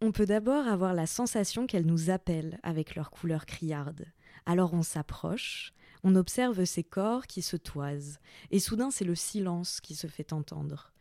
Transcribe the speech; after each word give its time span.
On 0.00 0.12
peut 0.12 0.26
d'abord 0.26 0.68
avoir 0.68 0.94
la 0.94 1.06
sensation 1.06 1.66
qu'elles 1.66 1.86
nous 1.86 2.08
appellent 2.08 2.60
avec 2.62 2.94
leur 2.94 3.10
couleur 3.10 3.46
criarde. 3.46 4.06
Alors 4.46 4.72
on 4.72 4.84
s'approche, 4.84 5.72
on 6.04 6.14
observe 6.14 6.64
ces 6.64 6.84
corps 6.84 7.26
qui 7.26 7.42
se 7.42 7.56
toisent, 7.56 8.20
et 8.52 8.60
soudain 8.60 8.92
c'est 8.92 9.04
le 9.04 9.16
silence 9.16 9.80
qui 9.80 9.96
se 9.96 10.06
fait 10.06 10.32
entendre. 10.32 10.92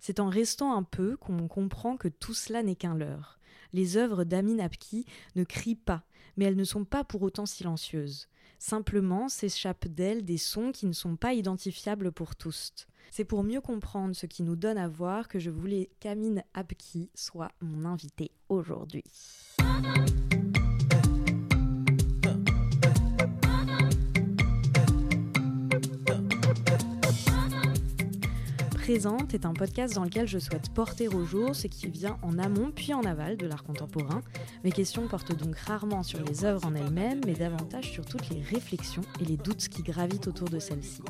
C'est 0.00 0.20
en 0.20 0.30
restant 0.30 0.74
un 0.74 0.84
peu 0.84 1.18
qu'on 1.18 1.48
comprend 1.48 1.98
que 1.98 2.08
tout 2.08 2.32
cela 2.32 2.62
n'est 2.62 2.76
qu'un 2.76 2.94
leurre. 2.94 3.38
Les 3.74 3.98
œuvres 3.98 4.24
d'Amin 4.24 4.58
Apki 4.58 5.04
ne 5.34 5.44
crient 5.44 5.74
pas, 5.74 6.04
mais 6.38 6.46
elles 6.46 6.56
ne 6.56 6.64
sont 6.64 6.86
pas 6.86 7.04
pour 7.04 7.20
autant 7.20 7.44
silencieuses. 7.46 8.26
Simplement 8.58 9.28
s'échappent 9.28 9.88
d'elles 9.88 10.24
des 10.24 10.38
sons 10.38 10.72
qui 10.72 10.86
ne 10.86 10.92
sont 10.92 11.16
pas 11.16 11.34
identifiables 11.34 12.10
pour 12.10 12.36
tous. 12.36 12.86
C'est 13.10 13.24
pour 13.24 13.42
mieux 13.44 13.60
comprendre 13.60 14.14
ce 14.14 14.26
qui 14.26 14.42
nous 14.42 14.56
donne 14.56 14.78
à 14.78 14.88
voir 14.88 15.28
que 15.28 15.38
je 15.38 15.50
voulais 15.50 15.90
qu'Amin 16.00 16.42
Apki 16.54 17.10
soit 17.14 17.52
mon 17.60 17.84
invité 17.84 18.30
aujourd'hui. 18.48 19.04
Présente 28.86 29.34
est 29.34 29.44
un 29.46 29.52
podcast 29.52 29.96
dans 29.96 30.04
lequel 30.04 30.28
je 30.28 30.38
souhaite 30.38 30.70
porter 30.72 31.08
au 31.08 31.24
jour 31.24 31.56
ce 31.56 31.66
qui 31.66 31.88
vient 31.88 32.20
en 32.22 32.38
amont 32.38 32.70
puis 32.70 32.94
en 32.94 33.02
aval 33.02 33.36
de 33.36 33.44
l'art 33.44 33.64
contemporain. 33.64 34.20
Mes 34.62 34.70
questions 34.70 35.08
portent 35.08 35.36
donc 35.36 35.56
rarement 35.56 36.04
sur 36.04 36.22
les 36.22 36.44
œuvres 36.44 36.64
en 36.64 36.72
elles-mêmes, 36.72 37.20
mais 37.26 37.32
davantage 37.32 37.90
sur 37.90 38.06
toutes 38.06 38.30
les 38.30 38.40
réflexions 38.40 39.02
et 39.20 39.24
les 39.24 39.36
doutes 39.36 39.66
qui 39.68 39.82
gravitent 39.82 40.28
autour 40.28 40.48
de 40.50 40.60
celles-ci. 40.60 41.02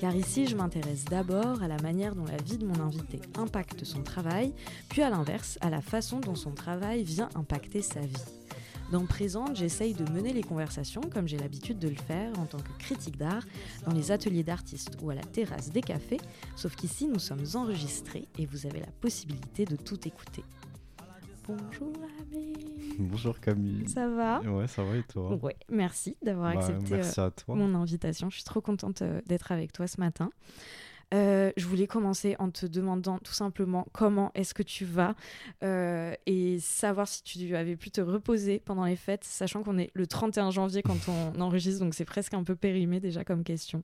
Car 0.00 0.16
ici, 0.16 0.48
je 0.48 0.56
m'intéresse 0.56 1.04
d'abord 1.04 1.62
à 1.62 1.68
la 1.68 1.76
manière 1.76 2.16
dont 2.16 2.24
la 2.24 2.42
vie 2.42 2.58
de 2.58 2.66
mon 2.66 2.80
invité 2.80 3.20
impacte 3.38 3.84
son 3.84 4.02
travail, 4.02 4.52
puis 4.88 5.02
à 5.02 5.10
l'inverse, 5.10 5.56
à 5.60 5.70
la 5.70 5.82
façon 5.82 6.18
dont 6.18 6.34
son 6.34 6.50
travail 6.50 7.04
vient 7.04 7.28
impacter 7.36 7.80
sa 7.80 8.00
vie. 8.00 8.24
Dans 8.90 9.06
Présente, 9.06 9.54
j'essaye 9.56 9.94
de 9.94 10.10
mener 10.10 10.32
les 10.32 10.42
conversations 10.42 11.00
comme 11.02 11.28
j'ai 11.28 11.38
l'habitude 11.38 11.78
de 11.78 11.88
le 11.88 11.94
faire 11.94 12.36
en 12.40 12.46
tant 12.46 12.58
que 12.58 12.72
critique 12.78 13.16
d'art 13.16 13.44
dans 13.86 13.92
les 13.92 14.10
ateliers 14.10 14.42
d'artistes 14.42 14.96
ou 15.00 15.10
à 15.10 15.14
la 15.14 15.22
terrasse 15.22 15.70
des 15.70 15.80
cafés, 15.80 16.20
sauf 16.56 16.74
qu'ici 16.74 17.06
nous 17.06 17.20
sommes 17.20 17.44
enregistrés 17.54 18.26
et 18.38 18.46
vous 18.46 18.66
avez 18.66 18.80
la 18.80 18.90
possibilité 19.00 19.64
de 19.64 19.76
tout 19.76 20.08
écouter. 20.08 20.42
Bonjour 21.46 21.92
Ami. 22.20 22.52
Bonjour 22.98 23.38
Camille. 23.40 23.88
Ça 23.88 24.08
va? 24.08 24.40
Ouais, 24.40 24.66
ça 24.66 24.82
va 24.82 24.96
et 24.96 25.02
toi? 25.04 25.34
Ouais, 25.42 25.56
merci 25.68 26.16
d'avoir 26.22 26.52
Bah, 26.54 26.60
accepté 26.60 26.94
Merci 26.96 27.20
euh, 27.20 27.26
à 27.26 27.30
toi. 27.30 27.54
mon 27.56 27.74
invitation. 27.74 28.28
Je 28.28 28.36
suis 28.36 28.44
trop 28.44 28.60
contente 28.60 29.02
euh, 29.02 29.20
d'être 29.26 29.52
avec 29.52 29.72
toi 29.72 29.86
ce 29.86 30.00
matin. 30.00 30.30
Euh, 31.12 31.50
je 31.56 31.66
voulais 31.66 31.88
commencer 31.88 32.36
en 32.38 32.50
te 32.50 32.66
demandant 32.66 33.18
tout 33.18 33.32
simplement 33.32 33.86
comment 33.92 34.30
est-ce 34.34 34.54
que 34.54 34.62
tu 34.62 34.84
vas 34.84 35.16
euh, 35.64 36.14
et 36.26 36.58
savoir 36.60 37.08
si 37.08 37.22
tu 37.24 37.56
avais 37.56 37.74
pu 37.76 37.90
te 37.90 38.00
reposer 38.00 38.60
pendant 38.60 38.84
les 38.84 38.94
fêtes, 38.96 39.24
sachant 39.24 39.62
qu'on 39.64 39.76
est 39.78 39.90
le 39.94 40.06
31 40.06 40.50
janvier 40.52 40.82
quand 40.82 41.08
on 41.08 41.40
enregistre, 41.40 41.80
donc 41.84 41.94
c'est 41.94 42.04
presque 42.04 42.34
un 42.34 42.44
peu 42.44 42.54
périmé 42.54 43.00
déjà 43.00 43.24
comme 43.24 43.42
question. 43.42 43.82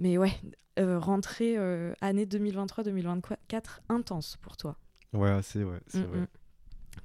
Mais 0.00 0.18
ouais, 0.18 0.32
euh, 0.80 0.98
rentrée 0.98 1.56
euh, 1.56 1.92
année 2.00 2.26
2023-2024 2.26 3.80
intense 3.88 4.36
pour 4.42 4.56
toi. 4.56 4.76
Ouais, 5.12 5.30
assez, 5.30 5.62
ouais, 5.62 5.78
c'est 5.86 6.00
Mm, 6.00 6.04
vrai. 6.06 6.26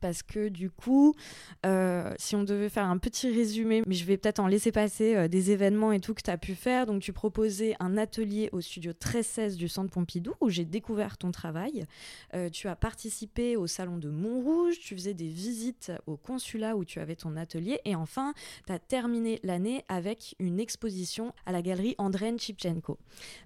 Parce 0.02 0.24
que 0.24 0.50
du 0.50 0.70
coup, 0.70 1.16
euh, 1.66 2.14
si 2.18 2.36
on 2.36 2.44
devait 2.44 2.70
faire 2.70 2.86
un 2.86 2.98
petit 2.98 3.32
résumé, 3.32 3.84
mais 3.88 3.96
je 3.96 4.06
vais 4.06 4.18
peut-être 4.18 4.40
en 4.40 4.48
laisser 4.48 4.72
passer 4.72 5.16
euh, 5.16 5.28
des 5.28 5.52
événements 5.52 5.92
et 5.92 6.00
tout 6.00 6.14
que 6.14 6.22
tu 6.22 6.30
as 6.30 6.38
pu 6.38 6.56
faire. 6.56 6.86
Donc, 6.86 7.02
tu 7.02 7.14
proposais 7.14 7.76
un 7.80 7.98
atelier 7.98 8.50
au 8.52 8.62
studio 8.62 8.92
1316 8.92 9.58
du 9.58 9.68
Centre 9.68 9.92
Pompidou 9.92 10.34
où 10.42 10.50
j'ai 10.50 10.66
découvert 10.66 11.18
ton 11.18 11.32
travail. 11.32 11.86
Euh, 12.34 12.50
tu 12.50 12.68
as 12.68 12.76
participé 12.76 13.56
au 13.56 13.68
salon 13.68 13.98
de 13.98 14.10
Montrouge, 14.10 14.80
tu 14.80 14.96
faisais 14.96 15.14
des 15.14 15.28
visites 15.28 15.92
au 16.06 16.18
consulat 16.18 16.76
où 16.76 16.86
tu 16.86 17.00
avais 17.00 17.16
ton 17.16 17.36
atelier. 17.36 17.80
Et 17.86 17.96
enfin, 17.96 18.34
tu 18.66 18.74
as 18.74 18.80
terminé 18.80 19.40
l'année 19.44 19.84
avec 19.90 20.36
une 20.40 20.60
exposition 20.60 21.34
à 21.46 21.52
la 21.52 21.62
galerie 21.62 21.96
Andren 21.98 22.38
Chipchenko. 22.38 22.97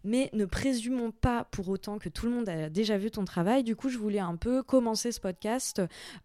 Mais 0.03 0.29
ne 0.33 0.45
présumons 0.45 1.11
pas 1.11 1.45
pour 1.45 1.69
autant 1.69 1.99
que 1.99 2.09
tout 2.09 2.25
le 2.25 2.31
monde 2.33 2.49
a 2.49 2.69
déjà 2.69 2.97
vu 2.97 3.11
ton 3.11 3.25
travail. 3.25 3.63
Du 3.63 3.75
coup, 3.75 3.89
je 3.89 3.97
voulais 3.97 4.19
un 4.19 4.35
peu 4.35 4.63
commencer 4.63 5.11
ce 5.11 5.19
podcast 5.19 5.81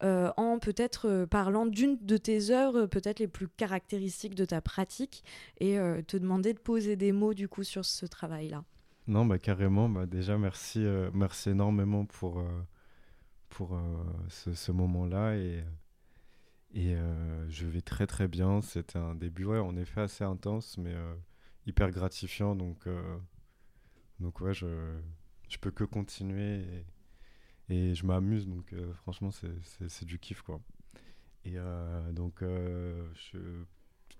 euh, 0.06 0.30
en 0.36 0.58
peut-être 0.58 1.08
euh, 1.08 1.26
parlant 1.26 1.66
d'une 1.66 1.98
de 2.00 2.16
tes 2.16 2.50
œuvres, 2.50 2.86
peut-être 2.86 3.18
les 3.18 3.26
plus 3.26 3.48
caractéristiques 3.48 4.36
de 4.36 4.44
ta 4.44 4.60
pratique, 4.60 5.24
et 5.58 5.78
euh, 5.78 6.00
te 6.00 6.16
demander 6.16 6.54
de 6.54 6.58
poser 6.60 6.94
des 6.94 7.10
mots 7.10 7.34
du 7.34 7.48
coup 7.48 7.64
sur 7.64 7.84
ce 7.84 8.06
travail-là. 8.06 8.64
Non, 9.08 9.26
bah 9.26 9.38
carrément, 9.38 9.88
bah 9.88 10.06
déjà 10.06 10.38
merci, 10.38 10.84
euh, 10.84 11.10
merci 11.12 11.50
énormément 11.50 12.04
pour, 12.06 12.38
euh, 12.38 12.62
pour 13.48 13.74
euh, 13.74 14.04
ce, 14.28 14.72
moment-là 14.72 15.36
et, 15.36 15.64
et 16.74 16.94
euh, 16.94 17.48
je 17.48 17.66
vais 17.66 17.82
très 17.82 18.06
très 18.06 18.28
bien. 18.28 18.60
C'était 18.62 18.98
un 18.98 19.14
début, 19.14 19.44
ouais, 19.44 19.58
en 19.58 19.76
effet 19.76 20.02
assez 20.02 20.24
intense, 20.24 20.78
mais 20.78 20.94
euh, 20.94 21.14
hyper 21.66 21.90
gratifiant, 21.90 22.54
donc, 22.54 22.86
euh, 22.86 23.16
donc 24.20 24.40
ouais, 24.40 24.54
je, 24.54 24.98
je 25.48 25.58
peux 25.58 25.70
que 25.72 25.84
continuer 25.84 26.64
et 27.68 27.94
je 27.94 28.06
m'amuse, 28.06 28.46
donc 28.46 28.72
euh, 28.72 28.92
franchement 28.94 29.30
c'est, 29.30 30.04
du 30.04 30.18
kiff 30.18 30.42
quoi. 30.42 30.60
Et 31.44 31.54
euh, 31.56 32.12
donc 32.12 32.42
euh, 32.42 33.08
je 33.14 33.38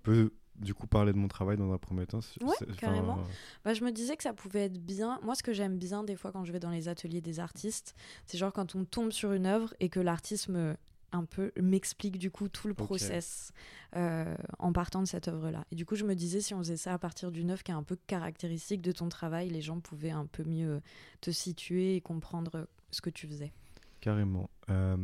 peux 0.03 0.33
du 0.57 0.75
coup 0.75 0.87
parler 0.87 1.13
de 1.13 1.19
mon 1.19 1.29
travail 1.29 1.57
dans 1.57 1.73
un 1.73 1.79
premier 1.79 2.07
temps. 2.07 2.21
Ouais, 2.41 2.55
carrément. 2.79 3.19
Bah, 3.65 3.75
je 3.75 3.85
me 3.85 3.93
disais 3.93 4.17
que 4.17 4.23
ça 4.23 4.33
pouvait 4.33 4.65
être 4.65 4.79
bien. 4.79 5.21
Moi, 5.23 5.35
ce 5.35 5.43
que 5.43 5.53
j'aime 5.53 5.77
bien 5.77 6.03
des 6.03 6.17
fois 6.17 6.33
quand 6.33 6.45
je 6.45 6.53
vais 6.53 6.61
dans 6.61 6.71
les 6.71 6.89
ateliers 6.89 7.21
des 7.21 7.41
artistes, 7.41 7.95
c'est 8.27 8.39
genre 8.39 8.53
quand 8.53 8.75
on 8.75 8.85
tombe 8.85 9.13
sur 9.13 9.33
une 9.33 9.47
œuvre 9.47 9.75
et 9.81 9.89
que 9.89 10.01
l'artiste 10.01 10.49
me 10.49 10.77
un 11.13 11.25
peu 11.25 11.53
m'explique 11.61 12.19
du 12.19 12.31
coup 12.31 12.49
tout 12.49 12.69
le 12.69 12.75
process 12.75 13.53
euh, 13.97 14.35
en 14.59 14.73
partant 14.73 15.01
de 15.01 15.07
cette 15.07 15.29
œuvre-là. 15.29 15.65
Et 15.71 15.77
du 15.77 15.87
coup, 15.87 15.95
je 15.95 16.05
me 16.05 16.15
disais 16.15 16.41
si 16.41 16.55
on 16.55 16.59
faisait 16.59 16.77
ça 16.77 16.95
à 16.95 16.99
partir 16.99 17.31
d'une 17.31 17.51
œuvre 17.51 17.63
qui 17.63 17.71
est 17.71 17.75
un 17.75 17.83
peu 17.83 17.97
caractéristique 18.07 18.83
de 18.83 18.93
ton 18.93 19.09
travail, 19.09 19.49
les 19.51 19.61
gens 19.61 19.81
pouvaient 19.81 20.11
un 20.11 20.27
peu 20.27 20.45
mieux 20.45 20.81
te 21.21 21.31
situer 21.31 21.97
et 21.97 22.01
comprendre 22.01 22.69
ce 22.91 23.01
que 23.01 23.11
tu 23.11 23.27
faisais. 23.27 23.53
Carrément. 24.01 24.51
Euh, 24.71 24.97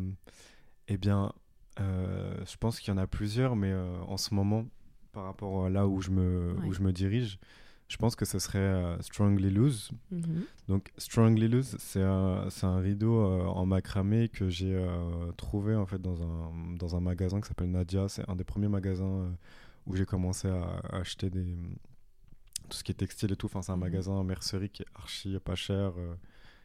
eh 0.89 0.97
bien, 0.97 1.33
euh, 1.81 2.45
je 2.47 2.57
pense 2.57 2.81
qu'il 2.81 2.93
y 2.93 2.95
en 2.95 2.99
a 2.99 3.07
plusieurs, 3.07 3.57
mais 3.57 3.73
euh, 3.73 4.01
en 4.03 4.17
ce 4.17 4.35
moment, 4.35 4.67
par 5.13 5.25
rapport 5.25 5.67
à 5.67 5.71
là 5.71 5.87
où 5.87 6.01
je 6.01 6.11
me, 6.11 6.55
Ouais. 6.59 6.67
où 6.69 6.73
je 6.73 6.81
me 6.83 6.93
dirige, 6.93 7.39
je 7.93 7.99
pense 7.99 8.17
que 8.17 8.25
ce 8.25 8.39
serait 8.39 8.59
euh, 8.59 8.99
Strongly 9.03 9.51
Loose. 9.51 9.91
Mhm. 10.11 10.45
Donc, 10.67 10.91
Strongly 10.97 11.47
Loose, 11.47 11.77
c'est 11.79 12.03
un, 12.03 12.49
un 12.63 12.79
rideau 12.79 13.21
euh, 13.21 13.45
en 13.45 13.67
macramé 13.67 14.31
que 14.31 14.49
j'ai 14.49 14.75
euh, 14.75 15.31
trouvé 15.37 15.77
en 15.77 15.85
fait 15.85 16.01
dans 16.01 16.23
un, 16.23 16.75
dans 16.79 16.97
un 16.97 17.01
magasin 17.01 17.39
qui 17.43 17.49
s'appelle 17.49 17.71
Nadia. 17.71 18.09
C'est 18.09 18.27
un 18.31 18.35
des 18.37 18.45
premiers 18.45 18.69
magasins 18.69 19.31
où 19.87 19.95
j'ai 19.95 20.07
commencé 20.07 20.49
à, 20.49 20.63
à 20.89 20.97
acheter 21.01 21.29
des, 21.29 21.45
tout 22.71 22.79
ce 22.79 22.83
qui 22.83 22.93
est 22.93 22.95
textile 22.95 23.31
et 23.33 23.37
tout. 23.37 23.45
Enfin, 23.47 23.61
c'est 23.61 23.73
un 23.73 23.77
Mhm. 23.77 23.81
magasin 23.83 24.25
mercerie 24.25 24.71
qui 24.71 24.83
est 24.85 24.89
archi 24.95 25.39
pas 25.45 25.55
cher, 25.55 25.93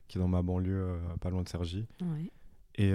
qui 0.08 0.18
est 0.18 0.22
dans 0.22 0.30
ma 0.30 0.42
banlieue, 0.42 0.98
pas 1.20 1.30
loin 1.30 1.44
de 1.44 1.50
Cergy. 1.50 1.88
Ouais. 2.02 2.32
Et, 2.76 2.94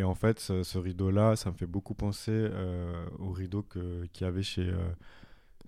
et 0.00 0.04
en 0.04 0.14
fait, 0.14 0.40
ce, 0.40 0.62
ce 0.62 0.78
rideau-là, 0.78 1.36
ça 1.36 1.50
me 1.50 1.56
fait 1.56 1.66
beaucoup 1.66 1.92
penser 1.94 2.48
au 3.18 3.30
rideau 3.32 3.62
qu'il 3.62 4.22
y 4.22 4.24
avait 4.24 4.42
chez, 4.44 4.72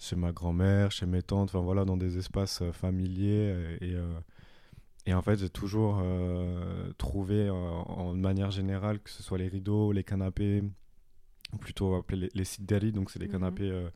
chez 0.01 0.17
ma 0.17 0.33
grand-mère, 0.33 0.91
chez 0.91 1.07
mes 1.07 1.23
tantes, 1.23 1.51
enfin 1.51 1.61
voilà, 1.61 1.85
dans 1.85 1.97
des 1.97 2.19
espaces 2.19 2.63
euh, 2.63 2.73
familiers. 2.73 3.53
euh, 3.55 3.77
Et, 3.81 3.95
euh, 3.95 4.19
et 5.07 5.15
en 5.15 5.23
fait, 5.23 5.39
j'ai 5.39 5.49
toujours 5.51 6.03
trouvé, 6.99 7.49
en 7.51 8.15
manière 8.15 8.51
générale, 8.51 9.01
que 9.01 9.09
ce 9.11 9.23
soit 9.23 9.39
les 9.39 9.49
rideaux, 9.49 9.93
les 9.93 10.05
canapés, 10.05 10.63
ou 11.55 11.57
plutôt 11.57 11.95
appelés 11.95 12.21
les, 12.21 12.29
les 12.35 12.45
sideri, 12.45 12.93
donc 12.93 13.11
c'est 13.11 13.19
des 13.19 13.27
Mhm. 13.27 13.33
canapés 13.33 13.87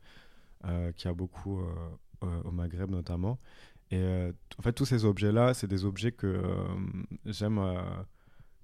qu'il 0.97 1.05
y 1.05 1.07
a 1.07 1.13
beaucoup 1.13 1.61
au 2.21 2.51
Maghreb 2.51 2.89
notamment. 2.89 3.39
Et 3.91 3.99
euh, 3.99 4.31
en 4.57 4.63
fait, 4.63 4.73
tous 4.73 4.85
ces 4.85 5.05
objets-là, 5.05 5.53
c'est 5.53 5.67
des 5.67 5.85
objets 5.85 6.11
que 6.11 6.25
euh, 6.25 6.65
j'aime 7.27 7.59
euh, 7.59 7.81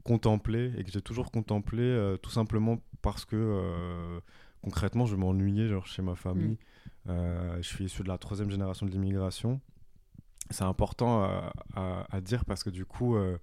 contempler 0.04 0.74
et 0.78 0.84
que 0.84 0.92
j'ai 0.92 1.02
toujours 1.02 1.30
contemplé 1.32 2.16
tout 2.24 2.32
simplement 2.32 2.82
parce 3.04 3.24
que 3.24 4.20
concrètement, 4.64 5.06
je 5.06 5.16
m'ennuyais 5.16 5.68
genre 5.68 5.86
chez 5.86 6.02
ma 6.02 6.16
famille. 6.16 6.58
Euh, 7.10 7.58
je 7.58 7.68
suis 7.68 7.86
issu 7.86 8.04
de 8.04 8.08
la 8.08 8.18
troisième 8.18 8.50
génération 8.52 8.86
de 8.86 8.92
l'immigration. 8.92 9.60
C'est 10.50 10.64
important 10.64 11.24
à, 11.24 11.54
à- 11.76 12.06
à 12.12 12.22
dire 12.22 12.46
parce 12.46 12.64
que 12.64 12.70
du 12.70 12.86
coup, 12.86 13.16
euh, 13.16 13.38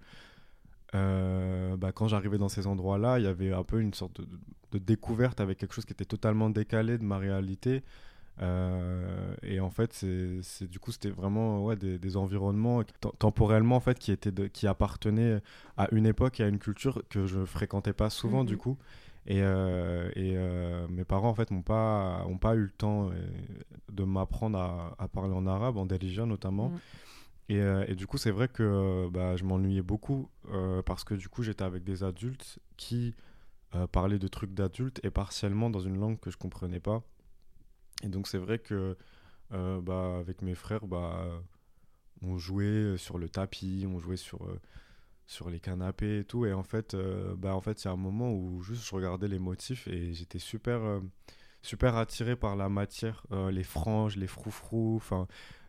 euh, 0.94 1.76
bah, 1.76 1.92
quand 1.92 2.08
j'arrivais 2.08 2.38
dans 2.38 2.48
ces 2.48 2.66
endroits-là, 2.66 3.18
il 3.18 3.24
y 3.24 3.28
avait 3.28 3.52
un 3.52 3.62
peu 3.64 3.80
une 3.80 3.94
sorte 3.94 4.20
de, 4.20 4.26
de 4.72 4.78
découverte 4.78 5.40
avec 5.40 5.58
quelque 5.58 5.74
chose 5.74 5.84
qui 5.84 5.92
était 5.92 6.04
totalement 6.04 6.50
décalé 6.50 6.98
de 6.98 7.04
ma 7.04 7.18
réalité. 7.18 7.82
Euh, 8.40 9.34
et 9.42 9.58
en 9.60 9.70
fait, 9.70 9.92
c'est, 9.92 10.68
du 10.68 10.78
coup, 10.78 10.92
c'était 10.92 11.10
vraiment 11.10 11.64
ouais, 11.64 11.76
des, 11.76 11.98
des 11.98 12.16
environnements 12.16 12.82
tem- 12.82 13.10
temporellement 13.18 13.76
en 13.76 13.80
fait 13.80 13.98
qui 13.98 14.12
étaient 14.12 14.30
de- 14.30 14.46
qui 14.46 14.66
appartenaient 14.68 15.40
à 15.76 15.88
une 15.92 16.06
époque 16.06 16.38
et 16.40 16.44
à 16.44 16.48
une 16.48 16.58
culture 16.60 17.02
que 17.10 17.26
je 17.26 17.44
fréquentais 17.44 17.92
pas 17.92 18.10
souvent 18.10 18.40
Mhm. 18.42 18.46
du 18.46 18.56
coup. 18.56 18.78
Et, 19.30 19.42
euh, 19.42 20.10
et 20.16 20.32
euh, 20.38 20.88
mes 20.88 21.04
parents 21.04 21.28
en 21.28 21.34
fait 21.34 21.50
m'ont 21.50 21.62
pas 21.62 22.24
ont 22.26 22.38
pas 22.38 22.54
eu 22.54 22.62
le 22.62 22.70
temps 22.70 23.10
euh, 23.10 23.14
de 23.92 24.02
m'apprendre 24.02 24.58
à, 24.58 24.96
à 24.98 25.06
parler 25.06 25.34
en 25.34 25.46
arabe, 25.46 25.76
en 25.76 25.84
darija 25.84 26.24
notamment. 26.24 26.70
Mhm. 26.70 26.78
Et, 27.50 27.90
et 27.90 27.94
du 27.94 28.06
coup, 28.06 28.18
c'est 28.18 28.30
vrai 28.30 28.48
que 28.48 29.08
bah, 29.10 29.34
je 29.36 29.44
m'ennuyais 29.44 29.80
beaucoup 29.80 30.28
parce 30.84 31.02
que 31.02 31.14
du 31.14 31.30
coup, 31.30 31.42
j'étais 31.42 31.64
avec 31.64 31.82
des 31.82 32.04
adultes 32.04 32.58
qui 32.76 33.14
parler 33.90 34.18
de 34.18 34.28
trucs 34.28 34.52
d'adultes 34.52 35.00
et 35.02 35.08
partiellement 35.08 35.70
dans 35.70 35.80
une 35.80 35.98
langue 35.98 36.20
que 36.20 36.30
je 36.30 36.36
comprenais 36.36 36.78
pas. 36.78 37.02
Et 38.02 38.08
donc 38.08 38.28
c'est 38.28 38.36
vrai 38.36 38.58
que 38.58 38.98
bah, 39.50 40.18
avec 40.18 40.42
mes 40.42 40.54
frères, 40.54 40.86
bah, 40.86 41.24
on 42.20 42.36
jouait 42.36 42.98
sur 42.98 43.16
le 43.16 43.30
tapis, 43.30 43.86
on 43.88 43.98
jouait 43.98 44.18
sur 44.18 44.46
sur 45.28 45.50
les 45.50 45.60
canapés 45.60 46.20
et 46.20 46.24
tout. 46.24 46.46
Et 46.46 46.52
en 46.52 46.64
fait, 46.64 46.94
euh, 46.94 47.36
bah, 47.36 47.54
en 47.54 47.60
fait, 47.60 47.86
a 47.86 47.90
un 47.90 47.96
moment 47.96 48.32
où 48.32 48.62
juste 48.62 48.84
je 48.84 48.94
regardais 48.94 49.28
les 49.28 49.38
motifs 49.38 49.86
et 49.86 50.12
j'étais 50.14 50.38
super, 50.38 50.82
euh, 50.82 51.00
super 51.62 51.96
attiré 51.96 52.34
par 52.34 52.56
la 52.56 52.68
matière, 52.68 53.22
euh, 53.30 53.50
les 53.50 53.62
franges, 53.62 54.16
les 54.16 54.26
froufrous. 54.26 54.96
Enfin, 54.96 55.28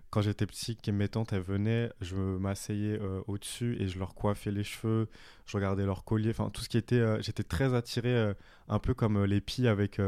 quand 0.09 0.21
j'étais 0.21 0.45
petit, 0.47 0.77
mes 0.91 1.07
tantes 1.07 1.33
elles 1.33 1.41
venaient, 1.41 1.91
je 2.01 2.15
m'asseyais 2.15 2.99
au-dessus 3.27 3.77
et 3.79 3.87
je 3.87 3.99
leur 3.99 4.15
coiffais 4.15 4.51
les 4.51 4.63
cheveux, 4.63 5.07
je 5.45 5.55
regardais 5.55 5.85
leurs 5.85 6.03
colliers, 6.03 6.31
enfin 6.31 6.49
tout 6.49 6.61
ce 6.61 6.69
qui 6.69 6.77
était. 6.77 7.21
j'étais 7.21 7.43
très 7.43 7.75
attiré, 7.75 8.33
un 8.67 8.79
peu 8.79 8.93
comme 8.93 9.23
les 9.25 9.39
pies 9.39 9.67
avec, 9.67 9.99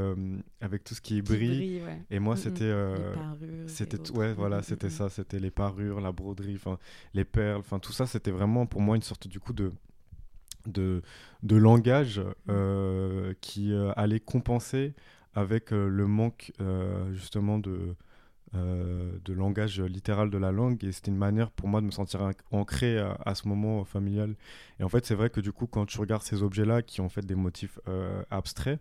avec 0.59 0.83
tout 0.83 0.95
ce 0.95 1.01
qui, 1.01 1.21
brille. 1.21 1.81
Et 2.09 2.19
moi, 2.19 2.35
c'était. 2.35 2.73
c'était 3.67 4.11
ouais, 4.11 4.33
voilà, 4.33 4.63
c'était 4.63 4.89
ça, 4.89 5.09
c'était 5.09 5.39
les 5.39 5.51
parures, 5.51 6.01
la 6.01 6.11
broderie, 6.11 6.55
enfin 6.55 6.79
les 7.13 7.25
perles, 7.25 7.59
enfin 7.59 7.79
tout 7.79 7.93
ça, 7.93 8.07
c'était 8.07 8.31
vraiment 8.31 8.65
pour 8.65 8.81
moi 8.81 8.95
une 8.95 9.03
sorte 9.03 9.27
du 9.27 9.39
coup 9.39 9.53
de. 9.53 9.71
De, 10.67 11.01
de 11.41 11.55
langage 11.55 12.21
qui 13.41 13.73
allait 13.95 14.19
compenser 14.19 14.93
avec 15.33 15.71
le 15.71 16.05
manque 16.05 16.51
justement 17.13 17.57
de, 17.57 17.95
euh, 18.53 19.17
de 19.23 19.31
langage 19.31 19.79
littéral 19.79 20.29
de 20.29 20.37
la 20.37 20.51
langue 20.51 20.83
et 20.83 20.91
c'était 20.91 21.09
une 21.09 21.15
manière 21.17 21.51
pour 21.51 21.69
moi 21.69 21.79
de 21.79 21.85
me 21.85 21.91
sentir 21.91 22.29
ancré 22.51 22.99
à, 22.99 23.33
ce 23.33 23.47
moment 23.47 23.85
familial 23.85 24.35
et 24.77 24.83
en 24.83 24.89
fait 24.89 25.05
c'est 25.05 25.15
vrai 25.15 25.29
que 25.29 25.39
du 25.39 25.53
coup 25.53 25.67
quand 25.67 25.85
tu 25.85 25.97
regardes 26.01 26.23
ces 26.23 26.43
objets 26.43 26.65
là 26.65 26.81
qui 26.81 26.99
ont 26.99 27.07
fait 27.07 27.25
des 27.25 27.35
motifs 27.35 27.79
euh, 27.87 28.23
abstraits 28.29 28.77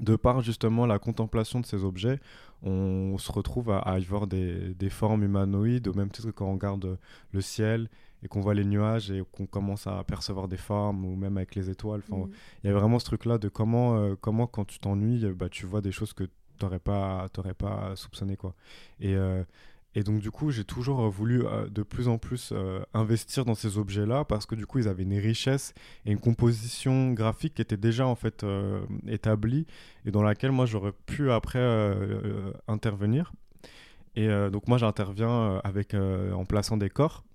de 0.00 0.16
par 0.16 0.40
justement 0.40 0.84
la 0.84 0.98
contemplation 0.98 1.60
de 1.60 1.66
ces 1.66 1.84
objets 1.84 2.18
on 2.62 3.16
se 3.18 3.30
retrouve 3.30 3.70
à, 3.70 4.00
y 4.00 4.04
voir 4.04 4.26
des, 4.26 4.74
formes 4.90 5.22
humanoïdes 5.22 5.86
au 5.86 5.94
même 5.94 6.10
titre 6.10 6.28
que 6.28 6.32
quand 6.32 6.46
on 6.46 6.54
regarde 6.54 6.98
le 7.30 7.40
ciel 7.40 7.88
et 8.24 8.26
qu'on 8.26 8.40
voit 8.40 8.54
les 8.54 8.64
nuages 8.64 9.12
et 9.12 9.22
qu'on 9.30 9.46
commence 9.46 9.86
à 9.86 10.02
percevoir 10.02 10.48
des 10.48 10.56
formes 10.56 11.04
ou 11.04 11.14
même 11.14 11.36
avec 11.36 11.54
les 11.54 11.70
étoiles 11.70 12.02
enfin 12.10 12.26
mm. 12.26 12.30
il 12.64 12.66
y 12.66 12.70
a 12.70 12.76
vraiment 12.76 12.98
ce 12.98 13.04
truc 13.04 13.26
là 13.26 13.38
de 13.38 13.48
comment 13.48 13.96
euh, 13.96 14.16
comment 14.20 14.48
quand 14.48 14.64
tu 14.64 14.80
t'ennuies 14.80 15.24
bah, 15.34 15.48
tu 15.48 15.66
vois 15.66 15.82
des 15.82 15.92
choses 15.92 16.12
que 16.12 16.24
t'aurais 16.56 16.78
pas, 16.78 17.26
pas 17.58 17.96
soupçonné 17.96 18.36
quoi. 18.36 18.54
Et, 19.00 19.14
euh, 19.14 19.42
et 19.94 20.02
donc 20.02 20.20
du 20.20 20.30
coup, 20.30 20.50
j'ai 20.50 20.64
toujours 20.64 21.08
voulu 21.08 21.44
euh, 21.46 21.68
de 21.68 21.82
plus 21.82 22.08
en 22.08 22.18
plus 22.18 22.50
euh, 22.52 22.80
investir 22.94 23.44
dans 23.44 23.54
ces 23.54 23.78
objets-là 23.78 24.24
parce 24.24 24.46
que 24.46 24.54
du 24.54 24.66
coup, 24.66 24.78
ils 24.78 24.88
avaient 24.88 25.04
une 25.04 25.18
richesse 25.18 25.74
et 26.04 26.12
une 26.12 26.20
composition 26.20 27.12
graphique 27.12 27.54
qui 27.54 27.62
était 27.62 27.76
déjà 27.76 28.06
en 28.06 28.14
fait 28.14 28.44
établie 29.06 29.66
et 30.04 30.10
dans 30.10 30.22
laquelle 30.22 30.52
moi 30.52 30.66
j'aurais 30.66 30.92
pu 31.06 31.30
après 31.30 31.64
intervenir. 32.68 33.32
Et 34.14 34.28
donc 34.50 34.66
moi, 34.66 34.78
j'interviens 34.78 35.60
avec 35.62 35.94
en 35.94 36.44
plaçant 36.46 36.78
des 36.78 36.88
corps. 36.88 37.25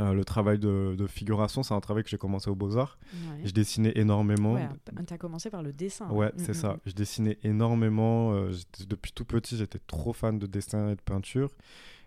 Euh, 0.00 0.12
le 0.12 0.24
travail 0.24 0.58
de, 0.58 1.06
figuration, 1.06 1.62
c'est 1.62 1.74
un 1.74 1.80
travail 1.80 2.02
que 2.02 2.08
j'ai 2.08 2.18
commencé 2.18 2.50
aux 2.50 2.54
Beaux-Arts. 2.54 2.98
Je 3.44 3.52
dessinais 3.52 3.92
énormément. 3.94 4.54
Ouais, 4.54 4.68
tu 5.06 5.14
as 5.14 5.18
commencé 5.18 5.50
par 5.50 5.62
le 5.62 5.72
dessin. 5.72 6.08
Ouais, 6.10 6.28
mm, 6.28 6.38
c'est 6.38 6.52
mm, 6.52 6.54
ça. 6.54 6.72
Mm. 6.72 6.80
Je 6.86 6.92
dessinais 6.92 7.38
énormément. 7.44 8.32
Euh, 8.34 8.52
depuis 8.88 9.12
tout 9.12 9.24
petit, 9.24 9.56
j'étais 9.56 9.78
trop 9.86 10.12
fan 10.12 10.38
de 10.38 10.46
dessin 10.46 10.90
et 10.90 10.96
de 10.96 11.00
peinture. 11.00 11.50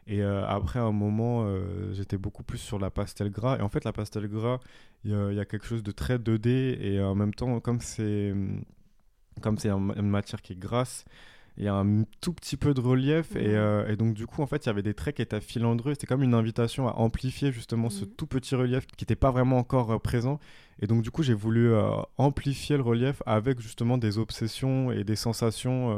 Et 0.06 0.22
euh, 0.22 0.46
après, 0.48 0.80
à 0.80 0.84
un 0.84 0.92
moment, 0.92 1.48
j'étais 1.92 2.18
beaucoup 2.18 2.44
plus 2.44 2.60
sur 2.60 2.80
la 2.80 2.90
pastel 2.90 3.30
gras. 3.30 3.58
Et 3.58 3.62
en 3.62 3.70
fait, 3.70 3.84
la 3.84 3.94
pastel 3.94 4.28
gras, 4.28 4.60
il 5.04 5.12
y, 5.12 5.40
a 5.40 5.46
quelque 5.46 5.66
chose 5.66 5.84
de 5.84 5.92
très 5.92 6.18
2D. 6.18 6.50
Et 6.82 7.02
en 7.02 7.16
même 7.16 7.34
temps, 7.34 7.60
comme 7.60 7.82
c'est 7.82 8.34
comme 9.42 9.58
c'est 9.58 9.70
une 9.70 10.10
matière 10.10 10.42
qui 10.42 10.54
est 10.54 10.60
grasse, 10.60 11.06
il 11.58 11.64
y 11.64 11.68
a 11.68 11.74
un 11.74 12.04
tout 12.22 12.34
petit 12.34 12.56
peu 12.56 12.74
de 12.74 12.82
relief 12.82 13.30
euh, 13.36 13.88
et, 13.88 13.96
donc 13.96 14.14
du 14.14 14.28
coup 14.28 14.44
en 14.44 14.48
fait 14.48 14.66
il 14.66 14.68
y 14.68 14.70
avait 14.70 14.84
des 14.84 14.94
traits 14.94 15.16
qui 15.16 15.22
étaient 15.24 15.42
filandreux. 15.42 15.94
C'était 15.94 16.06
comme 16.06 16.22
une 16.22 16.36
invitation 16.36 16.88
à 16.88 16.94
amplifier 16.94 17.52
justement 17.52 17.90
ce 17.90 18.06
tout 18.06 18.28
petit 18.28 18.54
relief 18.54 18.86
qui 18.86 19.04
n'était 19.04 19.16
pas 19.16 19.32
vraiment 19.32 19.58
encore 19.58 19.92
euh, 19.92 19.98
présent. 19.98 20.40
Et 20.80 20.88
donc 20.88 21.02
du 21.02 21.10
coup 21.10 21.24
j'ai 21.24 21.34
voulu 21.34 21.72
euh, 21.72 21.90
amplifier 22.18 22.78
le 22.78 22.84
relief 22.84 23.24
avec 23.26 23.60
justement 23.60 23.98
des 23.98 24.20
obsessions 24.20 24.92
et 24.92 25.04
des 25.04 25.16
sensations 25.16 25.98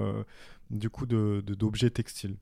du 0.70 0.90
coup 0.90 1.06
de 1.06 1.44
d'objets 1.46 1.90
textiles. 1.90 2.38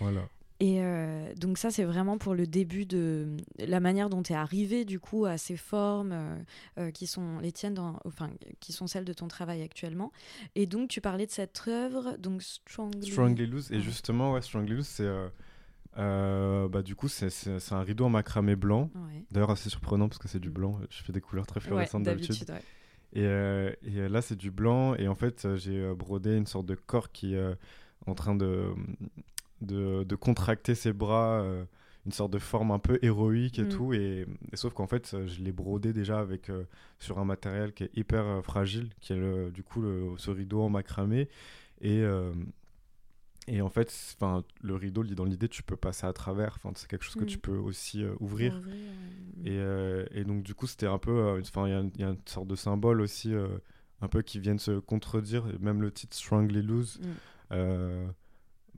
Voilà 0.00 0.22
et 0.60 0.82
euh, 0.82 1.32
donc 1.36 1.56
ça, 1.56 1.70
c'est 1.70 1.84
vraiment 1.84 2.18
pour 2.18 2.34
le 2.34 2.46
début 2.46 2.84
de 2.84 3.34
la 3.58 3.80
manière 3.80 4.10
dont 4.10 4.22
tu 4.22 4.34
es 4.34 4.36
arrivé 4.36 4.84
du 4.84 5.00
coup 5.00 5.24
à 5.24 5.38
ces 5.38 5.56
formes 5.56 6.12
euh, 6.12 6.36
euh, 6.78 6.90
qui 6.90 7.06
sont 7.06 7.38
les 7.38 7.50
tiennes, 7.50 7.72
dans, 7.72 7.98
enfin 8.04 8.30
qui 8.60 8.74
sont 8.74 8.86
celles 8.86 9.06
de 9.06 9.14
ton 9.14 9.26
travail 9.26 9.62
actuellement. 9.62 10.12
Et 10.54 10.66
donc 10.66 10.90
tu 10.90 11.00
parlais 11.00 11.24
de 11.24 11.30
cette 11.30 11.62
œuvre, 11.66 12.14
donc 12.18 12.42
Strongly, 12.42 13.10
Strongly 13.10 13.46
Loose. 13.46 13.72
Et 13.72 13.80
justement, 13.80 14.34
ouais, 14.34 14.42
Strongly 14.42 14.74
Loose, 14.74 14.86
c'est 14.86 15.08
bah, 15.96 16.82
du 16.82 16.94
coup 16.94 17.08
c'est 17.08 17.30
un 17.72 17.80
rideau 17.82 18.04
en 18.04 18.10
macramé 18.10 18.54
blanc. 18.54 18.90
D'ailleurs 19.30 19.50
assez 19.50 19.70
surprenant 19.70 20.10
parce 20.10 20.18
que 20.18 20.28
c'est 20.28 20.40
du 20.40 20.50
mm. 20.50 20.54
blanc. 20.54 20.78
Je 20.90 21.02
fais 21.02 21.14
des 21.14 21.22
couleurs 21.22 21.46
très 21.46 21.60
fluorescentes 21.60 22.02
d'habitude. 22.02 22.52
Et, 23.14 23.22
et, 23.22 24.08
là 24.10 24.20
c'est 24.20 24.36
du 24.36 24.50
blanc 24.50 24.94
et 24.94 25.08
en 25.08 25.14
fait 25.14 25.56
j'ai 25.56 25.90
brodé 25.94 26.36
une 26.36 26.46
sorte 26.46 26.66
de 26.66 26.74
corps 26.74 27.10
qui 27.10 27.34
est 27.34 27.56
en 28.06 28.14
train 28.14 28.34
de 28.34 28.74
de, 29.60 30.14
contracter 30.16 30.74
ses 30.74 30.92
bras, 30.92 31.40
euh, 31.40 31.64
une 32.06 32.12
sorte 32.12 32.32
de 32.32 32.38
forme 32.38 32.70
un 32.70 32.78
peu 32.78 32.98
héroïque 33.02 33.58
et 33.58 33.64
mm. 33.64 33.68
tout. 33.68 33.92
Et, 33.92 34.26
sauf 34.54 34.72
qu'en 34.72 34.86
fait, 34.86 35.16
je 35.26 35.42
l'ai 35.42 35.52
brodé 35.52 35.92
déjà 35.92 36.20
avec, 36.20 36.50
euh, 36.50 36.64
sur 36.98 37.18
un 37.18 37.24
matériel 37.24 37.72
qui 37.72 37.84
est 37.84 37.90
hyper 37.94 38.24
euh, 38.24 38.42
fragile, 38.42 38.90
qui 39.00 39.12
est 39.12 39.50
du 39.50 39.62
coup 39.62 39.80
le, 39.80 40.14
ce 40.16 40.30
rideau 40.30 40.62
en 40.62 40.70
macramé. 40.70 41.28
Et, 41.82 42.02
et 43.48 43.62
en 43.62 43.70
fait, 43.70 43.90
le 44.60 44.74
rideau, 44.74 45.02
dans 45.02 45.24
l'idée, 45.24 45.48
tu 45.48 45.62
peux 45.62 45.76
passer 45.76 46.06
à 46.06 46.12
travers. 46.12 46.58
C'est 46.74 46.88
quelque 46.88 47.04
chose 47.04 47.16
que 47.16 47.24
tu 47.24 47.38
mm. 47.38 47.40
peux 47.40 47.56
aussi 47.56 48.04
ouvrir. 48.20 48.60
et, 49.44 49.58
et, 50.12 50.24
donc, 50.24 50.42
du 50.42 50.54
coup, 50.54 50.66
c'était 50.66 50.86
un 50.86 50.98
peu. 50.98 51.40
Il 51.40 51.70
y, 51.98 52.04
a 52.04 52.10
une 52.10 52.18
sorte 52.26 52.48
de 52.48 52.56
symbole 52.56 53.00
aussi, 53.00 53.32
un 54.02 54.08
peu 54.08 54.20
qui 54.20 54.40
viennent 54.40 54.58
se 54.58 54.78
contredire. 54.78 55.46
Même 55.58 55.80
le 55.80 55.90
titre 55.90 56.16
Strongly 56.16 56.62
Loose. 56.62 57.00
Mm 57.00 58.10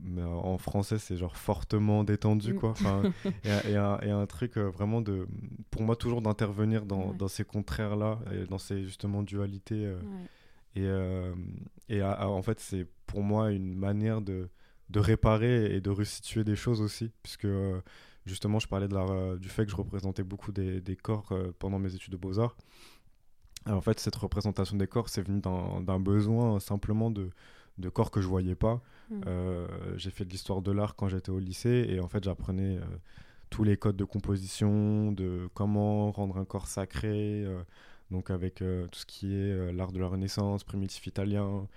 mais 0.01 0.23
en 0.23 0.57
français 0.57 0.97
c'est 0.97 1.17
genre 1.17 1.37
fortement 1.37 2.03
détendu 2.03 2.53
mm. 2.53 2.59
quoi. 2.59 2.73
Et, 3.43 3.71
et, 3.71 3.77
un, 3.77 4.25
truc 4.25 4.57
euh, 4.57 4.69
vraiment 4.69 5.01
de 5.01 5.27
pour 5.69 5.83
moi 5.83 5.95
toujours 5.95 6.21
d'intervenir 6.21 6.85
dans, 6.85 7.13
dans, 7.13 7.27
ces 7.27 7.43
contraires 7.43 7.95
là 7.95 8.19
dans 8.49 8.57
ces 8.57 8.83
justement 8.83 9.23
dualités 9.23 9.85
euh, 9.85 9.99
et, 10.75 10.85
euh, 10.85 11.33
et 11.89 12.01
en 12.01 12.41
fait 12.41 12.59
c'est 12.59 12.87
pour 13.05 13.21
moi 13.21 13.51
une 13.51 13.75
manière 13.75 14.21
de, 14.21 14.49
de 14.89 14.99
réparer 14.99 15.75
et 15.75 15.81
de 15.81 15.89
restituer 15.89 16.43
des 16.43 16.55
choses 16.55 16.81
aussi 16.81 17.11
puisque 17.21 17.47
justement 18.25 18.59
je 18.59 18.67
parlais 18.67 18.87
de 18.87 18.95
la, 18.95 19.37
du 19.37 19.49
fait 19.49 19.65
que 19.65 19.71
je 19.71 19.75
représentais 19.75 20.23
beaucoup 20.23 20.51
des, 20.51 20.81
des 20.81 20.95
corps 20.95 21.33
pendant 21.59 21.79
mes 21.79 21.93
études 21.93 22.13
de 22.13 22.17
beaux-arts. 22.17 22.57
En 23.65 23.81
fait 23.81 23.99
cette 23.99 24.15
représentation 24.15 24.77
des 24.77 24.87
corps 24.87 25.09
c'est 25.09 25.21
venu 25.21 25.41
d'un 25.41 25.99
besoin 25.99 26.59
simplement 26.59 27.11
de 27.11 27.29
de 27.77 27.89
corps 27.89 28.11
que 28.11 28.21
je 28.21 28.27
voyais 28.27 28.55
pas. 28.55 28.81
Hmm. 29.09 29.21
Euh, 29.27 29.67
j'ai 29.97 30.11
fait 30.11 30.25
de 30.25 30.29
l'histoire 30.29 30.61
de 30.61 30.71
l'art 30.71 30.95
quand 30.95 31.09
j'étais 31.09 31.31
au 31.31 31.39
lycée 31.39 31.85
et 31.89 31.99
en 31.99 32.07
fait 32.07 32.23
j'apprenais 32.23 32.77
euh, 32.77 32.85
tous 33.49 33.63
les 33.63 33.77
codes 33.77 33.97
de 33.97 34.05
composition, 34.05 35.11
de 35.11 35.49
comment 35.53 36.11
rendre 36.11 36.37
un 36.37 36.45
corps 36.45 36.67
sacré, 36.67 37.43
euh, 37.45 37.61
donc 38.11 38.29
avec 38.29 38.55
tout 38.55 38.99
ce 38.99 39.05
qui 39.05 39.35
est 39.35 39.73
l'art 39.73 39.91
de 39.91 39.99
la 39.99 40.07
Renaissance, 40.07 40.63
primitif 40.63 41.07
italien, 41.07 41.67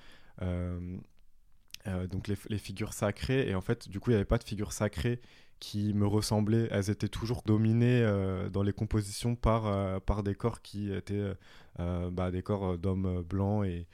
donc 0.40 2.28
les, 2.28 2.36
les, 2.48 2.58
figures 2.58 2.92
sacrées 2.92 3.48
et 3.48 3.54
en 3.54 3.60
fait 3.60 3.88
du 3.88 4.00
coup 4.00 4.10
il 4.10 4.14
n'y 4.14 4.16
avait 4.16 4.26
pas 4.26 4.38
de 4.38 4.44
figures 4.44 4.72
sacrées 4.72 5.20
qui 5.60 5.94
me 5.94 6.06
ressemblaient, 6.06 6.68
elles 6.70 6.90
étaient 6.90 7.08
toujours 7.08 7.42
dominées 7.46 8.04
dans 8.52 8.62
les 8.62 8.74
compositions 8.74 9.34
par, 9.34 10.00
par 10.02 10.22
des 10.22 10.34
corps 10.34 10.60
qui 10.60 10.92
étaient 10.92 11.32
bah, 11.78 12.30
des 12.30 12.42
corps 12.42 12.76
d'hommes 12.76 13.22
blancs 13.22 13.64
et 13.64 13.86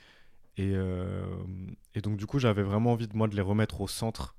et, 0.57 0.73
euh, 0.75 1.25
et 1.95 2.01
donc, 2.01 2.17
du 2.17 2.27
coup, 2.27 2.39
j'avais 2.39 2.63
vraiment 2.63 2.93
envie 2.93 3.09
de 3.09 3.17
moi 3.17 3.29
de 3.29 3.35
les 3.35 3.43
remettre 3.43 3.81
au 3.81 3.89
centre 3.89 4.37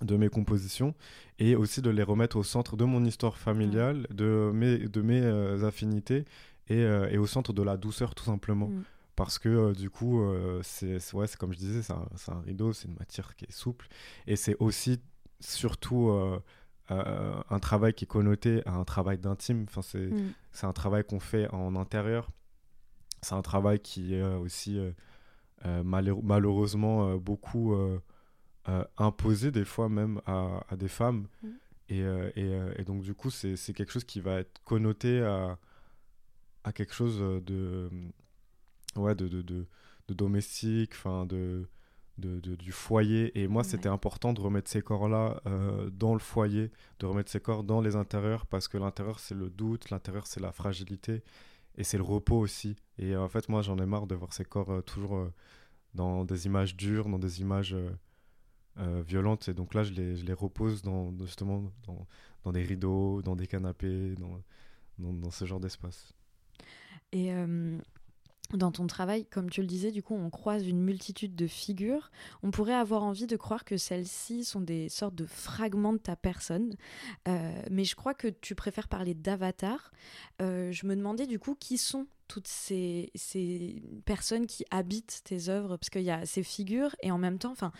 de 0.00 0.16
mes 0.16 0.28
compositions 0.28 0.94
et 1.38 1.56
aussi 1.56 1.82
de 1.82 1.90
les 1.90 2.02
remettre 2.02 2.36
au 2.36 2.44
centre 2.44 2.76
de 2.76 2.84
mon 2.84 3.04
histoire 3.04 3.36
familiale, 3.36 4.06
de 4.10 4.50
mes, 4.54 4.78
de 4.78 5.02
mes 5.02 5.20
euh, 5.20 5.66
affinités 5.66 6.24
et, 6.68 6.76
euh, 6.76 7.08
et, 7.10 7.18
au 7.18 7.26
centre 7.26 7.52
de 7.52 7.62
la 7.62 7.76
douceur 7.76 8.14
tout 8.14 8.24
simplement. 8.24 8.68
Mm. 8.68 8.84
Parce 9.16 9.40
que 9.40 9.72
du 9.72 9.90
coup, 9.90 10.22
c'est 10.62 11.12
ouais, 11.12 11.26
comme 11.40 11.52
je 11.52 11.58
disais, 11.58 11.82
c'est 11.82 11.92
un, 11.92 12.06
un, 12.28 12.40
rideau, 12.40 12.72
c'est 12.72 12.86
une 12.86 12.94
matière 12.94 13.34
qui 13.34 13.46
est 13.46 13.52
souple 13.52 13.88
et 14.28 14.36
c'est 14.36 14.54
aussi 14.60 15.00
surtout 15.40 16.12
un 16.88 17.58
travail 17.58 17.94
qui 17.94 18.04
est 18.04 18.06
connoté 18.06 18.62
à 18.64 18.74
un 18.74 18.84
travail 18.84 19.18
d'intime. 19.18 19.66
Enfin, 19.68 19.82
c'est 19.82 20.06
mm. 20.06 20.34
un 20.62 20.72
travail 20.72 21.02
qu'on 21.02 21.18
fait 21.18 21.48
en 21.52 21.74
intérieur. 21.74 22.30
C'est 23.22 23.34
un 23.34 23.42
travail 23.42 23.80
qui 23.80 24.14
est 24.14 24.22
aussi 24.22 24.78
malheureusement 25.84 27.08
euh, 27.08 27.16
beaucoup 27.18 27.74
euh, 27.74 27.98
imposé 28.96 29.50
des 29.50 29.64
fois 29.64 29.88
même 29.88 30.20
à, 30.26 30.64
des 30.76 30.88
femmes. 30.88 31.26
Mm. 31.42 31.48
Et, 31.90 32.04
et, 32.76 32.84
donc 32.84 33.02
du 33.02 33.14
coup, 33.14 33.30
c'est 33.30 33.56
quelque 33.72 33.92
chose 33.92 34.04
qui 34.04 34.20
va 34.20 34.40
être 34.40 34.60
connoté 34.64 35.22
à, 35.22 35.58
à 36.64 36.72
quelque 36.72 36.92
chose 36.92 37.18
de 37.18 37.88
ouais, 38.96 39.14
de, 39.14 39.28
de, 39.28 39.42
de, 39.42 39.66
de 40.08 40.14
domestique, 40.14 40.92
enfin 40.94 41.24
de, 41.26 41.66
de, 42.18 42.40
de- 42.40 42.56
du 42.56 42.72
foyer. 42.72 43.38
Et 43.40 43.48
moi, 43.48 43.62
Ouais. 43.62 43.68
c'était 43.68 43.88
important 43.88 44.32
de 44.32 44.40
remettre 44.40 44.70
ces 44.70 44.82
corps-là 44.82 45.40
euh, 45.46 45.88
dans 45.90 46.12
le 46.12 46.18
foyer, 46.18 46.70
de 46.98 47.06
remettre 47.06 47.30
ces 47.30 47.40
corps 47.40 47.64
dans 47.64 47.80
les 47.80 47.96
intérieurs, 47.96 48.46
parce 48.46 48.68
que 48.68 48.76
l'intérieur, 48.78 49.18
c'est 49.18 49.34
le 49.34 49.48
doute, 49.50 49.90
l'intérieur, 49.90 50.26
c'est 50.26 50.40
la 50.40 50.52
fragilité, 50.52 51.22
et 51.78 51.84
c'est 51.84 51.96
le 51.96 52.02
repos 52.02 52.36
aussi. 52.36 52.76
Et 52.98 53.14
euh, 53.14 53.22
en 53.22 53.28
fait, 53.28 53.48
moi, 53.48 53.62
j'en 53.62 53.78
ai 53.78 53.86
marre 53.86 54.08
de 54.08 54.16
voir 54.16 54.32
ces 54.34 54.44
corps 54.44 54.70
euh, 54.70 54.80
toujours 54.82 55.16
euh, 55.16 55.32
dans 55.94 56.24
des 56.24 56.46
images 56.46 56.76
dures, 56.76 57.08
dans 57.08 57.18
des 57.18 57.40
images 57.40 57.74
violentes. 59.06 59.48
Et 59.48 59.54
donc 59.54 59.74
là, 59.74 59.82
je 59.82 59.92
les, 59.92 60.16
je 60.16 60.24
les 60.24 60.32
repose 60.32 60.82
dans, 60.82 61.12
justement 61.24 61.72
dans, 61.86 62.06
dans 62.44 62.52
des 62.52 62.62
rideaux, 62.62 63.22
dans 63.22 63.34
des 63.34 63.46
canapés, 63.46 64.14
dans, 64.16 65.12
dans, 65.12 65.30
ce 65.30 65.44
genre 65.46 65.58
d'espace. 65.58 66.12
Et 67.10 67.32
dans 68.56 68.72
ton 68.72 68.86
travail, 68.86 69.26
comme 69.26 69.50
tu 69.50 69.60
le 69.60 69.66
disais, 69.66 69.90
du 69.90 70.02
coup, 70.02 70.14
on 70.14 70.30
croise 70.30 70.66
une 70.66 70.80
multitude 70.80 71.34
de 71.34 71.46
figures. 71.46 72.10
On 72.42 72.50
pourrait 72.50 72.74
avoir 72.74 73.02
envie 73.02 73.26
de 73.26 73.36
croire 73.36 73.64
que 73.64 73.76
celles-ci 73.76 74.44
sont 74.44 74.60
des 74.60 74.88
sortes 74.88 75.14
de 75.14 75.26
fragments 75.26 75.92
de 75.92 75.98
ta 75.98 76.16
personne. 76.16 76.74
Euh, 77.26 77.62
mais 77.70 77.84
je 77.84 77.94
crois 77.94 78.14
que 78.14 78.28
tu 78.28 78.54
préfères 78.54 78.88
parler 78.88 79.14
d'avatar. 79.14 79.92
Euh, 80.40 80.72
je 80.72 80.86
me 80.86 80.96
demandais 80.96 81.26
du 81.26 81.38
coup 81.38 81.54
qui 81.54 81.78
sont 81.78 82.06
toutes 82.26 82.48
ces, 82.48 83.10
ces 83.14 83.82
personnes 84.04 84.46
qui 84.46 84.64
habitent 84.70 85.22
tes 85.24 85.48
œuvres, 85.48 85.76
parce 85.76 85.90
qu'il 85.90 86.02
y 86.02 86.10
a 86.10 86.26
ces 86.26 86.42
figures 86.42 86.94
et 87.02 87.10
en 87.10 87.18
même 87.18 87.38
temps, 87.38 87.52
enfin, 87.52 87.72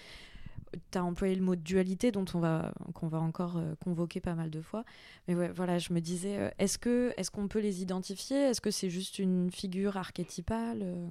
tu 0.90 0.98
as 0.98 1.04
employé 1.04 1.34
le 1.34 1.42
mot 1.42 1.56
dualité 1.56 2.12
dont 2.12 2.24
on 2.34 2.40
va 2.40 2.72
qu'on 2.94 3.08
va 3.08 3.20
encore 3.20 3.56
euh, 3.56 3.74
convoquer 3.82 4.20
pas 4.20 4.34
mal 4.34 4.50
de 4.50 4.60
fois. 4.60 4.84
Mais 5.26 5.34
ouais, 5.34 5.50
voilà, 5.50 5.78
je 5.78 5.92
me 5.92 6.00
disais, 6.00 6.38
euh, 6.38 6.50
est-ce 6.58 6.78
que 6.78 7.12
est-ce 7.16 7.30
qu'on 7.30 7.48
peut 7.48 7.60
les 7.60 7.82
identifier? 7.82 8.36
Est-ce 8.36 8.60
que 8.60 8.70
c'est 8.70 8.90
juste 8.90 9.18
une 9.18 9.50
figure 9.50 9.96
archétypale 9.96 10.82
euh? 10.82 11.08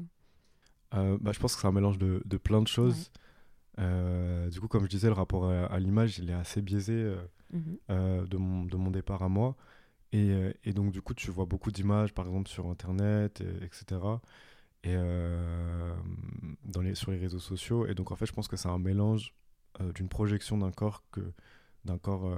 Bah, 1.22 1.32
je 1.34 1.40
pense 1.40 1.56
que 1.56 1.62
c'est 1.62 1.68
un 1.68 1.72
mélange 1.72 1.98
de, 1.98 2.22
de 2.26 2.38
plein 2.38 2.62
de 2.62 2.68
choses. 2.68 3.12
Euh, 3.80 4.50
du 4.50 4.60
coup, 4.60 4.68
comme 4.68 4.84
je 4.84 4.90
disais, 4.90 5.08
le 5.08 5.14
rapport 5.14 5.46
à, 5.50 5.66
à 5.66 5.80
l'image, 5.80 6.18
il 6.18 6.30
est 6.30 6.34
assez 6.34 6.62
biaisé 6.62 6.94
euh, 6.94 7.18
euh, 7.90 8.26
de, 8.26 8.38
mon, 8.38 8.64
de 8.66 8.76
mon 8.78 8.90
départ 8.90 9.22
à 9.22 9.30
moi. 9.30 9.56
Et, 10.14 10.34
et 10.64 10.74
donc, 10.74 10.92
du 10.92 11.02
coup, 11.02 11.14
tu 11.14 11.30
vois 11.30 11.46
beaucoup 11.46 11.70
d'images, 11.72 12.14
par 12.14 12.26
exemple, 12.26 12.50
sur 12.50 12.68
Internet, 12.68 13.42
et- 13.42 13.66
etc. 13.66 14.00
Et 14.84 14.96
dans 16.64 16.82
les, 16.82 16.96
sur 16.96 17.12
les 17.12 17.18
réseaux 17.18 17.40
sociaux. 17.40 17.86
Et 17.86 17.94
donc, 17.94 18.12
en 18.12 18.16
fait, 18.16 18.26
je 18.26 18.34
pense 18.34 18.48
que 18.48 18.56
c'est 18.56 18.70
un 18.70 18.80
mélange 18.80 19.34
euh, 19.82 19.92
d'une 19.94 20.10
projection 20.10 20.58
d'un 20.58 20.72
corps 20.72 21.04
que 21.12 21.22
d'un 21.86 21.98
corps 21.98 22.28
euh, 22.28 22.38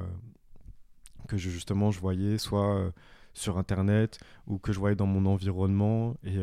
que 1.27 1.37
je, 1.37 1.49
justement 1.49 1.91
je 1.91 1.99
voyais 1.99 2.37
soit 2.37 2.75
euh, 2.75 2.91
sur 3.33 3.57
Internet 3.57 4.19
ou 4.47 4.57
que 4.57 4.71
je 4.73 4.79
voyais 4.79 4.95
dans 4.95 5.05
mon 5.05 5.25
environnement. 5.25 6.15
Et, 6.23 6.37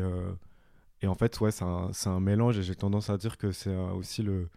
et 1.01 1.07
en 1.07 1.13
fait, 1.15 1.39
ouais, 1.41 1.51
c'est 1.51 1.65
un, 1.65 1.91
un 2.05 2.19
mélange. 2.19 2.57
Et 2.57 2.63
j'ai 2.63 2.75
tendance 2.75 3.09
à 3.09 3.17
dire 3.17 3.37
que 3.37 3.51
c'est 3.51 3.75
aussi 3.75 4.23
le, 4.23 4.49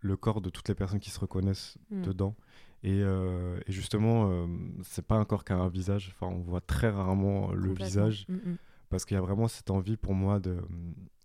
le 0.00 0.16
corps 0.16 0.40
de 0.40 0.48
toutes 0.48 0.68
les 0.68 0.74
personnes 0.74 1.00
qui 1.00 1.10
se 1.10 1.18
reconnaissent 1.20 1.76
Mm. 1.90 2.02
dedans. 2.02 2.34
Et, 2.82 3.00
et 3.00 3.72
justement, 3.72 4.48
c'est 4.84 5.04
pas 5.04 5.16
un 5.16 5.24
corps 5.26 5.44
qu'un 5.44 5.68
visage. 5.68 6.14
Enfin, 6.14 6.32
on 6.32 6.40
voit 6.40 6.62
très 6.62 6.88
rarement 6.88 7.52
le 7.52 7.74
visage 7.74 8.26
Mm, 8.28 8.34
mm. 8.52 8.56
parce 8.88 9.04
qu'il 9.04 9.16
y 9.16 9.18
a 9.18 9.22
vraiment 9.22 9.48
cette 9.48 9.70
envie 9.70 9.96
pour 9.98 10.14
moi 10.14 10.38
de, 10.38 10.56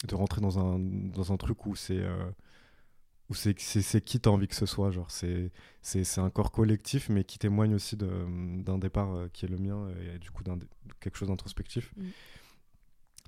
de 0.08 0.16
rentrer 0.16 0.42
dans 0.42 0.58
un, 0.60 0.80
dans 0.80 1.32
un 1.32 1.38
truc 1.38 1.66
où 1.66 1.76
c'est 1.76 2.04
où 3.30 3.34
c'est 3.34 3.54
qui 3.56 4.20
t'as 4.20 4.30
envie 4.30 4.48
que 4.48 4.56
ce 4.56 4.66
soit 4.68 4.92
genre 4.92 5.10
c'est 5.10 5.52
un 6.18 6.30
corps 6.30 6.52
collectif 6.52 7.10
mais 7.10 7.24
qui 7.24 7.40
témoigne 7.40 7.74
aussi 7.74 7.98
d'un 7.98 8.78
départ 8.78 9.14
euh, 9.14 9.28
qui 9.34 9.46
est 9.46 9.50
le 9.50 9.58
mien 9.58 9.88
et, 10.14 10.20
du 10.20 10.30
coup 10.32 10.44
d'un 10.44 10.60
quelque 11.00 11.18
chose 11.18 11.30
d'introspectif 11.30 11.92
Mm. 11.98 12.04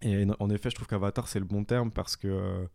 et 0.04 0.26
en- 0.40 0.50
effet 0.52 0.70
je 0.70 0.76
trouve 0.76 0.88
qu'avatar 0.88 1.28
c'est 1.28 1.40
le 1.40 1.46
bon 1.46 1.64
terme 1.64 1.92
parce 1.92 2.16
que 2.16 2.28
euh, 2.28 2.68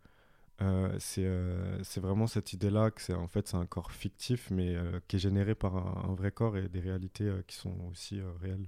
euh, 0.61 0.95
c'est 0.99 1.25
euh, 1.25 1.81
c'est 1.83 2.01
vraiment 2.01 2.27
cette 2.27 2.51
idée 2.53 2.69
là 2.69 2.91
que 2.91 3.01
c'est 3.01 3.13
en 3.13 3.27
fait 3.27 3.47
c'est 3.47 3.57
un 3.57 3.65
corps 3.65 3.91
fictif 3.91 4.49
mais 4.51 4.75
qui 5.07 5.15
est 5.15 5.19
généré 5.19 5.55
par 5.55 5.77
un, 5.77 6.09
un 6.09 6.13
vrai 6.15 6.31
corps 6.31 6.57
et 6.57 6.67
des 6.67 6.81
réalités 6.81 7.31
qui 7.47 7.55
sont 7.55 7.75
aussi 7.91 8.19
réelles 8.41 8.67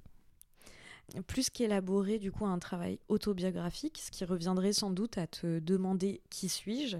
Plus 1.27 1.49
qu'élaborer 1.49 2.19
du 2.19 2.31
coup 2.31 2.45
un 2.45 2.59
travail 2.59 2.99
autobiographique, 3.09 4.01
ce 4.03 4.11
qui 4.11 4.25
reviendrait 4.25 4.73
sans 4.73 4.89
doute 4.89 5.17
à 5.17 5.27
te 5.27 5.59
demander 5.59 6.21
qui 6.29 6.49
suis-je. 6.49 6.97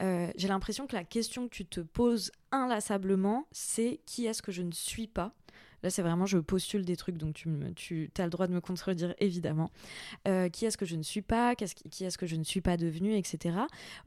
euh, 0.00 0.30
J'ai 0.36 0.48
l'impression 0.48 0.86
que 0.86 0.94
la 0.96 1.04
question 1.04 1.48
que 1.48 1.54
tu 1.54 1.66
te 1.66 1.80
poses 1.80 2.30
inlassablement, 2.52 3.46
c'est 3.52 4.00
qui 4.06 4.26
est-ce 4.26 4.40
que 4.42 4.52
je 4.52 4.62
ne 4.62 4.72
suis 4.72 5.06
pas? 5.08 5.34
Là, 5.82 5.88
c'est 5.88 6.02
vraiment, 6.02 6.26
je 6.26 6.36
postule 6.36 6.84
des 6.84 6.94
trucs, 6.94 7.16
donc 7.16 7.34
tu, 7.34 7.48
me- 7.48 7.72
tu 7.72 8.10
as 8.18 8.24
le 8.24 8.30
droit 8.30 8.46
de 8.46 8.52
me 8.52 8.60
contredire, 8.60 9.14
évidemment. 9.18 9.70
Euh, 10.28 10.50
qui 10.50 10.66
est-ce 10.66 10.76
que 10.76 10.84
je 10.84 10.94
ne 10.94 11.02
suis 11.02 11.22
pas? 11.22 11.54
Qui, 11.56 11.64
est-ce 12.04 12.18
que 12.18 12.26
je 12.26 12.36
ne 12.36 12.44
suis 12.44 12.60
pas 12.60 12.76
devenu 12.76 13.14
Etc. 13.16 13.56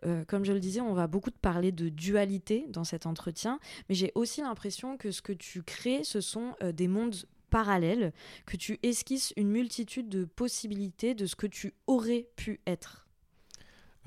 Euh, 0.06 0.24
comme 0.26 0.46
je 0.46 0.54
le 0.54 0.60
disais, 0.60 0.82
on 0.82 0.94
va 0.94 1.08
beaucoup 1.08 1.32
te 1.32 1.40
parler 1.40 1.72
de 1.72 1.90
dualité 1.90 2.66
dans 2.70 2.84
cet 2.84 3.08
entretien, 3.08 3.60
mais 3.90 3.96
j'ai 3.96 4.12
aussi 4.14 4.42
l'impression 4.42 4.98
que 4.98 5.10
ce 5.12 5.24
que 5.24 5.34
tu 5.34 5.64
crées, 5.64 6.04
ce 6.04 6.22
sont 6.22 6.54
des 6.76 6.88
mondes 6.88 7.16
parallèles, 7.54 8.12
que 8.48 8.58
tu 8.58 8.80
esquisses 8.82 9.32
une 9.38 9.50
multitude 9.50 10.10
de 10.10 10.26
possibilités 10.26 11.14
de 11.14 11.28
ce 11.28 11.36
que 11.36 11.46
tu 11.46 11.76
aurais 11.86 12.26
pu 12.36 12.60
être. 12.66 13.06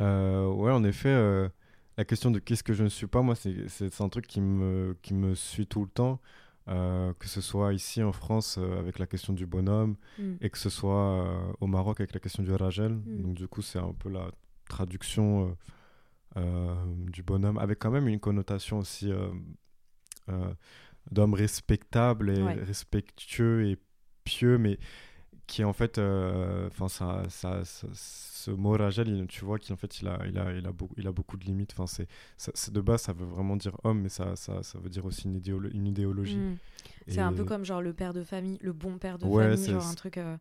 Euh, 0.00 0.48
ouais, 0.48 0.72
en 0.72 0.82
effet, 0.82 1.10
euh, 1.10 1.48
la 1.96 2.04
question 2.04 2.32
de 2.32 2.40
qu'est-ce 2.40 2.64
que 2.64 2.74
je 2.74 2.82
ne 2.82 2.88
suis 2.88 3.06
pas, 3.06 3.22
moi, 3.22 3.36
c'est 3.36 4.00
un 4.00 4.08
truc 4.08 4.26
qui 4.26 4.40
me, 4.40 4.96
qui 5.00 5.14
me 5.14 5.36
suit 5.36 5.68
tout 5.68 5.82
le 5.84 5.88
temps, 5.88 6.20
euh, 6.68 7.12
que 7.20 7.28
ce 7.28 7.40
soit 7.40 7.72
ici 7.72 8.02
en 8.02 8.10
France 8.10 8.58
euh, 8.58 8.80
avec 8.80 8.98
la 8.98 9.06
question 9.06 9.32
du 9.32 9.46
bonhomme, 9.46 9.94
Mm. 10.18 10.34
et 10.40 10.50
que 10.50 10.58
ce 10.58 10.68
soit 10.68 11.24
euh, 11.24 11.52
au 11.60 11.68
Maroc 11.68 12.00
avec 12.00 12.12
la 12.14 12.18
question 12.18 12.42
du 12.42 12.52
Rajel. 12.52 12.94
Mm. 12.94 13.22
Donc, 13.22 13.34
du 13.34 13.46
coup, 13.46 13.62
c'est 13.62 13.78
un 13.78 13.92
peu 13.92 14.10
la 14.10 14.30
traduction 14.68 15.56
du 17.14 17.22
bonhomme, 17.22 17.56
avec 17.58 17.78
quand 17.78 17.92
même 17.92 18.08
une 18.08 18.20
connotation 18.20 18.78
aussi 18.80 19.10
d'homme 21.10 21.34
respectable 21.34 22.30
et 22.30 22.42
Ouais. 22.42 22.54
respectueux 22.54 23.66
et 23.68 23.78
pieux, 24.24 24.58
mais 24.58 24.78
qui 25.46 25.64
en 25.64 25.72
fait, 25.72 25.98
euh, 25.98 26.66
enfin 26.68 26.88
ça, 26.88 27.22
ça, 27.28 27.64
ça- 27.64 27.86
ce 27.92 28.50
mot 28.50 28.72
Rajel, 28.72 29.08
il- 29.08 29.26
tu 29.28 29.44
vois 29.44 29.58
qu'en 29.58 29.76
fait 29.76 30.00
il 30.00 30.08
a, 30.08 30.18
il 30.26 30.38
a, 30.38 30.52
il 30.52 30.66
a, 30.66 30.72
beaucoup, 30.72 30.94
il 30.98 31.06
a 31.06 31.12
beaucoup 31.12 31.36
de 31.36 31.44
limites. 31.44 31.72
Enfin 31.78 31.86
c'est, 31.86 32.72
de 32.72 32.80
base 32.80 33.02
ça 33.02 33.12
veut 33.12 33.26
vraiment 33.26 33.56
dire 33.56 33.76
homme, 33.84 34.00
mais 34.02 34.08
ça, 34.08 34.36
ça, 34.36 34.62
ça 34.62 34.78
veut 34.80 34.88
dire 34.90 35.04
aussi 35.04 35.24
une, 35.28 35.38
idéolo- 35.38 35.70
une 35.72 35.86
idéologie. 35.86 36.36
Mm. 36.38 36.56
C'est 37.08 37.20
un 37.20 37.32
peu 37.32 37.44
comme 37.44 37.64
genre 37.64 37.82
le 37.82 37.92
père 37.92 38.12
de 38.12 38.24
famille, 38.24 38.58
le 38.60 38.72
bon 38.72 38.98
père 38.98 39.18
de 39.18 39.26
Ouais, 39.26 39.50
famille, 39.56 39.66
genre 39.66 39.86
un 39.86 39.94
truc. 39.94 40.18
euh, 40.18 40.36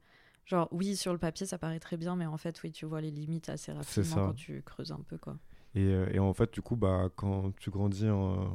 genre 0.45 0.67
oui, 0.71 0.95
sur 0.95 1.13
le 1.13 1.19
papier 1.19 1.45
ça 1.45 1.57
paraît 1.57 1.79
très 1.79 1.97
bien, 1.97 2.15
mais 2.15 2.25
en 2.25 2.37
fait, 2.37 2.61
oui, 2.63 2.71
tu 2.71 2.85
vois 2.85 3.01
les 3.01 3.11
limites 3.11 3.49
assez 3.49 3.71
rapidement 3.71 4.03
ça. 4.15 4.21
quand 4.27 4.33
tu 4.33 4.61
creuses 4.63 4.91
un 4.91 5.01
peu 5.07 5.17
quoi. 5.17 5.37
Et, 5.75 5.85
euh, 5.87 6.07
et 6.11 6.19
en 6.19 6.33
fait, 6.33 6.53
du 6.53 6.61
coup, 6.61 6.75
bah, 6.75 7.09
quand 7.15 7.53
tu 7.57 7.69
grandis 7.69 8.09
en, 8.09 8.51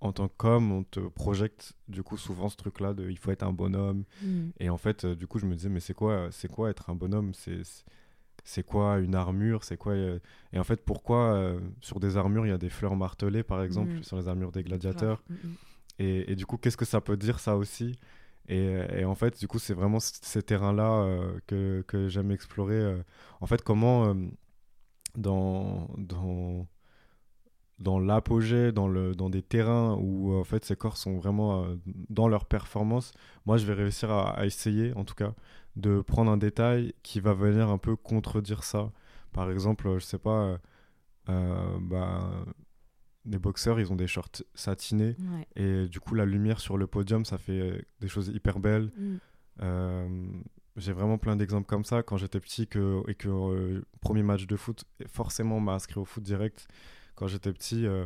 en 0.00 0.12
tant 0.12 0.28
qu'homme, 0.28 0.70
on 0.72 0.84
te 0.84 1.00
projette 1.00 1.72
du 1.88 2.02
coup 2.02 2.16
souvent 2.16 2.48
ce 2.48 2.56
truc-là 2.56 2.94
de 2.94 3.10
il 3.10 3.18
faut 3.18 3.30
être 3.32 3.42
un 3.42 3.52
bonhomme. 3.52 4.04
Mm. 4.22 4.48
Et 4.60 4.70
en 4.70 4.76
fait, 4.78 5.04
euh, 5.04 5.16
du 5.16 5.26
coup, 5.26 5.38
je 5.38 5.46
me 5.46 5.54
disais, 5.54 5.68
mais 5.68 5.80
c'est 5.80 5.94
quoi, 5.94 6.28
c'est 6.30 6.48
quoi 6.48 6.70
être 6.70 6.90
un 6.90 6.94
bonhomme? 6.94 7.34
C'est 7.34 7.62
c'est 8.44 8.62
quoi 8.64 8.98
une 9.00 9.14
armure? 9.14 9.64
C'est 9.64 9.76
quoi 9.76 9.92
euh, 9.92 10.18
Et 10.52 10.58
en 10.58 10.64
fait, 10.64 10.82
pourquoi 10.84 11.34
euh, 11.34 11.60
sur 11.80 12.00
des 12.00 12.16
armures 12.16 12.46
il 12.46 12.50
y 12.50 12.52
a 12.52 12.58
des 12.58 12.70
fleurs 12.70 12.96
martelées, 12.96 13.42
par 13.42 13.62
exemple, 13.62 13.92
Mm. 13.98 14.02
sur 14.04 14.16
les 14.16 14.28
armures 14.28 14.52
des 14.52 14.62
gladiateurs? 14.62 15.22
Mm, 15.28 15.34
et, 15.98 16.32
et 16.32 16.36
du 16.36 16.46
coup, 16.46 16.56
qu'est-ce 16.58 16.76
que 16.76 16.84
ça 16.84 17.00
peut 17.00 17.16
dire 17.16 17.40
ça 17.40 17.56
aussi? 17.56 17.98
Et, 18.48 18.78
et 19.00 19.04
en 19.04 19.14
fait, 19.16 19.38
du 19.38 19.46
coup, 19.48 19.58
c'est 19.58 19.74
vraiment 19.74 19.98
ces 20.00 20.42
terrains-là 20.42 20.90
euh, 21.02 21.38
que, 21.46 21.84
que 21.86 22.08
j'aime 22.08 22.30
explorer. 22.30 22.76
euh. 22.76 23.02
En 23.42 23.46
fait, 23.46 23.62
comment 23.62 24.06
euh, 24.06 24.14
dans, 25.16 25.88
dans, 25.98 26.66
dans 27.78 27.98
l'apogée, 28.00 28.72
dans, 28.72 28.88
le, 28.88 29.14
dans 29.14 29.30
des 29.30 29.42
terrains 29.42 29.96
où 30.00 30.32
euh, 30.32 30.40
en 30.40 30.44
fait 30.44 30.64
ces 30.64 30.76
corps 30.76 30.96
sont 30.96 31.16
vraiment 31.16 31.64
euh, 31.64 31.76
dans 32.10 32.26
leur 32.28 32.44
performance, 32.46 33.12
moi 33.46 33.56
je 33.56 33.66
vais 33.66 33.74
réussir 33.74 34.10
à, 34.10 34.30
à 34.30 34.46
essayer 34.46 34.92
en 34.94 35.04
tout 35.04 35.14
cas 35.14 35.34
de 35.76 36.00
prendre 36.00 36.30
un 36.30 36.36
détail 36.36 36.92
qui 37.02 37.20
va 37.20 37.34
venir 37.34 37.68
un 37.68 37.78
peu 37.78 37.94
contredire 37.94 38.64
ça. 38.64 38.90
Par 39.32 39.50
exemple, 39.50 39.94
je 39.98 40.04
sais 40.04 40.18
pas, 40.18 40.42
euh, 40.42 40.58
euh, 41.28 41.78
bah, 41.80 42.30
les 43.26 43.38
boxeurs 43.38 43.78
ils 43.78 43.92
ont 43.92 43.96
des 43.96 44.06
shorts 44.06 44.42
satinés 44.54 45.16
Ouais. 45.20 45.46
et 45.54 45.88
du 45.88 46.00
coup 46.00 46.14
la 46.14 46.24
lumière 46.24 46.60
sur 46.60 46.78
le 46.78 46.86
podium 46.86 47.24
ça 47.24 47.36
fait 47.38 47.86
des 48.00 48.08
choses 48.08 48.28
hyper 48.28 48.58
belles. 48.58 48.90
Mm. 48.96 49.16
Euh, 49.60 50.26
j'ai 50.76 50.92
vraiment 50.92 51.18
plein 51.18 51.36
d'exemples 51.36 51.66
comme 51.66 51.84
ça. 51.84 52.02
Quand 52.02 52.16
j'étais 52.16 52.40
petit 52.40 52.66
que, 52.66 53.02
et 53.08 53.14
que 53.14 53.82
premier 54.00 54.22
match 54.22 54.46
de 54.46 54.56
foot, 54.56 54.84
forcément, 55.08 55.56
on 55.56 55.60
m'a 55.60 55.72
inscrit 55.72 55.98
au 55.98 56.04
foot 56.04 56.22
direct. 56.22 56.68
Quand 57.18 57.26
j'étais 57.26 57.52
petit, 57.52 57.84
euh, 57.84 58.04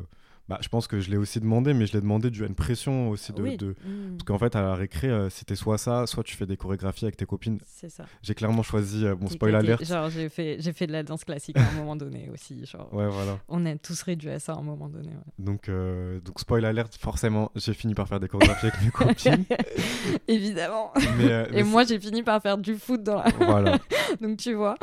bah, 0.49 0.59
je 0.63 0.69
pense 0.69 0.87
que 0.89 0.99
je 1.01 1.11
l'ai 1.11 1.17
aussi 1.19 1.39
demandé, 1.39 1.73
mais 1.75 1.87
je 1.87 1.93
l'ai 1.93 2.01
demandé 2.01 2.31
dû 2.31 2.43
à 2.45 2.47
une 2.47 2.55
pression 2.55 3.11
aussi 3.11 3.33
de. 3.33 3.43
Oui. 3.43 3.57
de- 3.59 3.77
Mm. 3.85 4.17
Parce 4.17 4.25
qu'en 4.25 4.39
fait, 4.39 4.57
à 4.57 4.63
la 4.63 4.75
récré, 4.75 5.09
euh, 5.09 5.29
c'était 5.31 5.55
soit 5.55 5.77
ça, 5.79 6.07
soit 6.07 6.25
tu 6.25 6.35
fais 6.35 6.47
des 6.47 6.57
chorégraphies 6.57 7.05
avec 7.05 7.17
tes 7.17 7.27
copines. 7.27 7.59
C'est 7.67 7.89
ça. 7.91 8.05
J'ai 8.23 8.35
clairement 8.35 8.63
choisi, 8.63 9.05
euh, 9.07 9.15
bon, 9.15 9.29
spoil 9.29 9.55
alert. 9.55 9.85
Genre 9.85 10.09
j'ai 10.11 10.29
fait 10.29 10.57
j'ai 10.61 10.73
fait 10.73 10.87
de 10.87 10.93
la 10.93 11.03
danse 11.03 11.25
classique 11.25 11.57
à 11.59 11.69
un 11.69 11.73
moment 11.77 11.95
donné 11.95 12.29
aussi. 12.33 12.65
Genre 12.67 12.93
Ouais, 12.93 13.07
voilà. 13.09 13.39
on 13.49 13.65
est 13.67 13.77
tous 13.79 14.01
réduits 14.03 14.31
à 14.31 14.39
ça 14.41 14.55
à 14.55 14.57
un 14.57 14.63
moment 14.63 14.89
donné. 14.89 15.09
ouais. 15.09 15.15
Donc, 15.39 15.69
euh, 15.69 16.21
donc 16.21 16.41
spoil 16.41 16.65
alert, 16.65 16.95
forcément, 16.97 17.51
j'ai 17.55 17.75
fini 17.75 17.95
par 17.95 18.09
faire 18.09 18.19
des 18.21 18.29
chorégraphies 18.29 18.67
avec 18.67 18.83
mes 18.83 18.91
copines. 18.91 19.45
Évidemment. 20.29 20.93
Mais, 21.19 21.31
euh, 21.31 21.47
Et 21.53 21.63
moi 21.63 21.85
j'ai 21.85 22.01
fini 22.01 22.23
par 22.23 22.41
faire 22.43 22.59
du 22.59 22.75
foot 22.77 23.03
dans 23.03 23.17
la. 23.17 23.31
c'est- 23.31 23.45
Voilà. 23.45 23.79
Donc 24.21 24.39
tu 24.39 24.55
vois. 24.55 24.77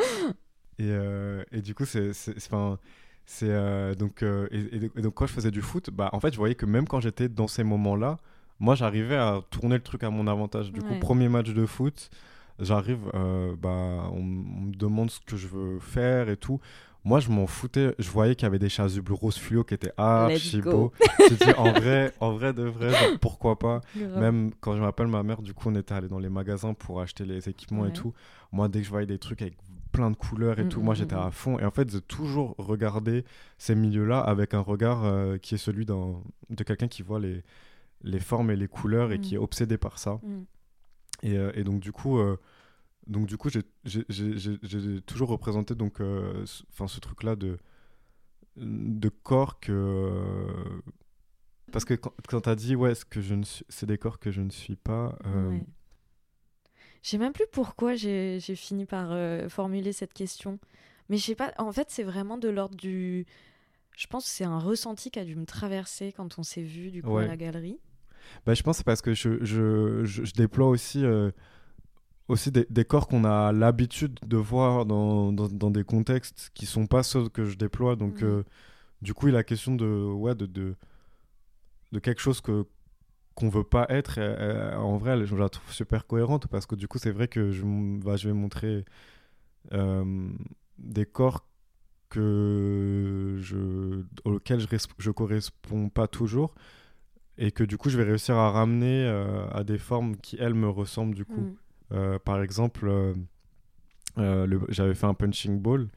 Et, 0.78 0.90
et 1.52 1.62
du 1.62 1.74
coup, 1.76 1.86
c'est. 1.86 2.12
Enfin. 2.38 2.80
C'est 2.80 3.09
donc 3.98 4.24
et, 4.24 4.90
et, 4.96 5.02
donc 5.02 5.14
quand 5.14 5.28
je 5.28 5.34
faisais 5.34 5.52
du 5.52 5.62
foot, 5.62 5.90
bah 5.92 6.10
en 6.14 6.20
fait 6.20 6.32
je 6.34 6.38
voyais 6.38 6.56
que 6.56 6.66
même 6.66 6.88
quand 6.88 7.00
j'étais 7.00 7.30
dans 7.30 7.48
ces 7.48 7.64
moments-là, 7.64 8.20
moi 8.60 8.76
j'arrivais 8.76 9.18
à 9.18 9.42
tourner 9.50 9.76
le 9.76 9.84
truc 9.84 10.04
à 10.04 10.10
mon 10.10 10.28
avantage. 10.28 10.72
Du 10.72 10.82
coup, 10.82 10.96
premier 11.00 11.30
match 11.30 11.50
de 11.50 11.66
foot, 11.66 12.10
j'arrive, 12.60 13.00
bah 13.62 14.10
on, 14.14 14.24
me 14.24 14.76
demande 14.76 15.12
ce 15.12 15.20
que 15.20 15.38
je 15.38 15.48
veux 15.48 15.80
faire 15.80 16.30
et 16.30 16.38
tout. 16.38 16.60
Moi, 17.06 17.20
je 17.22 17.30
m'en 17.30 17.48
foutais. 17.48 17.96
Je 17.98 18.10
voyais 18.10 18.36
qu'il 18.36 18.44
y 18.44 18.48
avait 18.48 18.60
des 18.60 18.70
chasubles 18.70 19.14
rose 19.14 19.38
fluo 19.38 19.64
qui 19.64 19.74
étaient 19.74 19.94
archi 19.98 20.62
beaux. 20.62 20.92
dit, 21.30 21.54
en 21.58 21.72
vrai, 21.72 22.14
en 22.20 22.34
vrai 22.34 22.54
de 22.54 22.64
vrai, 22.64 22.94
pourquoi 23.22 23.58
pas? 23.58 23.82
Même 23.96 24.52
quand 24.60 24.76
je 24.76 24.82
m'appelle 24.82 25.08
ma 25.08 25.24
mère, 25.24 25.42
du 25.42 25.54
coup, 25.54 25.70
on 25.70 25.76
était 25.76 25.94
allé 25.94 26.08
dans 26.08 26.20
les 26.20 26.30
magasins 26.30 26.74
pour 26.74 27.02
acheter 27.02 27.26
les 27.26 27.48
équipements 27.48 27.86
et 27.86 27.94
tout. 27.94 28.14
Moi, 28.52 28.68
dès 28.68 28.80
que 28.80 28.86
je 28.86 28.90
voyais 28.90 29.08
des 29.08 29.18
trucs 29.18 29.42
avec 29.42 29.56
plein 30.00 30.12
de 30.12 30.16
couleurs 30.16 30.60
et 30.60 30.64
mm, 30.64 30.70
tout, 30.70 30.82
moi, 30.82 30.94
mm, 30.94 30.98
j'étais 30.98 31.16
mm, 31.16 31.20
à 31.20 31.32
fond. 31.32 31.60
Et 31.60 31.66
en 31.66 31.72
fait, 31.72 31.86
de 31.86 32.00
toujours 32.00 32.56
regarder 32.58 33.26
ces 33.58 33.76
milieux-là 33.76 34.22
avec 34.22 34.54
un 34.54 34.62
regard 34.62 35.04
euh, 35.04 35.38
qui 35.38 35.56
est 35.56 35.58
celui 35.58 35.86
de 35.86 36.64
quelqu'un 36.64 36.88
qui 36.88 37.02
voit 37.02 37.20
les, 37.20 37.44
les 38.04 38.20
formes 38.20 38.50
et 38.50 38.56
les 38.56 38.70
couleurs 38.70 39.12
et 39.12 39.20
qui 39.20 39.36
est 39.36 39.38
obsédé 39.38 39.78
par 39.78 40.00
ça. 40.00 40.22
Et, 41.22 41.38
euh, 41.38 41.52
et, 41.54 41.64
donc, 41.64 41.82
du 41.82 41.92
coup... 41.92 42.18
Euh, 42.18 42.38
donc 43.08 43.26
du 43.26 43.38
coup, 43.38 43.50
j'ai 43.50 45.02
toujours 45.02 45.30
représenté 45.30 45.74
donc, 45.74 46.00
enfin 46.72 46.88
ce 46.88 47.00
truc-là 47.00 47.36
de, 47.36 47.58
de 48.56 49.10
corps 49.10 49.60
que... 49.60 50.54
Parce 51.72 51.86
que 51.86 51.96
quand, 51.96 52.14
quand 52.28 52.42
tu 52.42 52.50
as 52.50 52.56
dit, 52.56 52.76
ouais, 52.76 52.94
que 53.10 53.20
je 53.20 53.34
ne 53.34 53.44
c'est 53.44 53.88
des 53.88 53.98
corps 53.98 54.20
que 54.20 54.30
je 54.30 54.42
ne 54.42 54.52
suis 54.52 54.76
pas... 54.76 55.18
Euh... 55.26 55.50
Ouais. 55.50 55.64
Je 57.02 57.10
sais 57.10 57.18
même 57.18 57.34
plus 57.34 57.46
pourquoi 57.52 57.96
j'ai 57.96 58.40
fini 58.40 58.86
par 58.86 59.12
euh, 59.12 59.48
formuler 59.50 59.94
cette 59.94 60.14
question. 60.14 60.60
Mais 61.10 61.18
je 61.18 61.24
sais 61.24 61.36
pas, 61.36 61.54
en 61.58 61.72
fait, 61.72 61.90
c'est 61.90 62.04
vraiment 62.04 62.38
de 62.38 62.50
l'ordre 62.50 62.76
du... 62.76 63.26
Je 63.98 64.08
pense 64.08 64.26
que 64.26 64.30
c'est 64.30 64.46
un 64.46 64.60
ressenti 64.60 65.12
qui 65.12 65.20
a 65.20 65.26
dû 65.26 65.36
me 65.36 65.46
traverser 65.46 66.14
quand 66.14 66.40
on 66.40 66.44
s'est 66.44 66.62
vu 66.62 66.92
du 66.92 67.02
coup 67.02 67.18
à 67.18 67.26
la 67.26 67.36
galerie. 67.36 67.80
Bah, 68.46 68.54
je 68.54 68.64
pense 68.64 68.76
que 68.76 68.78
c'est 68.80 68.86
parce 68.86 69.02
que 69.02 69.14
je, 69.14 69.44
je, 69.44 70.06
je, 70.06 70.34
déploie 70.34 70.68
aussi 70.68 71.04
euh, 71.04 71.32
aussi 72.30 72.52
des, 72.52 72.86
corps 72.86 73.08
qu'on 73.08 73.26
a 73.26 73.52
l'habitude 73.52 74.20
de 74.26 74.38
voir 74.38 74.86
dans, 74.86 75.34
dans, 75.34 75.72
des 75.72 75.84
contextes 75.84 76.52
qui 76.54 76.66
sont 76.66 76.86
pas 76.86 77.04
ceux 77.04 77.28
que 77.28 77.44
je 77.46 77.58
déploie. 77.58 77.96
Donc, 77.96 78.22
euh, 78.22 78.44
du 79.02 79.14
coup, 79.14 79.28
il 79.28 79.34
a 79.34 79.40
la 79.40 79.44
question 79.44 79.76
de, 79.76 79.86
ouais, 79.86 80.36
de, 80.36 80.46
de, 80.46 80.76
de 81.92 82.00
quelque 82.00 82.22
chose 82.22 82.40
que 82.40 82.66
qu'on 83.40 83.50
veut 83.50 83.64
pas 83.64 83.86
être. 83.90 84.20
en 84.78 84.98
vrai, 84.98 85.26
je 85.26 85.36
la 85.36 85.50
trouve 85.50 85.72
super 85.74 86.06
cohérente 86.08 86.48
parce 86.48 86.66
que 86.66 86.76
du 86.76 86.88
coup, 86.88 86.98
c'est 86.98 87.12
vrai 87.12 87.28
que 87.28 87.52
je, 87.52 87.64
bah, 88.04 88.16
je 88.16 88.28
vais 88.28 88.34
montrer 88.34 88.86
euh, 89.74 90.30
des 90.78 91.06
corps 91.06 91.46
que 92.10 93.38
je, 93.40 94.04
auxquels 94.26 94.62
je, 94.62 94.68
je 94.98 95.12
corresponds 95.12 95.90
pas 95.90 96.08
toujours 96.08 96.56
et 97.38 97.52
que 97.52 97.64
du 97.64 97.78
coup, 97.78 97.90
je 97.90 97.98
vais 97.98 98.04
réussir 98.04 98.36
à 98.36 98.52
ramener 98.52 99.06
euh, 99.06 99.48
à 99.50 99.64
des 99.64 99.78
formes 99.78 100.16
qui, 100.18 100.38
elles, 100.40 100.54
me 100.56 100.70
ressemblent 100.70 101.16
du 101.16 101.26
coup. 101.26 101.42
Mm. 101.42 101.56
Euh, 101.92 102.20
par 102.20 102.42
exemple, 102.42 103.16
euh, 104.20 104.48
euh, 104.48 104.60
j'avais 104.70 104.94
fait 104.94 105.06
un 105.06 105.14
punching 105.14 105.60
ball, 105.60 105.88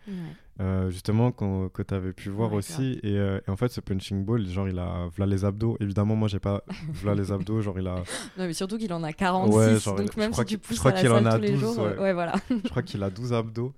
justement, 0.88 1.33
que 1.33 1.83
tu 1.83 1.95
avais 1.95 2.12
pu 2.12 2.29
voir 2.29 2.52
aussi. 2.52 3.00
Et, 3.02 3.19
en 3.49 3.57
fait, 3.57 3.69
ce 3.69 3.81
punching 3.81 4.25
ball, 4.25 4.47
genre, 4.47 4.69
il 4.69 4.79
a 4.79 5.09
voilà 5.17 5.31
les 5.31 5.45
abdos. 5.45 5.76
Évidemment, 5.81 6.17
moi, 6.17 6.29
j'ai 6.29 6.41
pas 6.41 6.62
voilà 6.95 7.21
les 7.21 7.33
abdos. 7.33 7.61
Genre, 7.61 7.79
il 7.79 7.87
a. 7.87 7.97
Non, 8.38 8.47
mais 8.47 8.52
surtout 8.52 8.79
qu'il 8.79 8.93
en 8.93 9.02
a 9.02 9.12
46. 9.12 9.85
donc, 9.85 10.17
même 10.17 10.33
si 10.33 10.45
tu 10.45 10.59
pousses 10.59 10.76
je 10.76 10.81
crois 10.81 10.93
qu'il 10.93 11.11
en 11.11 11.25
a 11.26 11.35
tous 11.35 11.41
12, 11.41 11.50
les 11.50 11.57
jours. 11.57 11.79
Ouais. 11.79 12.12
voilà. 12.12 12.35
je 12.50 12.69
crois 12.69 12.83
qu'il 12.83 13.02
a 13.02 13.11
12 13.11 13.33
abdos. 13.33 13.73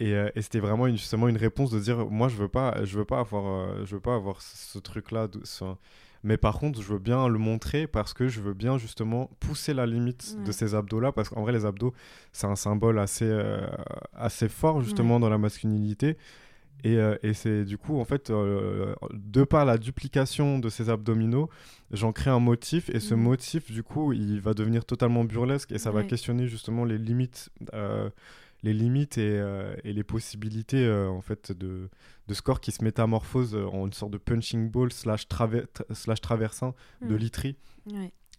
Et, 0.00 0.12
et 0.34 0.42
c'était 0.42 0.58
vraiment 0.58 0.86
une, 0.86 0.96
justement 0.96 1.28
une 1.28 1.36
réponse 1.36 1.70
de 1.70 1.78
dire 1.78 2.06
moi 2.10 2.26
je 2.28 2.34
veux 2.34 2.48
pas 2.48 2.84
je 2.84 2.98
veux 2.98 3.04
pas 3.04 3.20
avoir 3.20 3.84
je 3.84 3.94
veux 3.94 4.00
pas 4.00 4.16
avoir 4.16 4.40
ce, 4.40 4.78
truc 4.78 5.12
là 5.12 5.28
mais 6.24 6.36
par 6.36 6.58
contre, 6.58 6.80
je 6.80 6.92
veux 6.92 6.98
bien 6.98 7.28
le 7.28 7.38
montrer 7.38 7.86
parce 7.86 8.14
que 8.14 8.28
je 8.28 8.40
veux 8.40 8.54
bien 8.54 8.78
justement 8.78 9.30
pousser 9.40 9.74
la 9.74 9.86
limite 9.86 10.36
de 10.44 10.52
ces 10.52 10.74
abdos-là. 10.74 11.10
Parce 11.12 11.28
qu'en 11.28 11.42
vrai, 11.42 11.52
les 11.52 11.66
abdos, 11.66 11.92
c'est 12.32 12.46
un 12.46 12.56
symbole 12.56 12.98
assez, 12.98 13.24
euh, 13.24 13.66
assez 14.14 14.48
fort 14.48 14.82
justement 14.82 15.18
dans 15.18 15.28
la 15.28 15.38
masculinité. 15.38 16.16
Et, 16.84 16.96
euh, 16.96 17.16
et 17.22 17.34
c'est 17.34 17.64
du 17.64 17.76
coup, 17.76 17.98
en 18.00 18.04
fait, 18.04 18.30
euh, 18.30 18.94
de 19.12 19.44
par 19.44 19.64
la 19.64 19.78
duplication 19.78 20.58
de 20.58 20.68
ces 20.68 20.90
abdominaux, 20.90 21.48
j'en 21.90 22.12
crée 22.12 22.30
un 22.30 22.40
motif. 22.40 22.88
Et 22.90 23.00
ce 23.00 23.14
mm. 23.14 23.20
motif, 23.20 23.72
du 23.72 23.82
coup, 23.82 24.12
il 24.12 24.40
va 24.40 24.54
devenir 24.54 24.84
totalement 24.84 25.24
burlesque 25.24 25.72
et 25.72 25.78
ça 25.78 25.90
va 25.90 26.04
questionner 26.04 26.46
justement 26.46 26.84
les 26.84 26.98
limites 26.98 27.50
les 28.62 28.72
limites 28.72 29.18
et, 29.18 29.38
euh, 29.38 29.74
et 29.84 29.92
les 29.92 30.04
possibilités 30.04 30.84
euh, 30.84 31.08
en 31.08 31.20
fait 31.20 31.52
de, 31.52 31.88
de 32.28 32.34
corps 32.40 32.60
qui 32.60 32.72
se 32.72 32.84
métamorphose 32.84 33.54
euh, 33.54 33.66
en 33.66 33.86
une 33.86 33.92
sorte 33.92 34.12
de 34.12 34.18
punching 34.18 34.70
ball 34.70 34.92
slash, 34.92 35.26
slash 35.92 36.20
traversin 36.20 36.74
de 37.00 37.14
mm. 37.14 37.18
literie. 37.18 37.56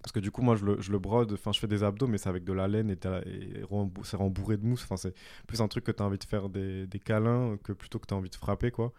Parce 0.02 0.12
que 0.12 0.20
du 0.20 0.32
coup, 0.32 0.42
moi, 0.42 0.58
je 0.58 0.66
le, 0.66 0.82
je 0.82 0.92
le 0.92 1.00
brode, 1.00 1.32
enfin, 1.32 1.54
je 1.54 1.60
fais 1.60 1.68
des 1.68 1.82
abdos, 1.82 2.08
mais 2.08 2.18
c'est 2.18 2.28
avec 2.28 2.44
de 2.44 2.52
la 2.52 2.68
laine 2.68 2.90
et, 2.90 3.00
et 3.26 3.64
c'est 4.04 4.18
rembourré 4.18 4.58
de 4.58 4.66
mousse. 4.66 4.84
Enfin, 4.84 4.98
c'est 4.98 5.14
plus 5.48 5.62
un 5.62 5.70
truc 5.70 5.86
que 5.86 5.94
tu 5.94 6.04
as 6.04 6.06
envie 6.06 6.18
de 6.18 6.26
faire 6.26 6.50
des, 6.50 6.88
des, 6.88 7.00
câlins 7.00 7.58
que 7.64 7.72
plutôt 7.72 8.00
que 8.00 8.08
tu 8.08 8.14
as 8.14 8.18
envie 8.18 8.30
de 8.30 8.36
frapper, 8.36 8.70
quoi. 8.70 8.92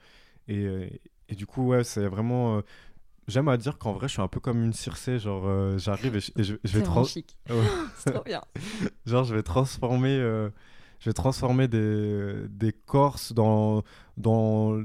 Et, 0.48 0.66
et 1.28 1.34
du 1.34 1.44
coup, 1.44 1.66
ouais, 1.66 1.84
c'est 1.84 2.06
vraiment. 2.06 2.62
J'aime 3.28 3.48
à 3.48 3.58
dire 3.58 3.76
qu'en 3.76 3.92
vrai, 3.92 4.08
je 4.08 4.14
suis 4.14 4.22
un 4.22 4.28
peu 4.28 4.40
comme 4.40 4.64
une 4.64 4.72
circé. 4.72 5.18
Genre, 5.18 5.78
j'arrive 5.78 6.16
et, 6.16 6.20
je, 6.20 6.54
je, 6.64 6.78
vais. 6.78 6.82
Trans... 6.82 7.04
c'est 7.04 8.10
trop 8.10 8.24
bien. 8.24 8.40
genre, 9.04 9.24
je 9.24 9.34
vais 9.34 9.42
transformer 9.42 10.48
je 11.04 11.10
vais 11.10 11.14
transformer 11.14 11.68
des, 11.68 12.48
des 12.48 12.72
Corses 12.72 13.34
dans, 13.34 13.82
dans 14.16 14.82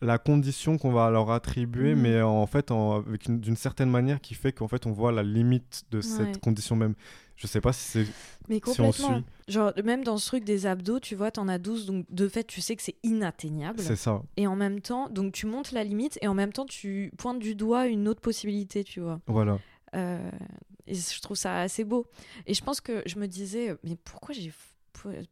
la 0.00 0.18
condition 0.18 0.78
qu'on 0.78 0.90
va 0.90 1.08
leur 1.10 1.30
attribuer, 1.30 1.94
mm. 1.94 2.00
mais 2.00 2.22
en 2.22 2.46
fait, 2.48 2.72
en, 2.72 2.96
avec 2.96 3.30
d'une 3.30 3.54
certaine 3.54 3.88
manière 3.88 4.20
qui 4.20 4.34
fait 4.34 4.50
qu'en 4.50 4.66
fait, 4.66 4.84
on 4.84 4.90
voit 4.90 5.12
la 5.12 5.22
limite 5.22 5.84
de 5.92 6.00
cette 6.00 6.40
condition 6.40 6.74
même. 6.74 6.94
Je 7.36 7.46
sais 7.46 7.60
pas 7.60 7.72
si 7.72 7.84
c'est. 7.84 8.06
Mais 8.48 8.58
complètement. 8.60 8.92
Si 8.92 9.04
on 9.04 9.14
suit. 9.14 9.24
Genre, 9.46 9.72
même 9.84 10.02
dans 10.02 10.16
ce 10.16 10.26
truc 10.26 10.42
des 10.42 10.66
abdos, 10.66 10.98
tu 10.98 11.14
vois, 11.14 11.30
t'en 11.30 11.46
as 11.46 11.58
12, 11.58 11.86
donc 11.86 12.06
de 12.10 12.26
fait, 12.26 12.42
tu 12.42 12.60
sais 12.60 12.74
que 12.74 12.82
c'est 12.82 12.96
inatteignable. 13.04 13.78
C'est 13.78 13.94
ça. 13.94 14.22
Et 14.36 14.48
en 14.48 14.56
même 14.56 14.80
temps, 14.80 15.08
donc 15.08 15.32
tu 15.32 15.46
montes 15.46 15.70
la 15.70 15.84
limite 15.84 16.18
et 16.20 16.26
en 16.26 16.34
même 16.34 16.52
temps, 16.52 16.66
tu 16.66 17.12
pointes 17.16 17.38
du 17.38 17.54
doigt 17.54 17.86
une 17.86 18.08
autre 18.08 18.20
possibilité, 18.20 18.82
tu 18.82 18.98
vois. 18.98 19.20
Voilà. 19.28 19.58
Euh, 19.94 20.30
et 20.88 20.94
je 20.94 21.20
trouve 21.20 21.36
ça 21.36 21.60
assez 21.60 21.84
beau. 21.84 22.06
Et 22.46 22.54
je 22.54 22.62
pense 22.64 22.80
que 22.80 23.02
je 23.06 23.20
me 23.20 23.28
disais, 23.28 23.76
mais 23.84 23.96
pourquoi 24.02 24.34
j'ai 24.34 24.52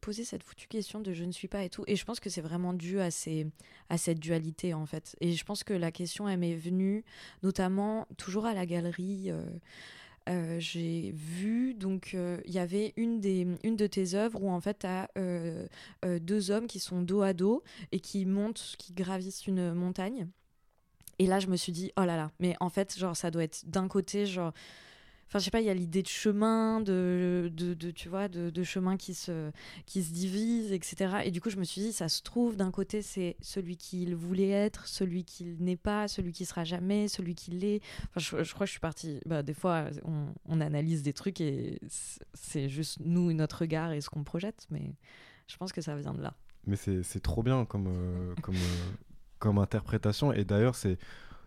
poser 0.01 0.25
cette 0.25 0.43
foutue 0.43 0.69
question 0.69 1.01
de 1.01 1.13
je 1.13 1.25
ne 1.25 1.33
suis 1.33 1.49
pas 1.49 1.65
et 1.65 1.71
tout. 1.71 1.85
Et 1.87 1.97
je 1.97 2.05
pense 2.05 2.21
que 2.21 2.31
c'est 2.31 2.41
vraiment 2.41 2.73
dû 2.73 3.01
à, 3.01 3.11
ces, 3.11 3.47
à 3.89 3.99
cette 3.99 4.19
dualité 4.19 4.75
en 4.75 4.87
fait. 4.87 5.17
Et 5.21 5.33
je 5.33 5.45
pense 5.45 5.65
que 5.65 5.75
la 5.75 5.93
question, 5.93 6.29
elle 6.29 6.39
m'est 6.39 6.55
venue 6.55 7.05
notamment 7.43 8.07
toujours 8.17 8.47
à 8.47 8.55
la 8.55 8.67
galerie. 8.67 9.31
Euh, 9.31 9.45
euh, 10.29 10.61
j'ai 10.61 11.11
vu, 11.13 11.75
donc 11.75 12.13
euh, 12.15 12.41
il 12.45 12.53
y 12.53 12.61
avait 12.61 12.93
une, 12.97 13.21
des, 13.21 13.47
une 13.65 13.77
de 13.77 13.89
tes 13.89 14.15
œuvres 14.15 14.43
où 14.43 14.51
en 14.51 14.61
fait 14.61 14.81
tu 14.81 14.87
as 14.87 15.09
deux 16.21 16.51
hommes 16.51 16.67
qui 16.67 16.79
sont 16.79 17.03
dos 17.03 17.23
à 17.23 17.33
dos 17.33 17.63
et 17.91 18.01
qui 18.01 18.25
montent, 18.27 18.77
qui 18.79 18.93
gravissent 18.93 19.47
une 19.47 19.73
montagne. 19.73 20.29
Et 21.19 21.27
là, 21.27 21.39
je 21.39 21.47
me 21.47 21.57
suis 21.57 21.73
dit, 21.73 21.93
oh 21.97 22.05
là 22.05 22.17
là, 22.17 22.31
mais 22.41 22.57
en 22.59 22.69
fait, 22.69 22.99
genre, 22.99 23.17
ça 23.17 23.31
doit 23.31 23.45
être 23.45 23.63
d'un 23.67 23.87
côté, 23.87 24.27
genre, 24.27 24.53
Enfin, 25.33 25.39
je 25.39 25.45
sais 25.47 25.51
pas, 25.51 25.63
il 25.63 25.67
y 25.67 25.71
a 25.71 25.75
l'idée 25.75 26.03
de 26.03 26.09
chemin, 26.09 26.83
de, 26.83 27.51
de, 27.55 27.91
tu 27.91 28.11
vois, 28.11 28.29
de, 28.29 28.63
chemin 28.63 28.99
qui 28.99 29.15
se, 29.15 29.51
qui 29.87 30.03
se 30.03 30.13
divise, 30.13 30.73
etc. 30.73 31.23
Et 31.25 31.31
du 31.31 31.41
coup, 31.41 31.49
je 31.49 31.57
me 31.57 31.65
suis 31.65 31.81
dit, 31.81 31.91
ça 31.95 32.11
se 32.11 32.21
trouve, 32.21 32.55
d'un 32.55 32.71
côté, 32.71 33.01
c'est 33.01 33.37
celui 33.41 33.79
qu'il 33.79 34.15
voulait 34.15 34.51
être, 34.51 34.87
celui 34.87 35.25
qu'il 35.25 35.57
n'est 35.59 35.79
pas, 35.79 36.07
celui 36.07 36.33
qui 36.33 36.45
sera 36.45 36.65
jamais, 36.65 37.09
celui 37.09 37.35
qui 37.35 37.51
l'est. 37.51 37.81
Enfin, 38.15 38.43
je, 38.43 38.53
crois 38.53 38.67
que 38.67 38.69
je 38.69 38.73
suis 38.73 38.81
partie. 38.81 39.21
Bah, 39.25 39.43
des 39.43 39.55
fois, 39.55 39.87
on, 40.05 40.27
on 40.45 40.61
analyse 40.61 41.03
des 41.03 41.15
trucs 41.15 41.41
et 41.41 41.81
c'est 42.35 42.69
juste 42.69 42.99
nous, 43.01 43.33
notre 43.33 43.61
regard 43.61 43.93
et 43.93 44.03
ce 44.03 44.11
qu'on 44.11 44.25
projette, 44.25 44.67
mais 44.71 44.97
je 45.47 45.57
pense 45.57 45.73
que 45.73 45.81
ça 45.81 45.97
vient 45.97 46.13
de 46.13 46.21
là. 46.21 46.35
Mais 46.67 46.77
c'est 46.77 47.21
trop 47.23 47.43
bien 47.43 47.65
comme, 47.65 47.87
euh, 47.89 48.35
comme, 48.43 48.57
euh, 48.57 48.93
comme 49.39 49.57
interprétation. 49.57 50.31
Et 50.31 50.45
d'ailleurs, 50.45 50.75
c'est 50.75 50.99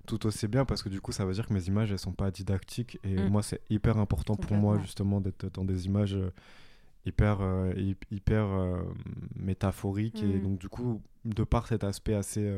tout 0.05 0.25
aussi 0.25 0.47
bien 0.47 0.65
parce 0.65 0.83
que 0.83 0.89
du 0.89 1.01
coup 1.01 1.11
ça 1.11 1.25
veut 1.25 1.33
dire 1.33 1.47
que 1.47 1.53
mes 1.53 1.67
images 1.67 1.91
elles 1.91 1.99
sont 1.99 2.13
pas 2.13 2.31
didactiques 2.31 2.99
et 3.03 3.15
mm. 3.15 3.29
moi 3.29 3.43
c'est 3.43 3.61
hyper 3.69 3.97
important 3.97 4.35
pour 4.35 4.55
moi 4.55 4.79
justement 4.79 5.21
d'être 5.21 5.51
dans 5.53 5.65
des 5.65 5.85
images 5.85 6.15
euh, 6.15 6.31
hyper 7.05 7.41
euh, 7.41 7.73
hyper 8.11 8.45
euh, 8.45 8.81
métaphoriques 9.35 10.23
et 10.23 10.37
mm. 10.37 10.41
donc 10.41 10.59
du 10.59 10.69
coup 10.69 11.01
de 11.25 11.43
par 11.43 11.67
cet 11.67 11.83
aspect 11.83 12.15
assez 12.15 12.51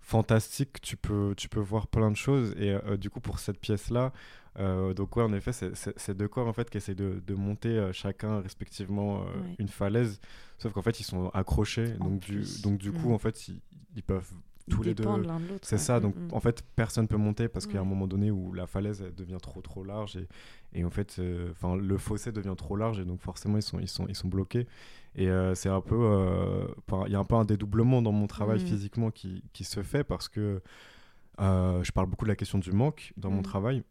fantastique 0.00 0.80
tu 0.80 0.96
peux 0.96 1.34
tu 1.36 1.48
peux 1.48 1.60
voir 1.60 1.86
plein 1.86 2.10
de 2.10 2.16
choses 2.16 2.54
et 2.58 2.76
du 2.98 3.10
coup 3.10 3.20
pour 3.20 3.38
cette 3.38 3.58
pièce 3.58 3.90
là 3.90 4.12
donc 4.56 5.16
ouais 5.16 5.22
en 5.22 5.32
effet 5.32 5.52
c'est 5.52 6.16
deux 6.16 6.28
corps 6.28 6.48
en 6.48 6.52
fait 6.52 6.70
qui 6.70 6.76
essayent 6.76 6.94
de, 6.94 7.22
de 7.24 7.34
monter 7.34 7.90
chacun 7.92 8.40
respectivement 8.40 9.24
une 9.58 9.68
falaise 9.68 10.20
sauf 10.58 10.72
qu'en 10.72 10.82
fait 10.82 11.00
ils 11.00 11.04
sont 11.04 11.28
accrochés 11.30 11.92
donc 11.92 12.20
du, 12.20 12.44
donc 12.62 12.78
du 12.78 12.92
coup 12.92 13.10
mm. 13.10 13.14
en 13.14 13.18
fait 13.18 13.48
ils, 13.48 13.60
ils 13.94 14.02
peuvent 14.02 14.32
tous 14.70 14.82
les 14.82 14.94
deux. 14.94 15.04
de. 15.04 15.08
C'est 15.62 15.76
ouais. 15.76 15.78
ça, 15.80 15.98
Mm, 15.98 16.02
donc 16.02 16.14
mm. 16.16 16.28
en 16.32 16.40
fait 16.40 16.62
personne 16.76 17.08
peut 17.08 17.16
monter 17.16 17.48
parce 17.48 17.66
qu'il 17.66 17.74
y 17.74 17.78
a 17.78 17.80
un 17.82 17.84
moment 17.84 18.06
donné 18.06 18.30
où 18.30 18.52
la 18.52 18.66
falaise 18.66 19.02
elle 19.06 19.14
devient 19.14 19.38
trop 19.42 19.60
trop 19.60 19.84
large 19.84 20.16
et, 20.16 20.28
et 20.72 20.84
en 20.84 20.90
fait 20.90 21.16
euh, 21.18 21.50
enfin 21.52 21.76
le 21.76 21.98
fossé 21.98 22.32
devient 22.32 22.54
trop 22.56 22.76
large 22.76 22.98
et 23.00 23.04
donc 23.04 23.20
forcément 23.20 23.56
ils 23.56 23.62
sont 23.62 23.78
ils 23.80 23.88
sont 23.88 24.06
ils 24.08 24.14
sont 24.16 24.28
bloqués 24.28 24.66
et 25.14 25.28
euh, 25.28 25.54
c'est 25.54 25.68
un 25.68 25.80
peu 25.80 25.96
euh, 25.98 26.66
il 27.06 27.12
y 27.12 27.16
a 27.16 27.18
un 27.18 27.24
peu 27.24 27.34
un 27.34 27.44
dédoublement 27.44 28.02
dans 28.02 28.12
mon 28.12 28.26
travail 28.26 28.62
Mm. 28.62 28.66
physiquement 28.66 29.10
qui, 29.10 29.42
qui 29.52 29.64
se 29.64 29.82
fait 29.82 30.04
parce 30.04 30.28
que 30.28 30.60
je 31.38 31.90
parle 31.92 32.06
beaucoup 32.06 32.24
de 32.24 32.30
la 32.30 32.36
question 32.36 32.58
du 32.58 32.72
manque 32.72 33.12
dans 33.16 33.30
mon 33.30 33.40
Mm. 33.40 33.42
travail. 33.42 33.82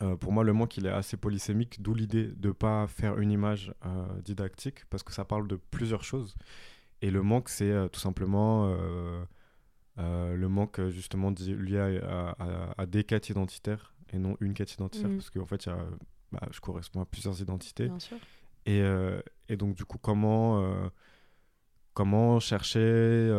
Euh, 0.00 0.14
pour 0.16 0.30
moi, 0.32 0.44
le 0.44 0.52
manque, 0.52 0.76
il 0.76 0.86
est 0.86 0.90
assez 0.90 1.16
polysémique, 1.16 1.82
d'où 1.82 1.92
l'idée 1.92 2.28
de 2.28 2.48
ne 2.48 2.52
pas 2.52 2.86
faire 2.86 3.18
une 3.18 3.32
image 3.32 3.72
euh, 3.84 4.06
didactique, 4.24 4.84
parce 4.90 5.02
que 5.02 5.12
ça 5.12 5.24
parle 5.24 5.48
de 5.48 5.56
plusieurs 5.72 6.04
choses. 6.04 6.36
Et 7.02 7.10
le 7.10 7.20
manque, 7.22 7.48
c'est 7.48 7.70
euh, 7.72 7.88
tout 7.88 7.98
simplement 7.98 8.72
euh, 9.98 10.36
le 10.36 10.48
manque 10.48 10.78
euh, 10.80 10.90
justement 10.90 11.32
lié 11.38 12.00
à, 12.02 12.30
à- 12.38 12.74
à 12.82 12.86
des 12.86 13.04
quêtes 13.04 13.28
identitaires 13.30 13.94
et 14.12 14.18
non 14.18 14.36
une 14.40 14.54
quête 14.54 14.72
identitaire, 14.72 15.10
Mhm. 15.10 15.16
parce 15.16 15.30
qu'en 15.30 15.44
fait, 15.46 15.66
il 15.66 15.68
y 15.68 15.72
a, 15.72 15.78
bah, 16.32 16.48
je 16.50 16.60
corresponds 16.60 17.00
à 17.02 17.06
plusieurs 17.06 17.40
identités. 17.40 17.88
Bien 17.88 17.98
sûr. 17.98 18.16
Et, 18.66 18.80
euh, 18.82 19.20
et 19.48 19.56
donc, 19.56 19.74
du 19.76 19.84
coup, 19.84 19.98
comment, 19.98 20.60
euh, 20.62 20.88
comment 21.94 22.38
chercher 22.40 23.30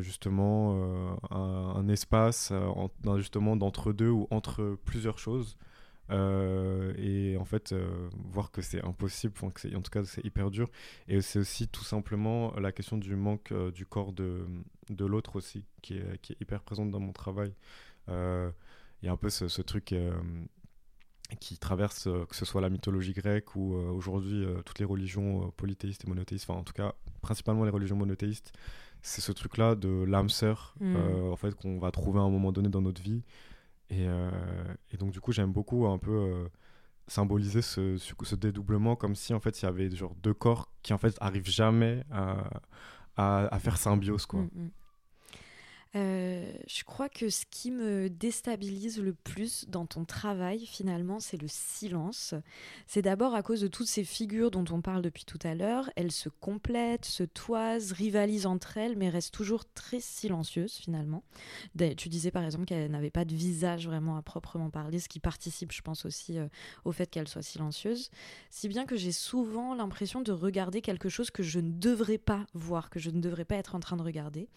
justement 0.00 1.16
un, 1.30 1.36
un 1.76 1.88
espace 1.88 2.50
en- 2.52 2.90
justement 3.18 3.56
d'entre 3.56 3.92
deux 3.92 4.10
ou 4.10 4.26
entre 4.30 4.76
plusieurs 4.84 5.18
choses 5.18 5.56
euh, 6.10 6.94
et 6.96 7.36
en 7.36 7.44
fait 7.44 7.72
euh, 7.72 8.08
voir 8.30 8.50
que 8.50 8.62
c'est 8.62 8.82
impossible, 8.84 9.34
enfin, 9.36 9.50
que 9.50 9.60
c'est- 9.60 9.74
en 9.74 9.82
tout 9.82 9.90
cas 9.90 10.04
c'est 10.04 10.24
hyper 10.24 10.50
dur. 10.50 10.68
Et 11.08 11.20
c'est 11.20 11.38
aussi 11.38 11.68
tout 11.68 11.84
simplement 11.84 12.54
la 12.58 12.72
question 12.72 12.96
du 12.96 13.14
manque 13.16 13.52
euh, 13.52 13.70
du 13.70 13.84
corps 13.86 14.12
de, 14.12 14.46
de 14.90 15.04
l'autre 15.04 15.36
aussi 15.36 15.64
qui 15.82 15.98
est, 15.98 16.18
qui 16.22 16.32
est 16.32 16.40
hyper 16.40 16.62
présente 16.62 16.90
dans 16.90 17.00
mon 17.00 17.12
travail. 17.12 17.52
Il 18.08 19.04
y 19.06 19.08
a 19.08 19.12
un 19.12 19.16
peu 19.16 19.28
ce, 19.30 19.48
ce 19.48 19.60
truc 19.62 19.94
qui 21.40 21.58
traverse, 21.58 22.04
que 22.28 22.34
ce 22.34 22.46
soit 22.46 22.62
la 22.62 22.70
mythologie 22.70 23.12
grecque 23.12 23.54
ou 23.54 23.74
aujourd'hui 23.74 24.46
toutes 24.64 24.78
les 24.78 24.86
religions 24.86 25.50
polythéistes 25.58 26.04
et 26.04 26.08
monothéistes, 26.08 26.48
enfin 26.48 26.58
en 26.58 26.64
tout 26.64 26.72
cas 26.72 26.94
principalement 27.20 27.64
les 27.64 27.70
religions 27.70 27.96
monothéistes, 27.96 28.52
c'est 29.02 29.20
ce 29.20 29.30
truc-là 29.32 29.74
de 29.74 30.04
l'âme 30.04 30.30
sœur 30.30 30.74
Mm. 30.80 30.96
en 31.30 31.36
fait 31.36 31.54
qu'on 31.54 31.78
va 31.78 31.90
trouver 31.90 32.18
à 32.18 32.22
un 32.22 32.30
moment 32.30 32.50
donné 32.50 32.70
dans 32.70 32.80
notre 32.80 33.02
vie. 33.02 33.22
Et, 33.90 34.06
euh, 34.06 34.30
et 34.92 34.96
donc 34.96 35.12
du 35.12 35.20
coup 35.20 35.32
j'aime 35.32 35.52
beaucoup 35.52 35.86
un 35.86 35.98
peu 35.98 36.10
euh, 36.10 36.48
symboliser 37.06 37.62
ce, 37.62 38.34
dédoublement 38.34 38.96
comme 38.96 39.14
si 39.14 39.32
en 39.32 39.40
fait 39.40 39.62
il 39.62 39.64
y 39.64 39.68
avait 39.68 39.88
deux 40.22 40.34
corps 40.34 40.70
qui 40.82 40.92
en 40.92 40.98
fait 40.98 41.16
arrivent 41.20 41.48
jamais 41.48 42.04
à, 42.10 42.50
à, 43.16 43.46
à 43.54 43.58
faire 43.58 43.78
symbiose 43.78 44.26
quoi. 44.26 44.40
Mm, 44.40 44.50
mm. 44.54 44.70
Euh, 45.96 46.52
je 46.66 46.84
crois 46.84 47.08
que 47.08 47.30
ce 47.30 47.44
qui 47.50 47.70
me 47.70 48.10
déstabilise 48.10 49.00
le 49.00 49.14
plus 49.14 49.66
dans 49.68 49.86
ton 49.86 50.04
travail, 50.04 50.66
finalement, 50.66 51.18
c'est 51.18 51.40
le 51.40 51.48
silence. 51.48 52.34
C'est 52.86 53.02
d'abord 53.02 53.34
à 53.34 53.42
cause 53.42 53.62
de 53.62 53.68
toutes 53.68 53.86
ces 53.86 54.04
figures 54.04 54.50
dont 54.50 54.64
on 54.70 54.82
parle 54.82 55.02
depuis 55.02 55.24
tout 55.24 55.38
à 55.44 55.54
l'heure. 55.54 55.90
Elles 55.96 56.12
se 56.12 56.28
complètent, 56.28 57.06
se 57.06 57.22
toisent, 57.22 57.92
rivalisent 57.92 58.46
entre 58.46 58.76
elles, 58.76 58.96
mais 58.96 59.08
restent 59.08 59.34
toujours 59.34 59.64
très 59.72 60.00
silencieuses, 60.00 60.74
finalement. 60.74 61.22
Tu 61.96 62.08
disais 62.08 62.30
par 62.30 62.44
exemple 62.44 62.66
qu'elles 62.66 62.90
n'avaient 62.90 63.10
pas 63.10 63.24
de 63.24 63.34
visage 63.34 63.86
vraiment 63.86 64.16
à 64.16 64.22
proprement 64.22 64.70
parler, 64.70 64.98
ce 64.98 65.08
qui 65.08 65.20
participe, 65.20 65.72
je 65.72 65.80
pense, 65.80 66.04
aussi 66.04 66.38
euh, 66.38 66.48
au 66.84 66.92
fait 66.92 67.10
qu'elles 67.10 67.28
soient 67.28 67.42
silencieuses. 67.42 68.10
Si 68.50 68.68
bien 68.68 68.84
que 68.84 68.96
j'ai 68.96 69.12
souvent 69.12 69.74
l'impression 69.74 70.20
de 70.20 70.32
regarder 70.32 70.82
quelque 70.82 71.08
chose 71.08 71.30
que 71.30 71.42
je 71.42 71.60
ne 71.60 71.70
devrais 71.70 72.18
pas 72.18 72.46
voir, 72.52 72.90
que 72.90 72.98
je 72.98 73.10
ne 73.10 73.20
devrais 73.20 73.44
pas 73.44 73.56
être 73.56 73.74
en 73.74 73.80
train 73.80 73.96
de 73.96 74.02
regarder. 74.02 74.48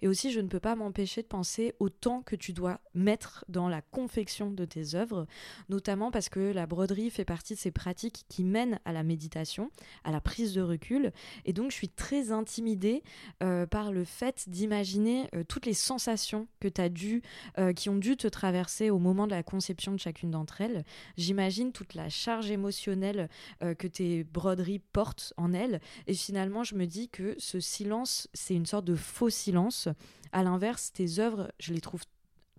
Et 0.00 0.08
aussi, 0.08 0.32
je 0.32 0.40
ne 0.40 0.48
peux 0.48 0.60
pas 0.60 0.76
m'empêcher 0.78 1.22
de 1.22 1.26
penser 1.26 1.74
au 1.78 1.88
temps 1.88 2.22
que 2.22 2.36
tu 2.36 2.52
dois 2.52 2.80
mettre 2.94 3.44
dans 3.48 3.68
la 3.68 3.82
confection 3.82 4.50
de 4.50 4.64
tes 4.64 4.94
œuvres, 4.94 5.26
notamment 5.68 6.10
parce 6.10 6.28
que 6.28 6.52
la 6.52 6.66
broderie 6.66 7.10
fait 7.10 7.24
partie 7.24 7.54
de 7.54 7.58
ces 7.58 7.70
pratiques 7.70 8.24
qui 8.28 8.44
mènent 8.44 8.80
à 8.84 8.92
la 8.92 9.02
méditation, 9.02 9.70
à 10.04 10.10
la 10.10 10.20
prise 10.20 10.54
de 10.54 10.62
recul. 10.62 11.12
Et 11.44 11.52
donc, 11.52 11.70
je 11.70 11.76
suis 11.76 11.88
très 11.88 12.32
intimidée 12.32 13.02
euh, 13.42 13.66
par 13.66 13.92
le 13.92 14.04
fait 14.04 14.48
d'imaginer 14.48 15.28
euh, 15.34 15.44
toutes 15.46 15.66
les 15.66 15.74
sensations 15.74 16.48
que 16.60 16.68
tu 16.68 16.80
as 16.80 16.88
dû, 16.88 17.22
euh, 17.58 17.72
qui 17.72 17.88
ont 17.88 17.96
dû 17.96 18.16
te 18.16 18.28
traverser 18.28 18.90
au 18.90 18.98
moment 18.98 19.26
de 19.26 19.32
la 19.32 19.42
conception 19.42 19.92
de 19.92 19.98
chacune 19.98 20.30
d'entre 20.30 20.60
elles. 20.60 20.84
J'imagine 21.16 21.72
toute 21.72 21.94
la 21.94 22.08
charge 22.08 22.50
émotionnelle 22.50 23.28
que 23.60 23.86
tes 23.86 24.24
broderies 24.24 24.78
portent 24.78 25.32
en 25.36 25.52
elles. 25.52 25.80
Et 26.06 26.14
finalement, 26.14 26.64
je 26.64 26.74
me 26.74 26.86
dis 26.86 27.08
que 27.08 27.34
ce 27.38 27.60
silence, 27.60 28.28
c'est 28.32 28.54
une 28.54 28.66
sorte 28.66 28.84
de 28.84 28.94
faux 28.94 29.30
silence. 29.30 29.88
À 30.32 30.42
l'inverse, 30.42 30.92
tes 30.92 31.18
œuvres, 31.18 31.52
je 31.58 31.72
les 31.72 31.80
trouve 31.80 32.02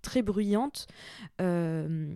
très 0.02 0.22
bruyantes. 0.22 0.88
Euh, 1.42 2.14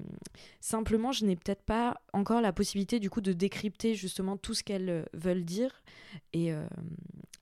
simplement, 0.59 1.11
je 1.11 1.25
n'ai 1.25 1.35
peut-être 1.35 1.63
pas 1.63 2.01
encore 2.13 2.41
la 2.41 2.53
possibilité 2.53 2.99
du 2.99 3.09
coup 3.09 3.21
de 3.21 3.33
décrypter 3.33 3.95
justement 3.95 4.37
tout 4.37 4.53
ce 4.53 4.63
qu'elles 4.63 4.89
euh, 4.89 5.03
veulent 5.13 5.45
dire. 5.45 5.83
Et, 6.33 6.53
euh, 6.53 6.65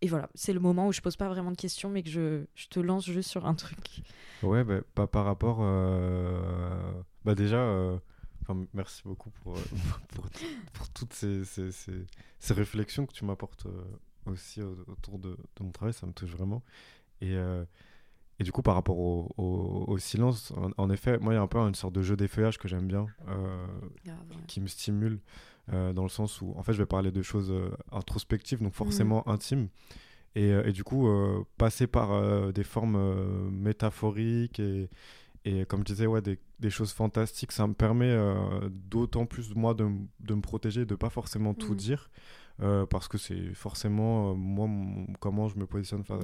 et 0.02 0.08
voilà, 0.08 0.30
c'est 0.36 0.54
le 0.54 0.60
moment 0.60 0.88
où 0.88 0.92
je 0.92 1.02
pose 1.02 1.16
pas 1.16 1.30
vraiment 1.30 1.52
de 1.52 1.58
questions, 1.58 1.90
mais 1.90 2.04
que 2.04 2.10
je, 2.10 2.68
te 2.70 2.80
lance 2.80 3.06
juste 3.06 3.30
sur 3.30 3.46
un 3.46 3.56
truc. 3.56 4.02
Ouais, 4.44 4.64
bah, 4.64 5.08
par 5.08 5.26
rapport. 5.26 5.60
Bah 7.24 7.36
déjà, 7.36 8.00
merci 8.74 9.04
beaucoup 9.06 9.30
pour, 9.30 9.56
toutes 10.94 11.14
ces, 11.14 11.44
réflexions 12.50 13.06
que 13.06 13.14
tu 13.14 13.26
m'apportes 13.26 13.68
aussi 14.26 14.62
au- 14.62 14.78
autour 14.88 15.20
de, 15.20 15.38
de 15.56 15.64
mon 15.64 15.72
travail, 15.72 15.94
ça 15.94 16.08
me 16.08 16.14
touche 16.14 16.32
vraiment. 16.32 16.64
Et, 17.22 17.36
et 18.42 18.44
du 18.44 18.52
coup, 18.52 18.64
par 18.64 18.74
rapport 18.74 18.98
au, 18.98 19.30
au- 19.38 19.86
au 19.88 19.98
silence, 20.00 20.52
en, 20.58 20.72
en 20.84 20.90
effet, 20.90 21.20
moi, 21.20 21.34
il 21.34 21.36
y 21.36 21.40
a 21.40 21.44
un 21.44 21.48
peu 21.48 21.60
une 21.60 21.76
sorte 21.76 21.94
de 21.94 22.02
jeu 22.02 22.16
d'effeuillage 22.16 22.58
que 22.58 22.68
j'aime 22.68 22.88
bien, 22.88 23.06
euh, 23.28 23.68
qui 24.48 24.60
me 24.62 24.66
stimule, 24.68 25.20
euh, 25.72 25.94
dans 25.94 26.02
le 26.02 26.10
sens 26.10 26.42
où, 26.42 26.52
en 26.58 26.64
fait, 26.64 26.74
je 26.74 26.80
vais 26.80 26.88
parler 26.88 27.12
de 27.12 27.22
choses 27.22 27.52
euh, 27.52 27.70
introspectives, 27.92 28.60
donc 28.64 28.74
forcément 28.74 29.28
intimes. 29.30 29.68
Et, 30.36 30.50
et 30.50 30.72
du 30.72 30.84
coup, 30.84 31.08
passer 31.58 31.86
par 31.88 32.52
des 32.54 32.64
formes 32.64 32.98
métaphoriques 33.52 34.60
et, 34.60 34.90
et 35.46 35.66
comme 35.66 35.82
je 35.82 35.86
disais, 35.94 36.08
ouais, 36.08 36.22
des, 36.22 36.40
des 36.60 36.70
choses 36.70 36.94
fantastiques, 36.94 37.52
ça 37.52 37.68
me 37.68 37.74
permet 37.74 38.16
d'autant 38.90 39.26
plus, 39.26 39.54
moi, 39.56 39.74
de, 39.74 39.88
de 40.22 40.34
me 40.34 40.42
protéger, 40.42 40.86
de 40.86 40.96
pas 40.96 41.10
forcément 41.10 41.54
tout 41.54 41.72
Mhm. 41.74 41.78
dire, 41.78 42.10
euh, 42.60 42.86
parce 42.86 43.08
que 43.08 43.18
c'est 43.18 43.54
forcément, 43.54 44.32
euh, 44.32 44.34
moi, 44.36 44.68
comment 45.20 45.48
je 45.48 45.58
me 45.58 45.66
positionne 45.66 46.04
face, 46.04 46.24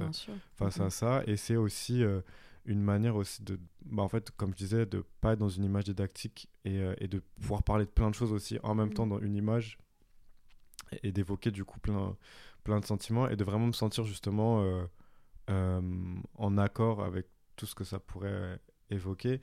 à 0.80 0.90
ça. 0.90 1.22
Et 1.26 1.36
c'est 1.36 1.56
aussi 1.56 2.02
euh, 2.02 2.20
une 2.64 2.80
manière 2.82 3.16
aussi 3.16 3.42
de, 3.42 3.58
bah, 3.84 4.02
en 4.02 4.08
fait, 4.08 4.30
comme 4.32 4.50
je 4.52 4.56
disais, 4.58 4.86
de 4.86 5.04
pas 5.20 5.32
être 5.32 5.38
dans 5.38 5.48
une 5.48 5.64
image 5.64 5.84
didactique 5.84 6.48
et, 6.64 6.80
et 6.98 7.08
de 7.08 7.22
pouvoir 7.40 7.62
parler 7.62 7.84
de 7.86 7.90
plein 7.90 8.10
de 8.10 8.14
choses 8.14 8.32
aussi 8.32 8.58
en 8.62 8.74
même 8.74 8.88
Mhm. 8.88 8.94
temps 8.94 9.06
dans 9.06 9.20
une 9.20 9.34
image 9.36 9.78
et, 10.92 11.08
et 11.08 11.12
d'évoquer 11.12 11.50
du 11.50 11.64
coup 11.64 11.80
plein, 11.80 12.16
plein 12.64 12.80
de 12.80 12.84
sentiments 12.84 13.28
et 13.28 13.36
de 13.36 13.44
vraiment 13.44 13.66
me 13.66 13.72
sentir 13.72 14.04
justement 14.04 14.62
euh, 14.62 14.84
euh, 15.50 15.80
en 16.34 16.58
accord 16.58 17.02
avec 17.02 17.26
tout 17.56 17.66
ce 17.66 17.74
que 17.74 17.84
ça 17.84 17.98
pourrait 17.98 18.60
évoquer. 18.90 19.40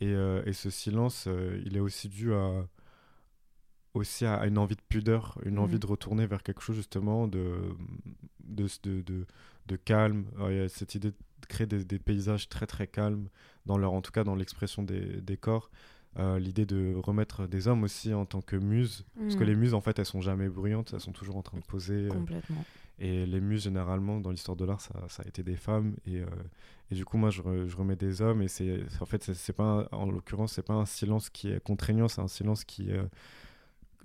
Et, 0.00 0.06
euh, 0.12 0.42
et 0.46 0.52
ce 0.52 0.70
silence, 0.70 1.28
il 1.64 1.76
est 1.76 1.80
aussi 1.80 2.08
dû 2.08 2.32
à 2.32 2.66
aussi 3.94 4.24
à 4.26 4.46
une 4.46 4.58
envie 4.58 4.76
de 4.76 4.82
pudeur, 4.88 5.38
une 5.44 5.58
envie 5.58 5.74
Mhm. 5.74 5.80
de 5.80 5.86
retourner 5.86 6.26
vers 6.26 6.42
quelque 6.42 6.60
chose 6.62 6.76
justement 6.76 7.26
de, 7.28 7.60
de, 8.44 8.66
de, 8.82 9.02
de, 9.02 9.26
de 9.66 9.76
calme. 9.76 10.26
Alors, 10.36 10.50
il 10.50 10.56
y 10.58 10.60
a 10.60 10.68
cette 10.68 10.94
idée 10.94 11.10
de 11.10 11.46
créer 11.48 11.66
des, 11.66 11.84
des 11.84 11.98
paysages 11.98 12.48
très 12.48 12.66
très 12.66 12.86
calmes, 12.86 13.28
dans 13.66 13.78
leur, 13.78 13.92
en 13.92 14.00
tout 14.02 14.12
cas 14.12 14.24
dans 14.24 14.34
l'expression 14.34 14.82
des, 14.82 15.20
des 15.20 15.36
corps. 15.36 15.70
Euh, 16.18 16.38
L'idée 16.38 16.64
de 16.66 16.94
remettre 16.96 17.46
des 17.46 17.68
hommes 17.68 17.82
aussi 17.84 18.12
en 18.14 18.24
tant 18.24 18.40
que 18.40 18.56
muses. 18.56 19.04
Parce 19.16 19.36
que 19.36 19.44
Mhm. 19.44 19.50
les 19.50 19.56
muses, 19.56 19.74
en 19.74 19.80
fait, 19.80 19.98
elles 19.98 20.06
sont 20.06 20.20
jamais 20.22 20.48
bruyantes, 20.48 20.92
elles 20.94 21.00
sont 21.00 21.12
toujours 21.12 21.36
en 21.36 21.42
train 21.42 21.58
de 21.58 21.64
poser. 21.64 22.06
euh, 22.06 22.10
Complètement. 22.10 22.64
et 22.98 23.26
les 23.26 23.40
muses, 23.40 23.62
généralement, 23.64 24.18
dans 24.18 24.30
l'histoire 24.30 24.56
de 24.56 24.64
l'art, 24.64 24.80
ça, 24.80 24.94
ça 25.08 25.22
a 25.22 25.28
été 25.28 25.42
des 25.42 25.54
femmes. 25.56 25.94
Et, 26.06 26.20
euh, 26.20 26.26
et 26.90 26.94
du 26.94 27.04
coup, 27.04 27.18
moi, 27.18 27.30
je, 27.30 27.42
re- 27.42 27.66
je 27.66 27.76
remets 27.76 27.94
des 27.94 28.22
hommes. 28.22 28.42
Et 28.42 28.48
c'est, 28.48 28.80
en 29.00 29.06
fait, 29.06 29.22
c'est, 29.32 29.52
pas, 29.52 29.86
un- 29.92 29.96
en 29.96 30.10
l'occurrence, 30.10 30.54
c'est 30.54 30.62
pas 30.66 30.74
un 30.74 30.86
silence 30.86 31.28
qui 31.30 31.50
est 31.50 31.62
contraignant, 31.62 32.08
c'est 32.08 32.22
un 32.22 32.26
silence 32.28 32.64
qui 32.64 32.90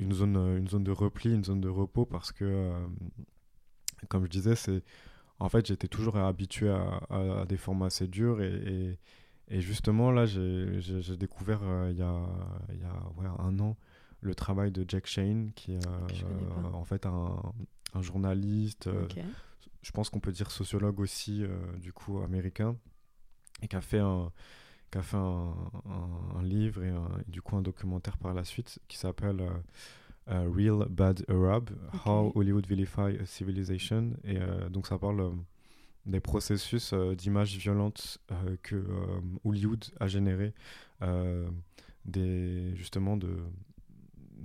une 0.04 0.14
zone, 0.14 0.38
euh, 0.38 0.58
une 0.58 0.68
zone 0.68 0.84
de 0.84 0.92
repli, 0.92 1.34
une 1.34 1.44
zone 1.44 1.62
de 1.62 1.70
repos. 1.70 2.06
Parce 2.06 2.32
que, 2.32 2.46
euh, 2.46 2.88
comme 4.10 4.26
je 4.26 4.30
disais, 4.30 4.56
c'est, 4.56 4.84
en 5.40 5.50
fait, 5.50 5.66
j'étais 5.66 5.88
toujours 5.88 6.18
habitué 6.18 6.70
à, 6.70 7.02
à- 7.10 7.42
à 7.42 7.46
des 7.46 7.58
formats 7.58 7.88
assez 7.88 8.08
durs. 8.08 8.42
Et, 8.42 8.54
et, 8.54 9.00
et 9.50 9.62
justement, 9.62 10.12
là, 10.12 10.26
j'ai, 10.26 10.80
découvert 11.18 11.62
euh, 11.64 11.90
il 11.92 11.98
y 11.98 12.02
a, 12.02 12.26
il 12.74 12.80
y 12.80 12.84
a 12.86 12.94
ouais, 13.18 13.28
un 13.40 13.60
an 13.60 13.76
le 14.22 14.36
travail 14.36 14.72
de 14.72 14.86
Jack 14.88 15.06
Shane, 15.06 15.52
qui 15.54 15.74
est 15.74 15.86
euh, 15.86 16.72
en 16.74 16.86
fait 16.86 17.06
un, 17.06 17.36
un 17.94 18.02
journaliste, 18.02 18.88
je 19.82 19.92
pense 19.92 20.10
qu'on 20.10 20.22
peut 20.22 20.32
dire 20.32 20.50
sociologue 20.50 21.02
aussi, 21.02 21.44
du 21.82 21.92
coup, 21.92 22.20
américain, 22.20 22.78
et 23.62 23.68
qui 23.68 23.76
a 23.76 23.82
fait 23.82 24.00
un, 24.00 24.32
qui 24.94 25.00
a 25.00 25.02
fait 25.02 25.18
un, 25.18 25.56
un- 25.90 26.38
un 26.40 26.44
livre 26.44 26.84
et, 26.84 26.90
un- 26.90 27.10
et 27.28 27.32
du 27.32 27.42
coup 27.42 27.56
un 27.58 27.64
documentaire 27.64 28.16
par 28.20 28.36
la 28.36 28.44
suite 28.44 28.78
qui 28.88 28.98
s'appelle 29.00 29.42
euh, 29.42 29.50
euh, 30.30 30.48
Real 30.56 30.88
Bad 30.88 31.26
Arab, 31.28 31.72
How. 32.06 32.32
Hollywood 32.36 32.68
Vilify 32.68 33.18
a 33.20 33.26
Civilization. 33.26 34.12
Et 34.24 34.38
euh, 34.40 34.70
donc 34.70 34.86
ça 34.86 35.00
parle 35.00 35.22
euh, 35.22 35.32
des 36.06 36.20
processus 36.20 36.94
d'images 37.18 37.58
violentes 37.58 38.20
que 38.62 38.86
Hollywood 39.46 39.86
a 40.02 40.08
généré, 40.08 40.54
des, 42.06 42.76
justement 42.76 43.16
de, 43.18 43.38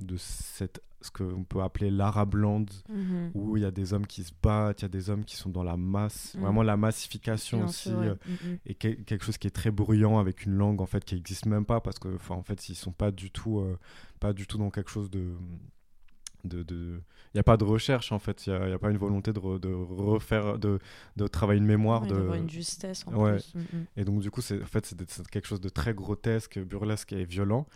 de 0.01 0.17
cette 0.17 0.81
ce 1.01 1.11
qu'on 1.11 1.45
peut 1.45 1.63
appeler 1.63 1.91
l'arabe 1.91 2.35
land, 2.35 2.67
mhm. 2.89 3.31
où 3.35 3.57
il 3.57 3.63
y 3.63 3.67
a 3.67 3.71
des 3.71 3.93
hommes 3.93 4.07
qui 4.07 4.25
se 4.25 4.33
battent, 4.43 4.81
il 4.81 4.85
y 4.85 4.87
a 4.87 4.89
des 4.89 5.11
hommes 5.11 5.25
qui 5.25 5.37
sont 5.37 5.51
dans 5.51 5.63
la 5.63 5.77
masse, 5.77 6.35
mhm. 6.35 6.43
vraiment 6.43 6.63
la 6.63 6.77
massification 6.77 7.65
aussi, 7.65 7.93
euh, 7.93 8.15
mhm. 8.27 8.59
et 8.67 8.75
quelque 8.75 9.25
chose 9.25 9.39
qui 9.39 9.47
est 9.47 9.53
très 9.53 9.71
bruyant 9.71 10.19
avec 10.19 10.45
une 10.45 10.57
langue 10.57 10.81
en 10.81 10.87
fait 10.87 11.05
qui 11.05 11.15
n'existe 11.15 11.47
même 11.47 11.65
pas 11.65 11.81
parce 11.81 11.99
que, 11.99 12.09
en 12.31 12.43
fait, 12.43 12.69
ils 12.69 12.75
sont 12.75 12.93
pas 12.93 13.11
du 13.11 13.31
tout, 13.31 13.61
euh, 13.61 13.79
pas 14.19 14.33
du 14.33 14.47
tout 14.47 14.59
dans 14.59 14.71
quelque 14.71 14.91
chose 14.91 15.09
de, 15.11 15.35
de, 16.45 17.01
il 17.35 17.37
n'y 17.37 17.41
a 17.41 17.45
pas 17.45 17.57
de 17.57 17.65
recherche 17.65 18.11
en 18.11 18.19
fait, 18.19 18.47
il 18.47 18.53
n'y 18.53 18.73
a, 18.73 18.79
pas 18.79 18.91
une 18.91 18.97
volonté 18.97 19.33
de, 19.33 19.59
de 19.59 19.73
refaire, 19.73 20.59
de, 20.59 20.81
de, 21.17 21.27
travailler 21.29 21.61
une 21.61 21.67
mémoire. 21.67 22.07
de 22.07 22.37
une 22.37 22.51
justesse 22.51 23.05
en 23.07 23.13
plus. 23.13 23.55
Et 23.97 24.05
donc 24.05 24.21
du 24.21 24.33
coup, 24.33 24.41
c'est 24.41 24.61
en 24.61 24.67
fait, 24.67 24.95
c'est 25.07 25.29
quelque 25.29 25.47
chose 25.47 25.61
de 25.61 25.69
très 25.69 25.95
grotesque, 25.95 26.59
burlesque 26.59 27.13
et 27.13 27.25
violent. 27.25 27.67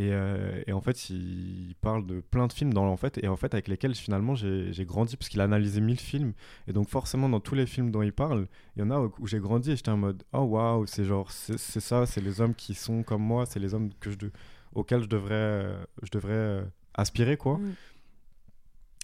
Euh, 0.00 0.62
et, 0.66 0.72
en 0.72 0.80
fait, 0.80 1.10
il, 1.10 1.74
parle 1.80 2.06
de 2.06 2.20
plein 2.20 2.46
de 2.46 2.52
films 2.52 2.72
dans, 2.72 2.86
en 2.86 2.96
fait, 2.96 3.22
et 3.22 3.28
en 3.28 3.36
fait, 3.36 3.54
avec 3.54 3.68
lesquels 3.68 3.94
finalement 3.94 4.34
j'ai 4.34 4.84
grandi, 4.84 5.16
parce 5.16 5.28
qu'il 5.28 5.40
a 5.40 5.44
analysé 5.44 5.80
1000 5.80 6.00
films. 6.00 6.32
Et 6.68 6.72
donc, 6.72 6.88
forcément, 6.88 7.28
dans 7.28 7.40
tous 7.40 7.54
les 7.54 7.66
films 7.66 7.90
dont 7.90 8.02
il 8.02 8.12
parle, 8.12 8.46
il 8.76 8.80
y 8.80 8.82
en 8.82 8.90
a 8.90 9.00
où, 9.00 9.26
j'ai 9.26 9.40
grandi 9.40 9.72
et 9.72 9.76
j'étais 9.76 9.90
en 9.90 9.96
mode 9.96 10.22
Oh 10.32 10.42
waouh, 10.42 10.86
c'est 10.86 11.04
genre, 11.04 11.30
c'est 11.30 11.58
ça, 11.58 12.06
c'est 12.06 12.20
les 12.20 12.40
hommes 12.40 12.54
qui 12.54 12.74
sont 12.74 13.02
comme 13.02 13.22
moi, 13.22 13.46
c'est 13.46 13.60
les 13.60 13.74
hommes 13.74 13.90
que 14.00 14.10
je, 14.10 14.16
auxquels 14.74 15.02
je 15.02 15.08
devrais, 15.08 15.76
je 16.02 16.10
devrais 16.10 16.32
euh, 16.32 16.64
aspirer, 16.94 17.36
quoi. 17.36 17.58
Mm. 17.58 17.74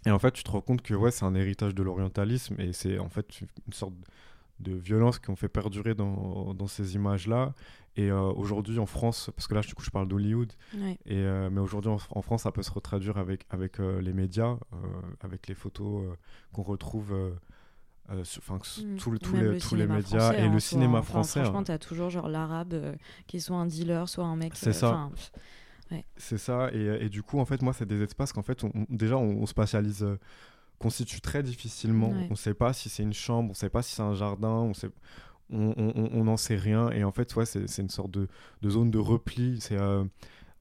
Et 0.06 0.10
en 0.12 0.18
fait, 0.20 0.30
tu 0.30 0.44
te 0.44 0.50
rends 0.50 0.60
compte 0.60 0.82
que 0.82 0.94
ouais, 0.94 1.10
c'est 1.10 1.24
un 1.24 1.34
héritage 1.34 1.74
de 1.74 1.82
l'orientalisme 1.82 2.60
et 2.60 2.72
c'est 2.72 2.98
en 3.00 3.08
fait 3.08 3.40
une 3.40 3.72
sorte 3.72 3.92
de 3.94 4.04
violence 4.60 5.18
qu'on 5.18 5.36
fait 5.36 5.48
perdurer 5.48 5.94
dans, 5.94 6.54
dans 6.54 6.66
ces 6.66 6.94
images-là. 6.94 7.54
Et 7.96 8.10
euh, 8.10 8.20
aujourd'hui 8.20 8.78
en 8.78 8.84
France, 8.84 9.30
parce 9.34 9.46
que 9.46 9.54
là 9.54 9.62
du 9.62 9.74
coup 9.74 9.82
je 9.82 9.90
parle 9.90 10.06
d'Hollywood, 10.06 10.52
et 11.06 11.16
euh, 11.16 11.48
mais 11.50 11.60
aujourd'hui 11.60 11.90
en, 11.90 12.22
France 12.22 12.42
ça 12.42 12.52
peut 12.52 12.62
se 12.62 12.70
retraduire 12.70 13.16
avec, 13.16 13.46
avec 13.48 13.80
euh, 13.80 14.02
les 14.02 14.12
médias, 14.12 14.58
avec 15.20 15.46
les 15.46 15.54
photos 15.54 16.04
qu'on 16.52 16.62
retrouve, 16.62 17.14
enfin 18.10 18.56
mm. 18.56 18.96
tous 18.98 19.12
les, 19.12 19.58
tous 19.58 19.74
les 19.76 19.86
médias 19.86 20.34
et 20.34 20.46
le 20.46 20.60
cinéma 20.60 21.00
français. 21.00 21.40
Franchement, 21.40 21.60
hein. 21.60 21.64
tu 21.64 21.72
as 21.72 21.78
toujours 21.78 22.10
genre 22.10 22.28
l'arabe 22.28 22.96
qui 23.26 23.38
est 23.38 23.40
soit 23.40 23.56
un 23.56 23.66
dealer, 23.66 24.06
soit 24.10 24.24
un 24.24 24.36
mec. 24.36 24.54
C'est 24.56 24.74
ça. 24.74 25.08
C'est 26.16 26.38
ça, 26.38 26.68
et, 26.72 27.04
et, 27.04 27.08
du 27.08 27.22
coup, 27.22 27.38
en 27.38 27.44
fait, 27.44 27.62
moi, 27.62 27.72
c'est 27.72 27.86
des 27.86 28.02
espaces 28.02 28.32
qu'en 28.32 28.42
fait, 28.42 28.64
on, 28.64 28.72
déjà, 28.88 29.16
on, 29.16 29.42
on 29.42 29.46
spatialise 29.46 30.04
constitue 30.78 31.20
très 31.20 31.42
difficilement. 31.42 32.08
On 32.08 32.30
ne 32.30 32.34
sait 32.34 32.54
pas 32.54 32.72
si 32.72 32.88
c'est 32.88 33.02
une 33.02 33.12
chambre, 33.12 33.48
on 33.48 33.52
ne 33.52 33.54
sait 33.54 33.70
pas 33.70 33.82
si 33.82 33.94
c'est 33.94 34.02
un 34.02 34.14
jardin, 34.14 34.48
on 34.48 34.74
sait 34.74 34.90
on 35.50 36.24
n'en 36.24 36.36
sait 36.36 36.56
rien. 36.56 36.90
Et 36.90 37.04
en 37.04 37.12
fait 37.12 37.34
ouais, 37.36 37.46
c'est 37.46 37.78
une 37.78 37.90
sorte 37.90 38.10
de, 38.10 38.28
de, 38.62 38.70
zone 38.70 38.90
de 38.90 38.98
repli. 38.98 39.60
C'est 39.60 39.78
euh, 39.78 40.04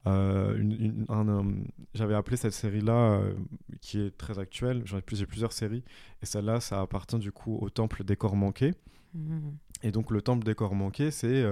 euh, 0.06 0.56
une, 0.58 1.66
j'avais 1.94 2.14
appelé 2.14 2.36
cette 2.36 2.52
série 2.52 2.80
là 2.80 2.92
euh, 2.92 3.34
qui 3.80 4.00
est 4.00 4.16
très 4.16 4.38
actuelle. 4.38 4.84
J'ai 4.84 5.26
plusieurs 5.26 5.52
séries. 5.52 5.82
Et 6.22 6.26
celle-là 6.26 6.60
ça 6.60 6.80
appartient 6.80 7.18
du 7.18 7.32
coup 7.32 7.58
au 7.60 7.70
temple 7.70 8.04
des 8.04 8.16
corps 8.16 8.36
manqués. 8.36 8.74
Mmh. 9.14 9.52
et 9.82 9.92
donc 9.92 10.10
le 10.10 10.20
temple 10.20 10.44
des 10.44 10.54
corps 10.54 10.74
manqués 10.74 11.10
c'est 11.10 11.42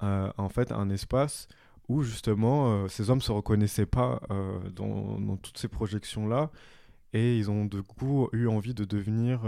en 0.00 0.48
fait 0.48 0.72
un 0.72 0.90
espace 0.90 1.46
où 1.88 2.02
justement 2.02 2.88
ces 2.88 3.10
hommes 3.10 3.20
se 3.20 3.30
reconnaissaient 3.30 3.86
pas 3.86 4.20
dans, 4.74 5.20
dans, 5.20 5.36
toutes 5.36 5.58
ces 5.58 5.68
projections 5.68 6.26
là 6.26 6.50
et 7.16 7.38
ils 7.38 7.50
ont 7.50 7.64
du 7.64 7.82
coup 7.82 8.28
eu 8.32 8.46
envie 8.46 8.74
de 8.74 8.84
devenir 8.84 9.40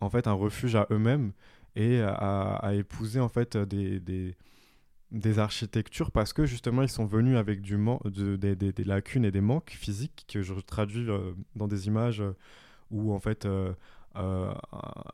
en 0.00 0.10
fait 0.10 0.26
un 0.26 0.32
refuge 0.32 0.76
à 0.76 0.86
eux-mêmes 0.90 1.32
et 1.76 2.00
à, 2.00 2.72
épouser 2.74 3.20
en 3.20 3.28
fait 3.28 3.56
des, 3.56 4.00
des, 4.00 4.36
des, 5.10 5.38
architectures 5.38 6.10
parce 6.10 6.32
que 6.32 6.46
justement 6.46 6.82
ils 6.82 6.88
sont 6.88 7.06
venus 7.06 7.36
avec 7.36 7.60
du 7.60 7.76
de, 7.76 8.36
des, 8.36 8.84
lacunes 8.84 9.24
et 9.24 9.30
des 9.30 9.40
manques 9.40 9.70
physiques 9.70 10.26
que 10.28 10.42
je 10.42 10.54
traduis 10.54 11.08
euh, 11.08 11.32
dans 11.54 11.68
des 11.68 11.86
images 11.86 12.22
où 12.90 13.12
en 13.12 13.20
fait 13.20 13.46
euh, 13.46 13.72
euh, 14.16 14.52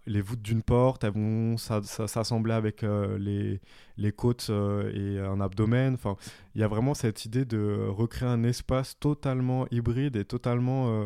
les 0.07 0.21
voûtes 0.21 0.43
d'une 0.43 0.63
porte 0.63 1.05
elles 1.05 1.13
vont 1.13 1.57
s'assembler 1.59 2.55
avec 2.55 2.83
les, 2.83 3.61
les 3.99 4.13
côtes 4.13 4.51
et 4.51 5.19
un 5.21 5.41
abdomen 5.41 5.95
enfin 5.95 6.17
il 6.55 6.61
y 6.61 6.65
a 6.65 6.69
vraiment 6.69 6.95
cette 6.95 7.25
idée 7.27 7.45
de 7.45 7.89
recréer 7.89 8.29
un 8.29 8.43
espace 8.43 8.99
totalement 8.99 9.67
hybride 9.71 10.17
et 10.17 10.25
totalement 10.25 11.05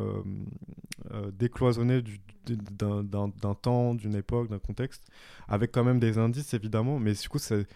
décloisonné 1.33 2.03
du, 2.03 2.21
d'un 2.57 3.55
temps, 3.55 3.95
d'une 3.95 4.15
époque, 4.15 4.49
d'un 4.49 4.59
contexte, 4.59 5.05
avec 5.49 5.73
quand 5.73 5.85
même 5.85 6.01
des 6.01 6.19
indices 6.19 6.55
évidemment, 6.55 6.99
mais 6.99 7.13
du 7.13 7.29
coup 7.29 7.39
c'est 7.39 7.67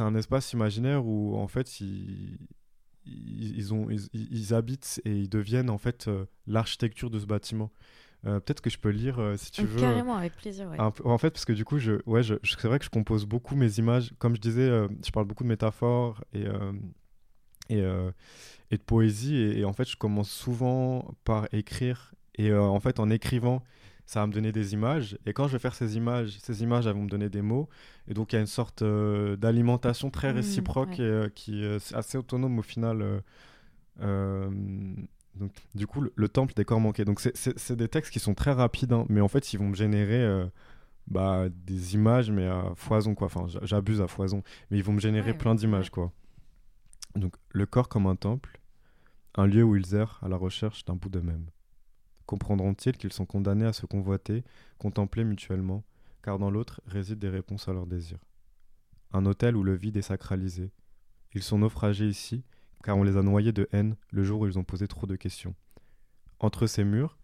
un 0.00 0.14
espace 0.14 0.52
imaginaire 0.52 1.06
où 1.06 1.36
en 1.36 1.48
fait 1.48 1.80
ils, 1.80 2.38
ils, 3.06 4.54
habitent 4.54 5.00
et 5.04 5.12
ils 5.12 5.28
deviennent 5.28 5.70
en 5.70 5.78
fait 5.78 6.08
euh, 6.08 6.24
l'architecture 6.46 7.10
de 7.10 7.18
ce 7.18 7.26
bâtiment. 7.26 7.70
Euh, 8.26 8.40
peut-être 8.40 8.60
que 8.60 8.70
je 8.70 8.78
peux 8.78 8.90
lire 8.90 9.18
euh, 9.18 9.36
si 9.36 9.50
tu 9.50 9.64
veux. 9.64 9.80
Carrément, 9.80 10.16
avec 10.16 10.34
plaisir. 10.36 10.68
en 10.78 11.18
fait, 11.18 11.30
parce 11.30 11.44
que 11.44 11.52
du 11.52 11.64
coup, 11.64 11.78
je, 11.78 11.94
ouais, 12.06 12.22
je, 12.22 12.34
c'est 12.42 12.68
vrai 12.68 12.78
que 12.78 12.84
je 12.84 12.90
compose 12.90 13.26
beaucoup 13.26 13.56
mes 13.56 13.78
images. 13.78 14.12
Comme 14.18 14.34
je 14.34 14.40
disais, 14.40 14.68
je 15.04 15.10
parle 15.10 15.26
beaucoup 15.26 15.44
de 15.44 15.48
métaphores 15.48 16.24
et, 16.32 16.44
et, 17.68 17.80
et 17.80 18.76
de 18.76 18.82
poésie. 18.84 19.36
Et, 19.36 19.60
et, 19.60 19.64
en 19.64 19.72
fait, 19.72 19.88
je 19.88 19.96
commence 19.96 20.30
souvent 20.30 21.14
par 21.24 21.48
écrire. 21.52 22.14
Et 22.36 22.52
en 22.52 22.80
fait, 22.80 22.98
en 22.98 23.10
écrivant, 23.10 23.62
ça 24.06 24.20
va 24.20 24.26
me 24.26 24.32
donner 24.32 24.52
des 24.52 24.74
images. 24.74 25.18
Et 25.26 25.32
quand 25.32 25.46
je 25.48 25.52
vais 25.52 25.58
faire 25.58 25.74
ces 25.74 25.96
images, 25.96 26.38
ces 26.40 26.62
images, 26.62 26.86
elles 26.86 26.94
vont 26.94 27.04
me 27.04 27.08
donner 27.08 27.30
des 27.30 27.42
mots. 27.42 27.68
Et 28.06 28.14
donc, 28.14 28.32
il 28.32 28.36
y 28.36 28.38
a 28.38 28.40
une 28.40 28.46
sorte 28.46 28.82
euh, 28.82 29.36
d'alimentation 29.36 30.10
très 30.10 30.32
mmh, 30.32 30.36
réciproque 30.36 30.98
et 30.98 31.02
euh, 31.02 31.28
qui 31.34 31.64
est 31.64 31.94
assez 31.94 32.18
autonome 32.18 32.58
au 32.58 32.62
final. 32.62 33.22
Euh, 35.36 35.40
donc, 35.40 35.52
du 35.74 35.86
coup, 35.86 36.04
le, 36.14 36.28
temple 36.28 36.54
des 36.54 36.64
corps 36.64 36.80
manqués. 36.80 37.04
Donc, 37.04 37.20
c'est 37.20 37.76
des 37.76 37.88
textes 37.88 38.12
qui 38.12 38.20
sont 38.20 38.34
très 38.34 38.52
rapides, 38.52 38.92
hein, 38.92 39.06
mais 39.08 39.20
en 39.20 39.28
fait, 39.28 39.52
ils 39.52 39.58
vont 39.58 39.68
me 39.68 39.74
générer 39.74 40.48
bah, 41.06 41.48
des 41.50 41.94
images, 41.94 42.30
mais 42.30 42.46
à 42.46 42.72
foison, 42.76 43.14
quoi. 43.14 43.26
Enfin, 43.26 43.46
j'abuse 43.62 44.00
à 44.00 44.08
foison, 44.08 44.42
mais 44.70 44.78
ils 44.78 44.84
vont 44.84 44.92
me 44.92 45.00
générer 45.00 45.36
plein 45.36 45.54
d'images, 45.54 45.90
quoi. 45.90 46.12
Donc, 47.16 47.34
le 47.50 47.66
corps 47.66 47.88
comme 47.88 48.06
un 48.06 48.16
temple, 48.16 48.60
un 49.36 49.46
lieu 49.46 49.62
où 49.62 49.76
ils 49.76 49.94
errent 49.94 50.18
à 50.22 50.28
la 50.28 50.36
recherche 50.36 50.84
d'un 50.84 50.94
bout 50.94 51.08
d'eux-mêmes. 51.08 51.46
Comprendront-ils 52.26 52.96
qu'ils 52.96 53.12
sont 53.12 53.26
condamnés 53.26 53.66
à 53.66 53.72
se 53.72 53.86
convoiter, 53.86 54.44
contempler 54.78 55.24
mutuellement, 55.24 55.84
car 56.22 56.38
dans 56.38 56.50
l'autre 56.50 56.80
résident 56.86 57.20
des 57.20 57.28
réponses 57.28 57.68
à 57.68 57.72
leurs 57.72 57.86
désirs? 57.86 58.24
Un 59.12 59.26
hôtel 59.26 59.56
où 59.56 59.62
le 59.62 59.74
vide 59.74 59.96
est 59.96 60.02
sacralisé. 60.02 60.70
Ils 61.34 61.42
sont 61.42 61.58
naufragés 61.58 62.08
ici, 62.08 62.44
car 62.84 62.98
on 62.98 63.02
les 63.02 63.16
a 63.16 63.22
noyés 63.22 63.52
de 63.52 63.66
haine 63.72 63.96
le 64.12 64.22
jour 64.22 64.42
où 64.42 64.46
ils 64.46 64.58
ont 64.58 64.64
posé 64.64 64.86
trop 64.86 65.06
de 65.06 65.16
questions. 65.16 65.54
Entre 66.38 66.66
ces 66.66 66.84
murs, 66.84 67.18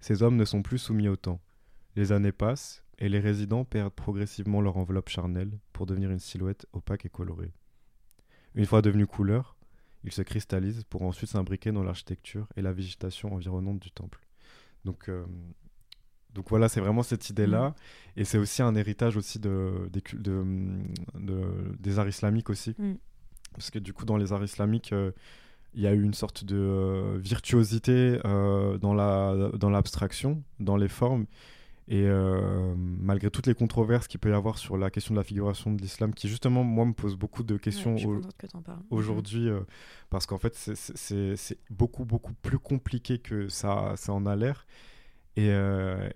ces 0.00 0.22
hommes 0.22 0.36
ne 0.36 0.44
sont 0.44 0.62
plus 0.62 0.78
soumis 0.78 1.08
au 1.08 1.16
temps. 1.16 1.40
Les 1.94 2.10
années 2.10 2.32
passent, 2.32 2.84
et 2.98 3.08
les 3.08 3.20
résidents 3.20 3.64
perdent 3.64 3.94
progressivement 3.94 4.60
leur 4.60 4.76
enveloppe 4.76 5.08
charnelle 5.08 5.58
pour 5.72 5.86
devenir 5.86 6.10
une 6.10 6.18
silhouette 6.18 6.66
opaque 6.72 7.06
et 7.06 7.08
colorée. 7.08 7.52
Une 8.54 8.66
fois 8.66 8.82
devenus 8.82 9.06
couleurs, 9.06 9.56
ils 10.02 10.12
se 10.12 10.22
cristallisent 10.22 10.84
pour 10.84 11.02
ensuite 11.02 11.30
s'imbriquer 11.30 11.70
dans 11.70 11.84
l'architecture 11.84 12.48
et 12.56 12.62
la 12.62 12.72
végétation 12.72 13.32
environnante 13.34 13.78
du 13.78 13.90
temple. 13.90 14.20
Donc, 14.84 15.08
euh, 15.08 15.24
donc 16.34 16.50
voilà, 16.50 16.68
c'est 16.68 16.80
vraiment 16.80 17.04
cette 17.04 17.30
idée-là. 17.30 17.70
Mm. 17.70 17.74
Et 18.20 18.24
c'est 18.24 18.38
aussi 18.38 18.62
un 18.62 18.74
héritage 18.74 19.16
aussi 19.16 19.38
de, 19.38 19.88
des 21.78 21.98
arts 21.98 22.08
islamiques 22.08 22.50
aussi. 22.50 22.74
Mm. 22.78 22.94
Parce 23.54 23.70
que 23.70 23.78
du 23.78 23.92
coup, 23.92 24.04
dans 24.04 24.16
les 24.16 24.32
arts 24.32 24.44
islamiques, 24.44 24.92
euh, 24.92 25.12
il 25.74 25.82
y 25.82 25.86
a 25.86 25.92
eu 25.92 26.02
une 26.02 26.14
sorte 26.14 26.44
de 26.44 26.56
euh, 26.56 27.18
virtuosité 27.18 28.18
dans 28.22 28.94
l'abstraction, 28.94 30.30
la, 30.30 30.36
dans, 30.58 30.72
dans 30.72 30.76
les 30.76 30.88
formes. 30.88 31.26
Et 31.86 32.08
malgré 32.78 33.30
toutes 33.30 33.46
les 33.46 33.54
controverses 33.54 34.08
qu'il 34.08 34.18
peut 34.18 34.30
y 34.30 34.32
avoir 34.32 34.56
sur 34.56 34.78
la 34.78 34.88
question 34.88 35.12
de 35.12 35.18
la 35.18 35.24
figuration 35.24 35.70
de 35.70 35.82
l'islam, 35.82 36.14
qui 36.14 36.28
justement, 36.28 36.64
moi, 36.64 36.86
me 36.86 36.94
pose 36.94 37.14
beaucoup 37.14 37.42
de 37.42 37.58
questions 37.58 37.96
aujourd'hui, 38.90 39.50
parce 40.08 40.24
qu'en 40.24 40.38
fait, 40.38 40.54
c'est 40.56 41.58
beaucoup, 41.68 42.06
beaucoup 42.06 42.32
plus 42.40 42.58
compliqué 42.58 43.18
que 43.18 43.48
ça, 43.48 43.92
ça 43.96 44.14
en 44.14 44.24
a 44.24 44.34
l'air. 44.34 44.66
Et, 45.36 45.50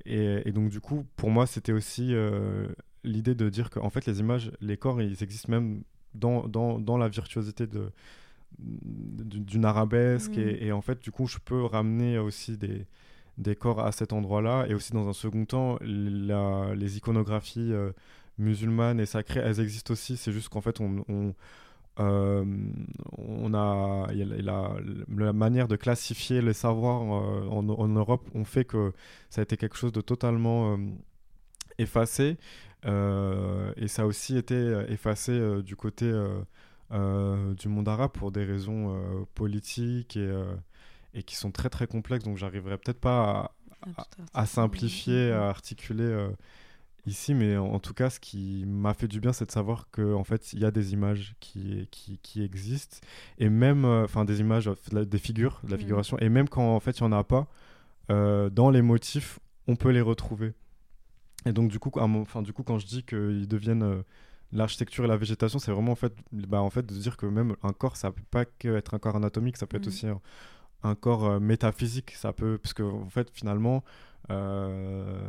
et, 0.06 0.52
donc, 0.52 0.70
du 0.70 0.80
coup, 0.80 1.04
pour 1.16 1.28
moi, 1.28 1.46
c'était 1.46 1.72
aussi 1.72 2.14
l'idée 3.04 3.34
de 3.34 3.50
dire 3.50 3.68
qu'en 3.68 3.90
fait, 3.90 4.06
les 4.06 4.20
images, 4.20 4.50
les 4.62 4.78
corps, 4.78 5.02
ils 5.02 5.22
existent 5.22 5.50
même 5.50 5.82
dans, 6.14 6.48
dans, 6.48 6.78
dans 6.78 6.96
la 6.96 7.08
virtuosité 7.08 7.66
de 7.66 7.90
d'une 8.58 9.66
arabesque 9.66 10.36
mmh. 10.36 10.40
et, 10.40 10.66
et, 10.66 10.72
en 10.72 10.80
fait 10.80 11.00
du 11.02 11.12
coup 11.12 11.26
je 11.26 11.36
peux 11.38 11.64
ramener 11.64 12.18
aussi 12.18 12.56
des, 12.56 12.86
des 13.38 13.56
corps 13.56 13.80
à 13.80 13.92
cet 13.92 14.12
endroit-là. 14.12 14.66
Et 14.68 14.74
aussi, 14.74 14.92
dans 14.92 15.08
un 15.08 15.12
second 15.12 15.44
temps, 15.44 15.78
les 15.80 16.96
iconographies 16.96 17.72
euh, 17.72 17.92
musulmanes 18.36 19.00
et 19.00 19.06
sacrées, 19.06 19.40
elles 19.40 19.60
existent 19.60 19.92
aussi. 19.92 20.16
C'est 20.16 20.32
juste 20.32 20.48
qu'en 20.48 20.60
fait, 20.60 20.80
on, 20.80 21.04
on, 21.08 21.34
euh, 22.00 22.44
on 23.16 23.54
a, 23.54 24.08
la, 24.12 24.74
la, 25.08 25.32
manière 25.32 25.68
de 25.68 25.76
classifier 25.76 26.42
les 26.42 26.52
savoirs 26.52 27.02
euh, 27.02 27.48
en, 27.48 27.68
en, 27.68 27.88
Europe 27.88 28.28
on 28.34 28.44
fait 28.44 28.64
que 28.64 28.92
ça 29.30 29.40
a 29.40 29.42
été 29.42 29.56
quelque 29.56 29.76
chose 29.76 29.90
de 29.90 30.00
totalement 30.00 30.78
effacé. 31.78 32.36
et 32.84 33.88
ça 33.88 34.02
a 34.02 34.04
aussi 34.06 34.36
été 34.36 34.84
effacé 34.88 35.62
du 35.62 35.76
côté 35.76 36.10
du 36.90 37.68
monde 37.68 37.88
arabe 37.88 38.12
pour 38.12 38.32
des 38.32 38.44
raisons 38.44 39.26
politiques 39.34 40.16
et, 40.16 40.44
et 41.14 41.22
qui 41.22 41.36
sont 41.36 41.50
très 41.50 41.70
très 41.70 41.86
complexes. 41.86 42.24
Donc 42.24 42.36
j'arriverai 42.36 42.78
peut-être 42.78 43.00
pas 43.00 43.52
à, 44.34 44.42
à, 44.42 44.46
simplifier, 44.46 45.32
à 45.32 45.48
articuler 45.48 46.28
ici, 47.08 47.34
mais 47.34 47.56
en, 47.56 47.80
tout 47.80 47.94
cas, 47.94 48.10
ce 48.10 48.20
qui 48.20 48.64
m'a 48.66 48.94
fait 48.94 49.08
du 49.08 49.20
bien, 49.20 49.32
c'est 49.32 49.46
de 49.46 49.50
savoir 49.50 49.88
qu'en 49.90 50.12
en 50.14 50.24
fait, 50.24 50.52
il 50.52 50.60
y 50.60 50.64
a 50.64 50.70
des 50.70 50.92
images 50.92 51.34
qui, 51.40 51.88
qui, 51.90 52.18
qui 52.18 52.42
existent, 52.44 52.98
et 53.38 53.48
même, 53.48 53.84
euh, 53.84 54.04
enfin, 54.04 54.24
des 54.24 54.40
images, 54.40 54.70
des 54.92 55.18
figures, 55.18 55.60
de 55.64 55.70
la 55.70 55.76
mm. 55.76 55.80
figuration, 55.80 56.18
et 56.18 56.28
même 56.28 56.48
quand 56.48 56.74
en 56.74 56.80
fait, 56.80 56.98
il 57.00 57.02
n'y 57.02 57.08
en 57.08 57.18
a 57.18 57.24
pas, 57.24 57.48
euh, 58.10 58.50
dans 58.50 58.70
les 58.70 58.82
motifs, 58.82 59.40
on 59.66 59.74
peut 59.74 59.90
les 59.90 60.00
retrouver. 60.00 60.52
Et 61.48 61.52
donc, 61.52 61.70
du 61.70 61.78
coup, 61.78 61.90
enfin, 61.94 62.42
du 62.42 62.52
coup 62.52 62.62
quand 62.62 62.78
je 62.78 62.86
dis 62.86 63.02
qu'ils 63.02 63.48
deviennent 63.48 63.82
euh, 63.82 64.02
l'architecture 64.52 65.04
et 65.04 65.08
la 65.08 65.16
végétation, 65.16 65.58
c'est 65.58 65.72
vraiment 65.72 65.92
en 65.92 65.96
fait, 65.96 66.14
bah, 66.30 66.60
en 66.60 66.68
fait 66.68 66.84
de 66.84 66.94
dire 66.94 67.16
que 67.16 67.24
même 67.24 67.56
un 67.62 67.72
corps, 67.72 67.96
ça 67.96 68.10
peut 68.10 68.22
pas 68.30 68.44
qu'être 68.44 68.92
un 68.92 68.98
corps 68.98 69.16
anatomique, 69.16 69.56
ça 69.56 69.66
peut 69.66 69.78
être 69.78 69.86
mm. 69.86 69.88
aussi 69.88 70.06
un, 70.82 70.94
corps 70.94 71.40
métaphysique, 71.40 72.10
ça 72.12 72.34
peut, 72.34 72.58
parce 72.58 72.74
que 72.74 72.82
en 72.82 73.08
fait, 73.08 73.30
finalement, 73.32 73.82
euh, 74.30 75.20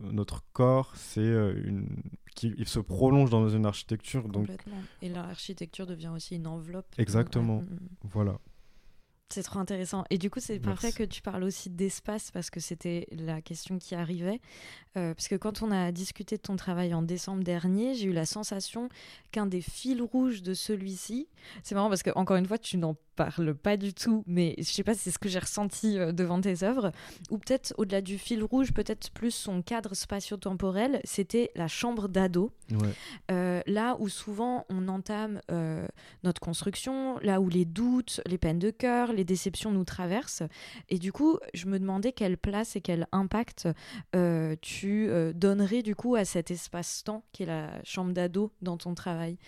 notre 0.00 0.44
corps, 0.52 0.94
c'est 0.94 1.20
euh, 1.20 1.60
une 1.64 1.88
qui 2.36 2.54
il 2.58 2.68
se 2.68 2.78
prolonge 2.78 3.30
dans 3.30 3.48
une 3.48 3.66
architecture. 3.66 4.28
Donc... 4.28 4.48
Et 5.02 5.08
l'architecture 5.08 5.86
devient 5.86 6.12
aussi 6.14 6.36
une 6.36 6.46
enveloppe. 6.46 6.86
Exactement. 6.98 7.62
Mm, 7.62 7.64
mm. 7.64 7.88
Voilà. 8.04 8.38
C'est 9.28 9.42
trop 9.42 9.58
intéressant. 9.58 10.04
Et 10.10 10.18
du 10.18 10.30
coup, 10.30 10.38
c'est 10.38 10.60
parfait 10.60 10.92
que 10.92 11.02
tu 11.02 11.20
parles 11.20 11.42
aussi 11.42 11.68
d'espace 11.68 12.30
parce 12.30 12.48
que 12.48 12.60
c'était 12.60 13.08
la 13.10 13.42
question 13.42 13.78
qui 13.78 13.96
arrivait. 13.96 14.40
Euh, 14.96 15.14
parce 15.14 15.26
que 15.26 15.34
quand 15.34 15.62
on 15.62 15.72
a 15.72 15.90
discuté 15.90 16.36
de 16.36 16.42
ton 16.42 16.54
travail 16.54 16.94
en 16.94 17.02
décembre 17.02 17.42
dernier, 17.42 17.94
j'ai 17.94 18.06
eu 18.06 18.12
la 18.12 18.24
sensation 18.24 18.88
qu'un 19.32 19.46
des 19.46 19.60
fils 19.60 20.00
rouges 20.00 20.42
de 20.42 20.54
celui-ci, 20.54 21.28
c'est 21.64 21.74
marrant 21.74 21.88
parce 21.88 22.04
que 22.04 22.10
encore 22.14 22.36
une 22.36 22.46
fois, 22.46 22.58
tu 22.58 22.76
n'en 22.76 22.96
parle 23.16 23.54
pas 23.54 23.76
du 23.76 23.94
tout, 23.94 24.22
mais 24.26 24.54
je 24.58 24.64
sais 24.64 24.84
pas 24.84 24.94
si 24.94 25.00
c'est 25.00 25.10
ce 25.10 25.18
que 25.18 25.28
j'ai 25.28 25.38
ressenti 25.38 25.98
euh, 25.98 26.12
devant 26.12 26.40
tes 26.40 26.62
œuvres, 26.62 26.92
ou 27.30 27.38
peut-être 27.38 27.74
au-delà 27.78 28.00
du 28.00 28.18
fil 28.18 28.44
rouge, 28.44 28.72
peut-être 28.72 29.10
plus 29.10 29.32
son 29.32 29.62
cadre 29.62 29.94
spatio-temporel, 29.94 31.00
c'était 31.04 31.50
la 31.56 31.66
chambre 31.66 32.08
d'ado. 32.08 32.52
Euh, 33.30 33.62
là 33.66 33.96
où 33.98 34.08
souvent 34.08 34.66
on 34.68 34.88
entame 34.88 35.40
euh, 35.50 35.86
notre 36.22 36.40
construction, 36.40 37.18
là 37.20 37.40
où 37.40 37.48
les 37.48 37.64
doutes, 37.64 38.20
les 38.26 38.38
peines 38.38 38.58
de 38.58 38.70
cœur, 38.70 39.12
les 39.12 39.24
déceptions 39.24 39.72
nous 39.72 39.84
traversent. 39.84 40.42
Et 40.88 40.98
du 40.98 41.12
coup, 41.12 41.38
je 41.54 41.66
me 41.66 41.78
demandais 41.78 42.12
quelle 42.12 42.36
place 42.36 42.76
et 42.76 42.80
quel 42.80 43.06
impact 43.12 43.68
tu 44.60 45.08
donnerais 45.34 45.82
du 45.82 45.94
coup 45.94 46.14
à 46.14 46.24
cet 46.24 46.50
espace-temps 46.50 47.24
qui 47.32 47.44
est 47.44 47.46
la 47.46 47.82
chambre 47.84 48.12
d'ado 48.12 48.52
dans 48.60 48.76
ton 48.76 48.94
travail. 48.94 49.38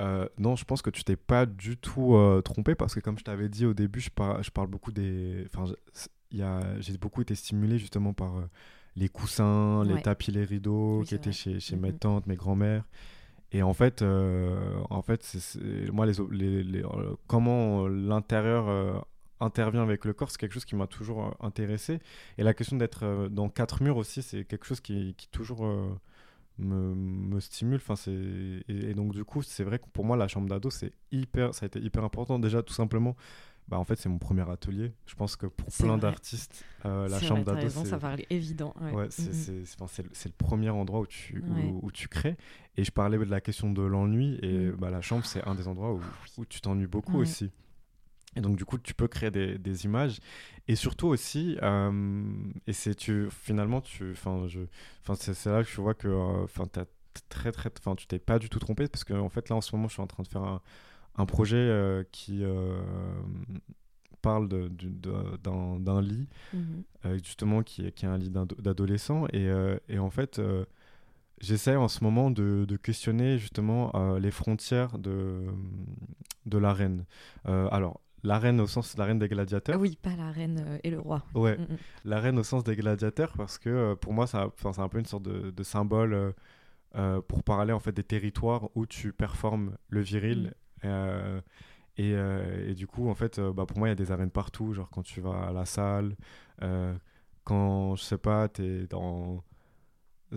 Euh, 0.00 0.28
non, 0.38 0.54
je 0.56 0.64
pense 0.64 0.82
que 0.82 0.90
tu 0.90 1.02
t'es 1.02 1.16
pas 1.16 1.46
du 1.46 1.76
tout 1.76 2.14
euh, 2.14 2.40
trompé 2.40 2.74
parce 2.74 2.94
que 2.94 3.00
comme 3.00 3.18
je 3.18 3.24
t'avais 3.24 3.48
dit 3.48 3.66
au 3.66 3.74
début, 3.74 4.00
je, 4.00 4.10
je 4.40 4.50
parle 4.50 4.68
beaucoup 4.68 4.92
des... 4.92 5.44
Enfin, 5.46 5.72
j'ai 6.30 6.98
beaucoup 6.98 7.22
été 7.22 7.34
stimulé 7.34 7.78
justement 7.78 8.12
par 8.12 8.36
euh, 8.36 8.48
les 8.96 9.08
coussins, 9.08 9.84
les 9.84 10.00
tapis, 10.00 10.30
les 10.30 10.44
rideaux 10.44 11.02
qui 11.06 11.14
étaient 11.14 11.32
chez, 11.32 11.60
chez 11.60 11.76
mes 11.76 11.92
tantes, 11.92 12.26
mes 12.26 12.36
grands-mères. 12.36 12.84
Et 13.50 13.62
en 13.62 13.72
fait, 13.72 14.02
en 14.02 15.02
fait 15.02 15.24
moi, 15.92 16.06
les, 16.06 16.62
les, 16.62 16.82
comment 17.26 17.88
l'intérieur 17.88 19.06
intervient 19.40 19.82
avec 19.82 20.04
le 20.04 20.12
corps, 20.12 20.30
c'est 20.30 20.38
quelque 20.38 20.52
chose 20.52 20.64
qui 20.64 20.76
m'a 20.76 20.86
toujours 20.86 21.34
intéressé. 21.40 22.00
Et 22.36 22.42
la 22.42 22.54
question 22.54 22.76
d'être 22.76 23.28
dans 23.30 23.48
quatre 23.48 23.82
murs 23.82 23.96
aussi, 23.96 24.20
c'est 24.22 24.44
quelque 24.44 24.66
chose 24.66 24.80
qui, 24.80 25.14
qui 25.16 25.28
toujours 25.28 25.66
me, 26.58 26.94
me 26.94 27.40
stimule. 27.40 27.76
Enfin, 27.76 27.96
c'est 27.96 28.12
et, 28.68 28.94
donc 28.94 29.12
du 29.12 29.24
coup, 29.24 29.42
c'est 29.42 29.64
vrai 29.64 29.78
que 29.78 29.86
pour 29.92 30.04
moi, 30.04 30.16
la 30.16 30.28
chambre 30.28 30.48
d'ado, 30.48 30.70
c'est 30.70 30.92
hyper, 31.12 31.54
ça 31.54 31.64
a 31.64 31.66
été 31.66 31.80
hyper 31.80 32.04
important. 32.04 32.38
Déjà, 32.38 32.62
tout 32.62 32.74
simplement, 32.74 33.16
bah 33.68 33.78
en 33.78 33.84
fait, 33.84 33.96
c'est 33.96 34.08
mon 34.08 34.18
premier 34.18 34.48
atelier. 34.50 34.92
Je 35.06 35.14
pense 35.14 35.36
que 35.36 35.46
pour 35.46 35.68
plein 35.72 35.98
d'artistes, 35.98 36.64
euh, 36.84 37.08
la 37.08 37.20
chambre 37.20 37.44
d'ado, 37.44 37.68
c'est 37.68 37.84
ça 37.84 37.98
paraît 37.98 38.26
évident. 38.30 38.74
Ouais, 38.80 39.08
c'est 39.10 40.28
le 40.28 40.36
premier 40.36 40.70
endroit 40.70 41.00
où 41.00 41.06
tu 41.06 41.42
où, 41.82 41.90
tu 41.90 42.08
crées. 42.08 42.36
Et 42.76 42.84
je 42.84 42.92
parlais 42.92 43.18
de 43.18 43.24
la 43.24 43.40
question 43.40 43.70
de 43.70 43.82
l'ennui 43.82 44.38
et 44.42 44.68
mm. 44.68 44.76
bah, 44.76 44.90
la 44.90 45.00
chambre, 45.00 45.24
c'est 45.24 45.46
un 45.46 45.54
des 45.54 45.68
endroits 45.68 45.92
où, 45.92 46.00
où 46.38 46.44
tu 46.46 46.60
t'ennuies 46.60 46.86
beaucoup 46.86 47.18
aussi. 47.18 47.50
Et 48.38 48.40
donc, 48.40 48.56
du 48.56 48.64
coup, 48.64 48.78
tu 48.78 48.94
peux 48.94 49.08
créer 49.08 49.32
des, 49.32 49.58
des 49.58 49.84
images. 49.84 50.20
Et 50.68 50.76
surtout 50.76 51.08
aussi, 51.08 51.58
euh, 51.60 52.22
et 52.68 52.72
c'est 52.72 52.94
tu, 52.94 53.28
finalement, 53.32 53.80
tu, 53.80 54.14
c'est 55.16 55.46
là 55.46 55.64
que 55.64 55.68
je 55.68 55.80
vois 55.80 55.94
que 55.94 56.06
euh, 56.06 56.44
enfin 56.44 56.66
très, 57.28 57.50
très, 57.50 57.70
tu 57.96 58.06
t'es 58.06 58.20
pas 58.20 58.38
du 58.38 58.48
tout 58.48 58.60
trompé 58.60 58.86
parce 58.86 59.02
qu'en 59.02 59.18
en 59.18 59.28
fait, 59.28 59.48
là, 59.48 59.56
en 59.56 59.60
ce 59.60 59.74
moment, 59.74 59.88
je 59.88 59.94
suis 59.94 60.02
en 60.02 60.06
train 60.06 60.22
de 60.22 60.28
faire 60.28 60.44
un, 60.44 60.62
un 61.16 61.26
projet 61.26 61.56
euh, 61.56 62.04
qui 62.12 62.44
parle 64.22 64.48
d'un 64.48 66.00
lit, 66.00 66.28
mhm. 66.52 66.84
justement, 67.24 67.64
qui 67.64 67.86
est, 67.86 67.92
qui 67.92 68.04
est 68.04 68.08
un 68.08 68.18
lit 68.18 68.30
d'adolescent. 68.30 69.26
Et, 69.32 69.50
et, 69.88 69.98
en 69.98 70.10
fait, 70.10 70.40
j'essaie 71.40 71.74
en 71.74 71.88
ce 71.88 72.04
moment 72.04 72.30
de, 72.30 72.66
de 72.68 72.76
questionner 72.76 73.36
justement 73.38 73.90
les 74.18 74.30
frontières 74.30 74.96
de, 74.98 75.44
de 76.46 76.58
l'arène. 76.58 77.04
alors, 77.44 78.00
la 78.22 78.38
reine 78.38 78.60
au 78.60 78.66
sens 78.66 78.96
la 78.96 79.04
reine 79.04 79.18
des 79.18 79.28
gladiateurs. 79.28 79.76
Ah 79.76 79.78
oui, 79.78 79.98
pas 80.00 80.16
la 80.16 80.30
reine 80.30 80.64
euh, 80.66 80.78
et 80.82 80.90
le 80.90 80.98
roi. 80.98 81.24
Ouais, 81.34 81.56
mm, 81.56 81.62
mm. 81.62 81.76
la 82.04 82.20
reine 82.20 82.38
au 82.38 82.42
sens 82.42 82.64
des 82.64 82.76
gladiateurs 82.76 83.32
parce 83.36 83.58
que 83.58 83.68
euh, 83.68 83.94
pour 83.94 84.12
moi, 84.12 84.26
c'est 84.26 84.36
un 84.36 84.88
peu 84.88 84.98
une 84.98 85.06
sorte 85.06 85.24
de, 85.24 85.62
symbole 85.62 86.34
euh, 86.96 87.20
pour 87.22 87.42
parler 87.42 87.72
en 87.72 87.80
fait 87.80 87.92
des 87.92 88.04
territoires 88.04 88.68
où 88.74 88.86
tu 88.86 89.12
performes 89.12 89.76
le 89.88 90.00
viril. 90.00 90.54
Mm. 90.82 90.88
Et, 92.00 92.12
et, 92.12 92.74
du 92.74 92.86
coup, 92.86 93.08
en 93.08 93.14
fait, 93.16 93.40
bah, 93.40 93.66
pour 93.66 93.76
moi, 93.76 93.88
il 93.88 93.90
y 93.90 93.92
a 93.92 93.96
des 93.96 94.12
arènes 94.12 94.30
partout. 94.30 94.72
Genre 94.72 94.88
quand 94.88 95.02
tu 95.02 95.20
vas 95.20 95.48
à 95.48 95.52
la 95.52 95.64
salle, 95.64 96.14
quand, 97.42 97.96
je 97.96 98.02
sais 98.02 98.18
pas, 98.18 98.48
tu 98.48 98.62
es 98.62 98.86
dans 98.86 99.42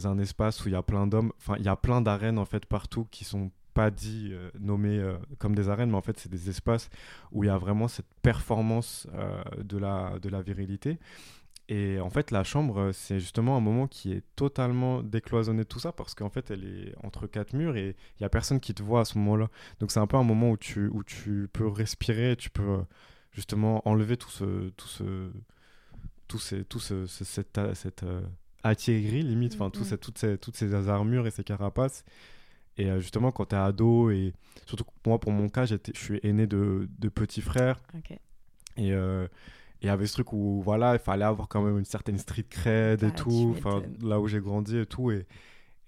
un 0.03 0.17
espace 0.17 0.65
où 0.65 0.69
il 0.69 0.71
y 0.71 0.75
a 0.75 0.81
plein 0.81 1.05
d'hommes. 1.05 1.31
Enfin, 1.37 1.55
il 1.59 1.65
y 1.65 1.69
a 1.69 1.75
plein 1.75 2.01
d'arènes 2.01 2.39
en 2.39 2.45
fait 2.45 2.65
partout 2.65 3.05
qui 3.11 3.25
sont 3.25 3.51
pas 3.73 3.89
dit 3.91 4.29
euh, 4.31 4.49
nommé 4.59 4.97
euh, 4.99 5.17
comme 5.39 5.55
des 5.55 5.69
arènes, 5.69 5.89
mais 5.91 5.97
en 5.97 6.01
fait, 6.01 6.19
c'est 6.19 6.29
des 6.31 6.49
espaces 6.49 6.89
où 7.31 7.43
il 7.43 7.47
y 7.47 7.49
a 7.49 7.57
vraiment 7.57 7.87
cette 7.87 8.13
performance 8.21 9.07
euh, 9.13 9.41
de, 9.63 9.77
la, 9.77 10.19
de 10.21 10.29
la 10.29 10.41
virilité. 10.41 10.99
Et 11.69 11.99
en 12.01 12.09
fait, 12.09 12.31
la 12.31 12.43
chambre, 12.43 12.91
c'est 12.91 13.19
justement 13.19 13.55
un 13.55 13.61
moment 13.61 13.87
qui 13.87 14.11
est 14.11 14.23
totalement 14.35 15.03
décloisonné 15.03 15.59
de 15.63 15.67
tout 15.67 15.79
ça 15.79 15.93
parce 15.93 16.13
qu'en 16.15 16.29
fait, 16.29 16.51
elle 16.51 16.65
est 16.65 16.93
entre 17.03 17.27
quatre 17.27 17.53
murs 17.53 17.77
et 17.77 17.89
il 17.89 18.21
n'y 18.21 18.25
a 18.25 18.29
personne 18.29 18.59
qui 18.59 18.73
te 18.73 18.83
voit 18.83 19.01
à 19.01 19.05
ce 19.05 19.17
moment-là. 19.19 19.49
Donc, 19.79 19.91
c'est 19.91 19.99
un 20.01 20.07
peu 20.07 20.17
un 20.17 20.23
moment 20.23 20.51
où 20.51 20.57
tu, 20.57 20.87
où 20.87 21.03
tu 21.03 21.47
peux 21.53 21.67
respirer, 21.67 22.35
tu 22.35 22.49
peux 22.49 22.79
justement 23.31 23.87
enlever 23.87 24.17
tout 24.17 24.29
ce. 24.29 24.69
Tout 24.71 24.87
ce 24.87 25.31
tout, 26.27 26.39
ces, 26.39 26.63
tout 26.63 26.79
ce, 26.79 27.07
cette, 27.07 27.59
cette 27.73 28.05
limite, 28.87 29.53
enfin, 29.55 29.67
mm 29.67 29.69
-hmm. 29.69 29.97
toutes, 29.97 30.17
ces, 30.17 30.37
toutes 30.37 30.55
ces 30.55 30.73
armures 30.87 31.27
et 31.27 31.31
ces 31.31 31.43
carapaces 31.43 32.05
et 32.81 32.89
euh, 32.89 32.99
justement, 32.99 33.31
quand 33.31 33.45
tu 33.45 33.55
es 33.55 33.59
ado, 33.59 34.09
et 34.09 34.33
surtout 34.65 34.85
moi, 35.05 35.19
pour 35.19 35.31
mon 35.31 35.49
cas, 35.49 35.65
je 35.65 35.77
suis 35.93 36.19
aîné 36.23 36.47
de, 36.47 36.89
de 36.97 37.09
petits 37.09 37.41
frères. 37.41 37.79
Et 38.77 38.91
euh, 38.93 39.27
il 39.81 39.87
y 39.87 39.89
avait 39.89 40.07
ce 40.07 40.13
truc 40.13 40.33
où 40.33 40.61
voilà, 40.63 40.93
il 40.93 40.99
fallait 40.99 41.25
avoir 41.25 41.47
quand 41.47 41.61
même 41.61 41.77
une 41.77 41.85
certaine 41.85 42.17
street 42.17 42.47
cred 42.49 43.03
et 43.03 43.07
bah, 43.07 43.11
tout, 43.11 43.55
là 44.01 44.19
où 44.19 44.27
j'ai 44.27 44.39
grandi 44.39 44.77
et 44.77 44.85
tout. 44.85 45.11
Et, 45.11 45.27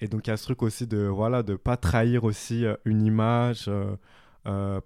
et 0.02 0.08
donc 0.08 0.28
il 0.28 0.30
y 0.30 0.34
a 0.34 0.38
ce 0.38 0.44
truc 0.44 0.62
aussi 0.62 0.86
de 0.86 1.00
voilà 1.06 1.44
de 1.44 1.56
pas 1.56 1.78
trahir 1.78 2.24
aussi 2.26 2.66
euh, 2.66 2.76
une 2.86 3.02
image 3.02 3.70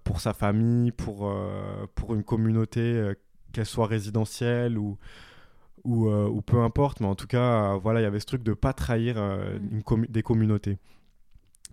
pour 0.04 0.22
sa 0.22 0.34
famille, 0.34 0.92
pour, 0.92 1.34
pour 1.96 2.14
une 2.14 2.24
communauté, 2.24 3.14
qu'elle 3.52 3.66
soit 3.66 3.88
résidentielle 3.88 4.78
ou, 4.78 5.00
ou, 5.84 6.08
ou, 6.08 6.42
peu 6.44 6.62
importe. 6.62 7.00
Mais 7.00 7.08
en 7.08 7.16
tout 7.16 7.26
cas, 7.26 7.76
voilà, 7.78 8.00
il 8.00 8.04
y 8.04 8.06
avait 8.06 8.20
ce 8.20 8.28
truc 8.28 8.44
de 8.44 8.54
pas 8.54 8.74
trahir 8.74 9.16
mm. 9.16 9.82
une 9.90 10.06
des 10.06 10.22
communautés. 10.22 10.78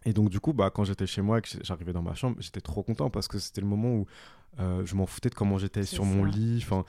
Et 0.04 0.12
donc, 0.12 0.28
du 0.30 0.40
coup, 0.40 0.52
bah, 0.52 0.70
quand 0.70 0.84
j'étais 0.84 1.06
chez 1.06 1.22
moi 1.22 1.38
et 1.38 1.42
que 1.42 1.48
j'arrivais 1.62 1.92
dans 1.92 2.02
ma 2.02 2.14
chambre, 2.14 2.36
j'étais 2.40 2.60
trop 2.60 2.82
content 2.82 3.10
parce 3.10 3.28
que 3.28 3.38
c'était 3.38 3.60
le 3.60 3.66
moment 3.66 3.94
où 3.94 4.06
euh, 4.60 4.84
je 4.84 4.94
m'en 4.94 5.06
foutais 5.06 5.30
de 5.30 5.34
comment 5.34 5.58
j'étais 5.58 5.84
sur 5.84 6.04
mon 6.04 6.24
lit. 6.24 6.62
Enfin, 6.62 6.84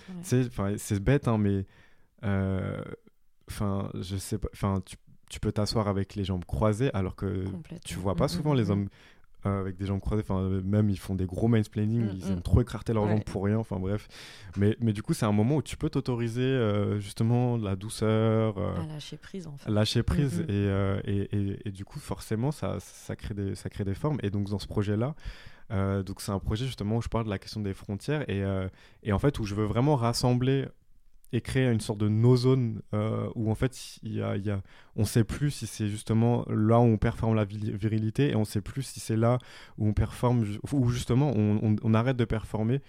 c'est 0.78 0.99
bête, 0.99 1.28
hein, 1.28 1.38
mais 1.38 1.66
euh, 2.24 2.84
je 3.49 4.18
sais 4.18 4.38
pas. 4.38 4.49
Enfin, 4.53 4.82
tu, 4.86 4.97
tu, 5.30 5.39
peux 5.39 5.51
t'asseoir 5.51 5.88
avec 5.88 6.16
les 6.16 6.24
jambes 6.24 6.45
croisées 6.45 6.91
alors 6.93 7.16
que 7.16 7.45
tu 7.84 7.95
vois 7.95 8.16
pas 8.16 8.26
mm, 8.26 8.30
souvent 8.30 8.53
mm, 8.53 8.57
les 8.57 8.66
mm, 8.66 8.72
hommes 8.72 8.89
euh, 9.45 9.61
avec 9.61 9.77
des 9.77 9.85
jambes 9.85 9.99
croisées. 9.99 10.23
Enfin, 10.27 10.61
même 10.63 10.89
ils 10.89 10.99
font 10.99 11.15
des 11.15 11.25
gros 11.25 11.47
mansplaining, 11.47 12.05
mm, 12.05 12.11
ils 12.15 12.27
aiment 12.27 12.37
mm. 12.37 12.41
trop 12.41 12.61
écarter 12.61 12.93
leurs 12.93 13.07
jambes 13.07 13.23
pour 13.23 13.43
rien. 13.45 13.57
Enfin 13.57 13.77
bref. 13.77 14.07
Mais, 14.57 14.75
mais 14.79 14.93
du 14.93 15.01
coup, 15.01 15.13
c'est 15.13 15.25
un 15.25 15.31
moment 15.31 15.57
où 15.57 15.61
tu 15.61 15.77
peux 15.77 15.89
t'autoriser 15.89 16.41
euh, 16.41 16.99
justement 16.99 17.57
la 17.57 17.75
douceur. 17.75 18.57
Euh, 18.57 18.75
à 18.75 18.85
lâcher 18.85 19.17
prise 19.17 19.47
en 19.47 19.57
fait. 19.57 19.69
Lâcher 19.69 20.03
prise. 20.03 20.41
Mm, 20.41 20.51
et, 20.51 21.29
et, 21.31 21.67
et, 21.67 21.71
du 21.71 21.85
coup, 21.85 21.99
forcément, 21.99 22.51
ça, 22.51 22.77
ça, 22.79 23.15
crée 23.15 23.33
des, 23.33 23.55
ça 23.55 23.69
crée 23.69 23.83
des 23.83 23.95
formes. 23.95 24.17
Et 24.23 24.29
donc, 24.29 24.49
dans 24.49 24.59
ce 24.59 24.67
projet-là, 24.67 25.15
donc 25.69 26.21
c'est 26.21 26.31
un 26.31 26.39
projet 26.39 26.65
justement 26.65 26.97
où 26.97 27.01
je 27.01 27.09
parle 27.09 27.25
de 27.25 27.29
la 27.29 27.39
question 27.39 27.59
des 27.59 27.73
frontières 27.73 28.29
et, 28.29 28.43
et 29.01 29.11
en 29.11 29.17
fait 29.17 29.39
où 29.39 29.45
je 29.45 29.55
veux 29.55 29.65
vraiment 29.65 29.95
rassembler 29.95 30.67
et 31.36 31.41
créer 31.41 31.69
une 31.69 31.81
sorte 31.81 31.99
de 31.99 32.07
no-zone 32.07 32.81
euh, 32.93 33.29
où 33.36 33.51
en 33.51 33.55
fait 33.55 33.99
y 34.03 34.21
a, 34.21 34.61
on 34.95 35.03
sait 35.03 35.25
plus 35.25 35.51
si 35.51 35.67
c'est 35.67 35.89
justement 35.89 36.45
là 36.47 36.79
où 36.79 36.83
on 36.83 36.97
performe 36.97 37.36
la 37.36 37.43
virilité 37.43 38.31
et 38.31 38.36
on 38.38 38.45
sait 38.45 38.61
plus 38.61 38.83
si 38.83 39.01
c'est 39.01 39.17
là 39.17 39.39
où 39.77 39.86
on 39.86 39.93
performe 39.93 40.45
ou 40.71 40.89
justement 40.89 41.33
on, 41.36 41.93
arrête 41.93 42.15
de 42.15 42.23
performer. 42.23 42.81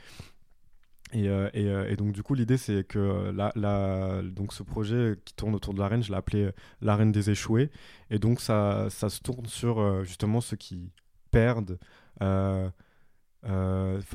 Et, 1.13 1.29
euh, 1.29 1.49
euh, 1.57 1.89
et, 1.89 1.97
donc 1.97 2.13
du 2.13 2.23
coup 2.23 2.35
l'idée 2.35 2.57
c'est 2.57 2.87
que 2.87 3.33
la, 3.33 3.51
la, 3.57 4.23
donc 4.23 4.53
ce 4.53 4.63
projet 4.63 5.17
qui 5.25 5.35
tourne 5.35 5.55
autour 5.55 5.75
de 5.75 5.81
l'arène 5.81 6.05
je 6.05 6.11
l'ai 6.11 6.17
appelé 6.17 6.51
l'arène 6.81 7.11
des 7.11 7.31
échoués. 7.31 7.71
Et 8.11 8.21
donc 8.21 8.41
ça, 8.41 8.87
ça 8.91 9.09
se 9.09 9.21
tourne 9.21 9.47
sur 9.47 10.05
justement 10.05 10.41
ceux 10.41 10.57
qui 10.57 10.93
perdent 11.33 11.81
enfin 12.21 12.71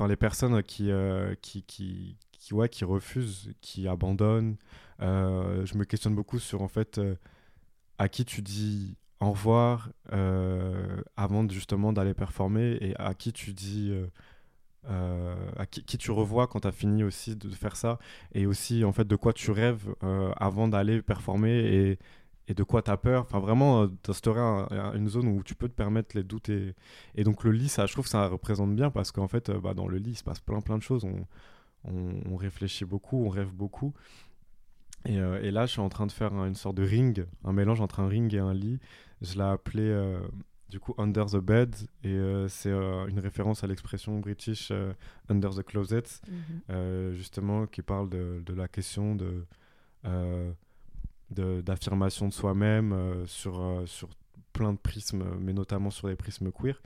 les 0.08 0.16
personnes 0.16 0.62
qui, 0.62 0.90
qui 1.42 2.16
qui, 2.42 2.54
ouais, 2.54 2.68
qui 2.68 2.84
refusent, 2.84 3.50
qui 3.60 3.86
abandonnent. 3.86 4.56
Euh, 5.00 5.64
je 5.64 5.76
me 5.76 5.84
questionne 5.84 6.16
beaucoup 6.16 6.40
sur 6.40 6.62
en 6.62 6.68
fait 6.68 6.98
euh, 6.98 7.14
à 7.98 8.08
qui 8.08 8.24
tu 8.24 8.42
dis 8.42 8.96
au 9.20 9.30
revoir 9.30 9.90
euh, 10.12 11.00
avant 11.16 11.48
justement 11.48 11.92
d'aller 11.92 12.14
performer 12.14 12.78
et 12.80 12.96
à 12.96 13.14
qui 13.14 13.32
tu 13.32 13.52
dis 13.52 13.94
à 14.84 15.66
qui, 15.66 15.96
tu 15.96 16.10
revois 16.10 16.48
quand 16.48 16.60
tu 16.60 16.68
as 16.68 16.72
fini 16.72 17.04
aussi 17.04 17.36
de 17.36 17.48
faire 17.50 17.76
ça 17.76 18.00
et 18.32 18.46
aussi 18.46 18.84
en 18.84 18.90
fait 18.90 19.06
de 19.06 19.14
quoi 19.14 19.32
tu 19.32 19.52
rêves 19.52 19.94
avant 20.36 20.66
d'aller 20.66 21.00
performer 21.00 21.52
et, 21.52 21.98
et, 22.48 22.54
de 22.54 22.64
quoi 22.64 22.82
tu 22.82 22.90
as 22.90 22.96
peur. 22.96 23.22
Enfin 23.22 23.38
vraiment 23.38 23.86
d'instaurer 24.02 24.40
une 24.96 25.08
zone 25.08 25.28
où 25.28 25.44
tu 25.44 25.54
peux 25.54 25.68
te 25.68 25.74
permettre 25.74 26.16
les 26.16 26.24
doutes 26.24 26.48
et, 26.48 26.74
et 27.14 27.22
donc 27.22 27.44
le 27.44 27.52
lit 27.52 27.68
ça 27.68 27.86
je 27.86 27.92
trouve 27.92 28.06
que 28.06 28.10
ça 28.10 28.26
représente 28.26 28.74
bien 28.74 28.90
parce 28.90 29.12
qu'en 29.12 29.28
fait 29.28 29.52
bah, 29.52 29.74
dans 29.74 29.86
le 29.86 29.98
lit 29.98 30.10
il 30.10 30.16
se 30.16 30.24
passe 30.24 30.40
plein 30.40 30.60
plein 30.60 30.78
de 30.78 30.82
choses. 30.82 31.06
On, 31.84 32.36
réfléchit 32.36 32.84
beaucoup, 32.84 33.24
on 33.24 33.28
rêve 33.28 33.52
beaucoup. 33.52 33.92
Euh, 35.08 35.42
et, 35.42 35.50
là, 35.50 35.66
je 35.66 35.72
suis 35.72 35.80
en 35.80 35.88
train 35.88 36.06
de 36.06 36.12
faire 36.12 36.32
une 36.32 36.54
sorte 36.54 36.76
de 36.76 36.84
ring, 36.84 37.26
un 37.44 37.52
mélange 37.52 37.80
entre 37.80 38.00
un 38.00 38.08
ring 38.08 38.32
et 38.34 38.38
un 38.38 38.54
lit. 38.54 38.78
Je 39.20 39.34
l'ai 39.34 39.44
appelé 39.44 39.82
euh, 39.82 40.20
du 40.68 40.78
coup 40.78 40.94
Under 40.98 41.26
the 41.26 41.38
Bed, 41.38 41.74
et 42.04 42.08
euh, 42.08 42.48
c'est 42.48 42.70
une 42.70 43.18
référence 43.18 43.64
à 43.64 43.66
l'expression 43.66 44.18
british 44.20 44.72
Under 45.28 45.50
the 45.50 45.62
Closet, 45.62 46.04
mhm. 46.28 47.12
justement, 47.12 47.66
qui 47.66 47.82
parle 47.82 48.08
de, 48.08 48.54
la 48.54 48.68
question 48.68 49.16
de 49.16 49.44
d'affirmation 51.30 52.28
de, 52.28 52.32
soi-même 52.32 53.24
sur, 53.26 53.82
sur 53.86 54.08
plein 54.52 54.72
de 54.72 54.78
prismes, 54.78 55.24
mais 55.40 55.52
notamment 55.54 55.90
sur 55.90 56.08
les 56.08 56.16
prismes 56.16 56.52
queer. 56.52 56.80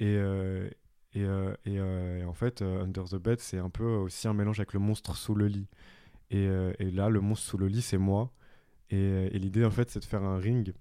Et, 0.00 0.18
euh, 1.16 1.54
euh, 1.66 2.20
et, 2.20 2.24
en 2.24 2.32
fait, 2.32 2.62
euh, 2.62 2.82
Under 2.82 3.04
the 3.04 3.16
Bed, 3.16 3.40
c'est 3.40 3.58
un 3.58 3.70
peu 3.70 3.84
aussi 3.84 4.28
un 4.28 4.34
mélange 4.34 4.60
avec 4.60 4.72
le 4.72 4.80
monstre 4.80 5.16
sous 5.16 5.34
le 5.34 5.46
lit. 5.48 5.68
Et, 6.30 6.48
là, 6.90 7.08
le 7.08 7.20
monstre 7.20 7.46
sous 7.46 7.58
le 7.58 7.68
lit, 7.68 7.82
c'est 7.82 7.98
moi. 7.98 8.32
Et, 8.90 9.38
l'idée, 9.38 9.64
en 9.64 9.70
fait, 9.70 9.90
c'est 9.90 10.00
de 10.00 10.04
faire 10.04 10.22
un 10.22 10.38
ring 10.38 10.72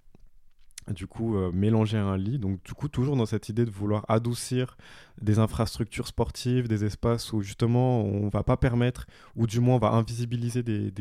du 0.90 1.08
coup 1.08 1.38
mélanger 1.54 1.98
un 1.98 2.18
lit 2.18 2.40
donc 2.40 2.62
du 2.66 2.74
coup 2.74 2.90
toujours 2.90 3.16
dans 3.16 3.26
cette 3.26 3.48
idée 3.48 3.64
de 3.64 3.72
vouloir 3.72 4.04
adoucir 4.10 4.76
des 5.22 5.40
infrastructures 5.40 6.08
sportives 6.08 6.68
des 6.68 6.84
espaces 6.84 7.32
où 7.32 7.42
justement 7.42 8.04
on 8.04 8.28
va 8.28 8.44
pas 8.44 8.58
permettre 8.58 9.08
ou 9.38 9.48
du 9.48 9.62
moins 9.62 9.76
on 9.76 9.80
va 9.80 9.92
invisibiliser 9.92 10.62
des, 10.62 10.92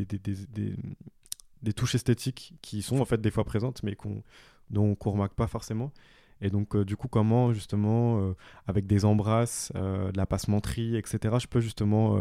touches 1.75 1.95
esthétiques 1.95 2.53
qui 2.61 2.81
sont 2.81 3.01
en 3.01 3.05
fait 3.05 3.19
des 3.19 3.29
fois 3.29 3.43
présentes 3.43 3.83
mais 3.83 3.97
dont 4.69 4.95
on 5.05 5.11
remarque 5.11 5.33
pas 5.33 5.47
forcément 5.47 5.91
et 6.43 6.49
donc, 6.49 6.75
euh, 6.75 6.83
du 6.83 6.97
coup, 6.97 7.07
comment 7.07 7.53
justement, 7.53 8.19
euh, 8.19 8.33
avec 8.67 8.85
des 8.85 9.05
embrasses, 9.05 9.71
euh, 9.75 10.11
de 10.11 10.17
la 10.17 10.25
passementerie, 10.25 10.97
etc., 10.97 11.37
je 11.39 11.47
peux 11.47 11.61
justement, 11.61 12.19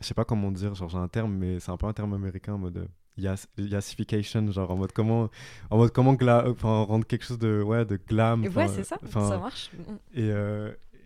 je 0.00 0.06
sais 0.06 0.14
pas 0.14 0.24
comment 0.24 0.50
dire, 0.50 0.74
genre 0.74 0.88
j'ai 0.88 0.98
un 0.98 1.08
terme, 1.08 1.34
mais 1.34 1.60
c'est 1.60 1.70
un 1.70 1.76
peu 1.76 1.86
un 1.86 1.92
terme 1.92 2.12
américain 2.12 2.54
en 2.54 2.58
mode 2.58 2.88
yassification, 3.16 4.50
genre 4.50 4.72
en 4.72 4.76
mode 4.76 4.92
comment, 4.92 5.30
en 5.70 5.76
mode 5.76 5.92
comment 5.92 6.16
rendre 6.84 7.06
quelque 7.06 7.24
chose 7.24 7.38
de, 7.38 7.62
ouais, 7.62 7.84
de 7.84 7.96
glam. 7.96 8.44
Et 8.44 8.48
ouais, 8.48 8.66
c'est 8.66 8.82
ça, 8.82 8.98
ça 9.08 9.38
marche. 9.38 9.70
Et, 10.14 10.30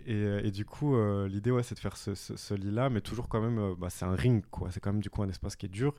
et, 0.06 0.46
et, 0.46 0.50
du 0.50 0.64
coup, 0.64 0.96
l'idée, 1.26 1.50
ouais, 1.50 1.62
c'est 1.62 1.74
de 1.74 1.80
faire 1.80 1.98
ce, 1.98 2.14
ce, 2.14 2.54
lit-là, 2.54 2.88
mais 2.88 3.02
toujours 3.02 3.28
quand 3.28 3.42
même, 3.42 3.74
bah, 3.74 3.88
c'est 3.90 4.06
un 4.06 4.14
ring, 4.14 4.42
quoi. 4.50 4.70
C'est 4.70 4.80
quand 4.80 4.92
même 4.92 5.02
du 5.02 5.10
coup 5.10 5.22
un 5.22 5.28
espace 5.28 5.54
qui 5.54 5.66
est 5.66 5.68
dur. 5.70 5.94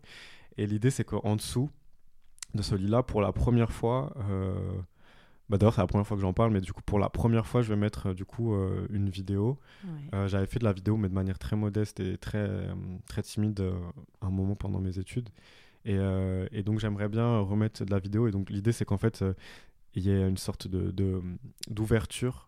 Et 0.58 0.66
l'idée, 0.66 0.90
c'est 0.90 1.04
qu'en 1.04 1.36
dessous 1.36 1.70
de 2.56 2.64
ce 2.64 2.74
lit-là, 2.74 3.04
pour 3.04 3.22
la 3.22 3.32
première 3.32 3.72
fois, 3.72 4.16
bah 5.50 5.58
D'ailleurs, 5.58 5.74
c'est 5.74 5.82
la 5.82 5.88
première 5.88 6.08
fois 6.08 6.16
que 6.18 6.22
j'en 6.22 6.34
parle, 6.34 6.52
mais 6.52 6.62
du 6.62 6.72
coup, 6.74 6.82
pour 6.86 7.00
la 7.00 7.10
première 7.10 7.46
fois, 7.46 7.62
je 7.62 7.70
vais 7.70 7.76
mettre 7.76 8.08
euh, 8.08 8.14
du 8.14 8.26
coup 8.26 8.54
euh, 8.54 8.88
une 8.90 9.10
vidéo. 9.10 9.60
Euh, 10.14 10.28
j'avais 10.28 10.46
fait 10.46 10.60
de 10.60 10.64
la 10.64 10.74
vidéo, 10.74 10.98
mais 10.98 11.10
de 11.10 11.14
manière 11.14 11.38
très 11.38 11.56
modeste 11.56 12.00
et 12.00 12.18
très, 12.18 12.50
très 13.08 13.22
timide 13.24 13.64
un 14.22 14.30
moment 14.30 14.56
pendant 14.56 14.80
mes 14.80 15.00
études. 15.00 15.30
Et, 15.86 15.98
et 16.52 16.64
donc, 16.64 16.80
j'aimerais 16.80 17.10
bien 17.10 17.40
remettre 17.40 17.84
de 17.84 17.92
la 17.92 18.00
vidéo. 18.00 18.28
Et 18.28 18.32
donc, 18.32 18.50
l'idée, 18.50 18.72
c'est 18.72 18.86
qu'en 18.86 18.98
fait, 18.98 19.24
il 19.96 20.04
y 20.04 20.10
ait 20.10 20.28
une 20.28 20.38
sorte 20.38 20.68
de 20.68 20.94
d'ouverture, 21.70 22.48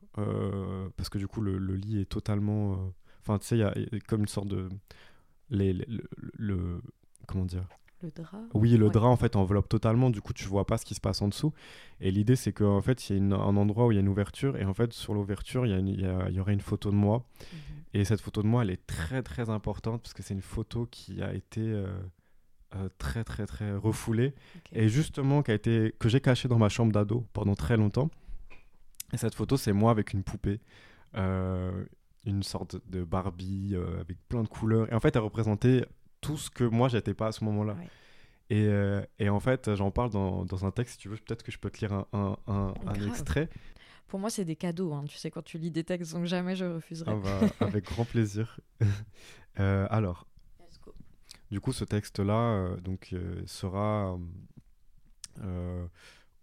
parce 0.95 1.09
que 1.09 1.17
du 1.17 1.27
coup, 1.27 1.41
le, 1.41 1.57
le 1.57 1.75
lit 1.75 1.99
est 1.99 2.09
totalement. 2.09 2.93
Enfin, 3.21 3.37
tu 3.39 3.47
sais, 3.47 3.57
il 3.57 3.59
y 3.59 3.63
a 3.63 3.73
comme 4.07 4.21
une 4.21 4.27
sorte 4.27 4.47
de. 4.47 4.69
Les, 5.51 5.73
le 6.33 6.81
comment 7.27 7.45
dire 7.45 7.67
le 8.05 8.11
drap 8.11 8.39
Oui, 8.53 8.77
le 8.77 8.89
drap 8.89 9.09
en 9.09 9.15
fait 9.15 9.35
enveloppe 9.35 9.67
totalement, 9.67 10.09
du 10.09 10.21
coup 10.21 10.33
tu 10.33 10.45
vois 10.45 10.65
pas 10.65 10.77
ce 10.77 10.85
qui 10.85 10.95
se 10.95 11.01
passe 11.01 11.21
en 11.21 11.27
dessous. 11.27 11.53
Et 11.99 12.11
l'idée 12.11 12.35
c'est 12.35 12.53
qu'en 12.53 12.81
fait 12.81 13.09
il 13.09 13.17
y 13.17 13.33
a 13.33 13.35
un 13.35 13.57
endroit 13.57 13.87
où 13.87 13.91
il 13.91 13.95
y 13.95 13.97
a 13.97 14.01
une 14.01 14.07
ouverture, 14.07 14.57
et 14.57 14.65
en 14.65 14.73
fait 14.73 14.93
sur 14.93 15.13
l'ouverture 15.13 15.65
il 15.65 15.89
y, 15.89 16.01
y, 16.33 16.39
aurait 16.39 16.53
une 16.53 16.61
photo 16.61 16.91
de 16.91 16.95
moi. 16.95 17.25
Mhm. 17.51 17.59
Et 17.93 18.05
cette 18.05 18.21
photo 18.21 18.41
de 18.41 18.47
moi 18.47 18.63
elle 18.63 18.69
est 18.69 18.85
très 18.85 19.23
très 19.23 19.49
importante 19.49 20.01
parce 20.01 20.13
que 20.13 20.23
c'est 20.23 20.33
une 20.33 20.41
photo 20.41 20.87
qui 20.89 21.21
a 21.21 21.33
été 21.33 21.61
euh, 21.61 21.87
euh, 22.75 22.89
très 22.97 23.23
très 23.23 23.45
très 23.45 23.75
refoulée, 23.75 24.33
et 24.71 24.87
justement 24.87 25.43
qui 25.43 25.51
a 25.51 25.55
été, 25.55 25.93
que 25.99 26.09
j'ai 26.09 26.21
cachée 26.21 26.47
dans 26.47 26.59
ma 26.59 26.69
chambre 26.69 26.91
d'ado 26.91 27.25
pendant 27.33 27.55
très 27.55 27.77
longtemps. 27.77 28.09
Et 29.13 29.17
cette 29.17 29.35
photo 29.35 29.57
c'est 29.57 29.73
moi 29.73 29.91
avec 29.91 30.13
une 30.13 30.23
poupée. 30.23 30.59
Euh, 31.15 31.85
une 32.25 32.41
sorte 32.41 32.77
de 32.89 33.03
Barbie 33.03 33.75
avec 34.01 34.17
plein 34.27 34.41
de 34.41 34.47
couleurs. 34.47 34.91
Et 34.91 34.95
en 34.95 34.99
fait, 34.99 35.15
elle 35.15 35.21
représentait 35.21 35.85
tout 36.25 36.37
ce 36.37 36.49
que 36.49 36.63
moi 36.63 36.89
j'étais 36.89 37.13
pas 37.13 37.27
à 37.27 37.31
ce 37.31 37.43
moment-là. 37.43 37.75
Et, 38.49 38.67
euh, 38.67 39.03
et, 39.17 39.29
en 39.29 39.39
fait, 39.39 39.73
j'en 39.73 39.89
parle 39.89 40.11
dans, 40.11 40.45
dans, 40.45 40.65
un 40.65 40.71
texte, 40.71 40.93
si 40.93 40.97
tu 40.99 41.09
veux, 41.09 41.17
peut-être 41.17 41.41
que 41.41 41.51
je 41.51 41.57
peux 41.57 41.71
te 41.71 41.79
lire 41.79 41.93
un, 41.93 42.07
un, 42.13 42.73
un, 42.85 42.93
extrait. 43.07 43.49
Pour 44.07 44.19
moi, 44.19 44.29
c'est 44.29 44.45
des 44.45 44.55
cadeaux, 44.55 44.93
hein, 44.93 45.03
tu 45.07 45.17
sais, 45.17 45.31
quand 45.31 45.41
tu 45.41 45.57
lis 45.57 45.71
des 45.71 45.83
textes, 45.83 46.13
donc 46.13 46.25
jamais 46.25 46.55
je 46.55 46.65
refuserai. 46.65 47.11
Ah 47.11 47.15
bah, 47.23 47.47
avec 47.65 47.85
grand 47.85 48.05
plaisir. 48.05 48.59
euh, 49.59 49.87
alors, 49.89 50.27
du 51.49 51.59
coup, 51.59 51.73
ce 51.73 51.85
texte-là 51.85 52.37
euh, 52.37 52.77
donc 52.77 53.15
sera 53.47 54.17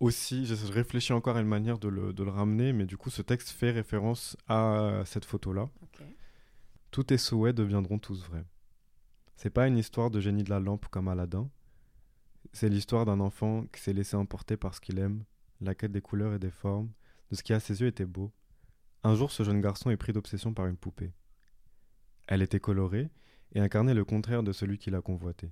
aussi, 0.00 0.44
je 0.44 0.72
réfléchis 0.72 1.12
encore 1.12 1.36
à 1.36 1.40
une 1.40 1.46
manière 1.46 1.78
de 1.78 1.86
le, 1.86 2.12
de 2.12 2.24
le, 2.24 2.30
ramener, 2.30 2.72
mais 2.72 2.84
du 2.84 2.96
coup, 2.96 3.10
ce 3.10 3.22
texte 3.22 3.50
fait 3.50 3.70
référence 3.70 4.36
à 4.48 5.02
cette 5.06 5.24
photo-là. 5.24 5.68
Tous 6.90 7.04
tes 7.04 7.16
souhaits 7.16 7.54
deviendront 7.54 7.98
tous 8.00 8.24
vrais. 8.24 8.44
C'est 9.42 9.50
pas 9.50 9.66
une 9.66 9.76
histoire 9.76 10.08
de 10.08 10.20
génie 10.20 10.44
de 10.44 10.50
la 10.50 10.60
lampe 10.60 10.86
comme 10.86 11.08
Aladdin. 11.08 11.50
C'est 12.52 12.68
l'histoire 12.68 13.04
d'un 13.06 13.18
enfant 13.18 13.64
qui 13.72 13.80
s'est 13.80 13.92
laissé 13.92 14.14
emporter 14.14 14.56
par 14.56 14.72
ce 14.72 14.80
qu'il 14.80 15.00
aime, 15.00 15.24
la 15.60 15.74
quête 15.74 15.90
des 15.90 16.00
couleurs 16.00 16.32
et 16.32 16.38
des 16.38 16.52
formes, 16.52 16.92
de 17.28 17.34
ce 17.34 17.42
qui 17.42 17.52
à 17.52 17.58
ses 17.58 17.80
yeux 17.80 17.88
était 17.88 18.06
beau. 18.06 18.30
Un 19.02 19.16
jour, 19.16 19.32
ce 19.32 19.42
jeune 19.42 19.60
garçon 19.60 19.90
est 19.90 19.96
pris 19.96 20.12
d'obsession 20.12 20.54
par 20.54 20.68
une 20.68 20.76
poupée. 20.76 21.10
Elle 22.28 22.40
était 22.40 22.60
colorée 22.60 23.10
et 23.50 23.58
incarnait 23.58 23.94
le 23.94 24.04
contraire 24.04 24.44
de 24.44 24.52
celui 24.52 24.78
qu'il 24.78 24.94
a 24.94 25.02
convoité. 25.02 25.50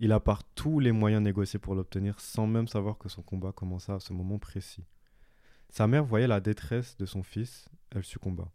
Il 0.00 0.10
a 0.10 0.18
par 0.18 0.42
tous 0.42 0.80
les 0.80 0.92
moyens 0.92 1.22
négociés 1.22 1.58
pour 1.58 1.74
l'obtenir 1.74 2.18
sans 2.20 2.46
même 2.46 2.68
savoir 2.68 2.96
que 2.96 3.10
son 3.10 3.20
combat 3.20 3.52
commença 3.52 3.96
à 3.96 4.00
ce 4.00 4.14
moment 4.14 4.38
précis. 4.38 4.86
Sa 5.68 5.86
mère 5.86 6.06
voyait 6.06 6.26
la 6.26 6.40
détresse 6.40 6.96
de 6.96 7.04
son 7.04 7.22
fils, 7.22 7.68
elle 7.90 8.04
succomba. 8.04 8.50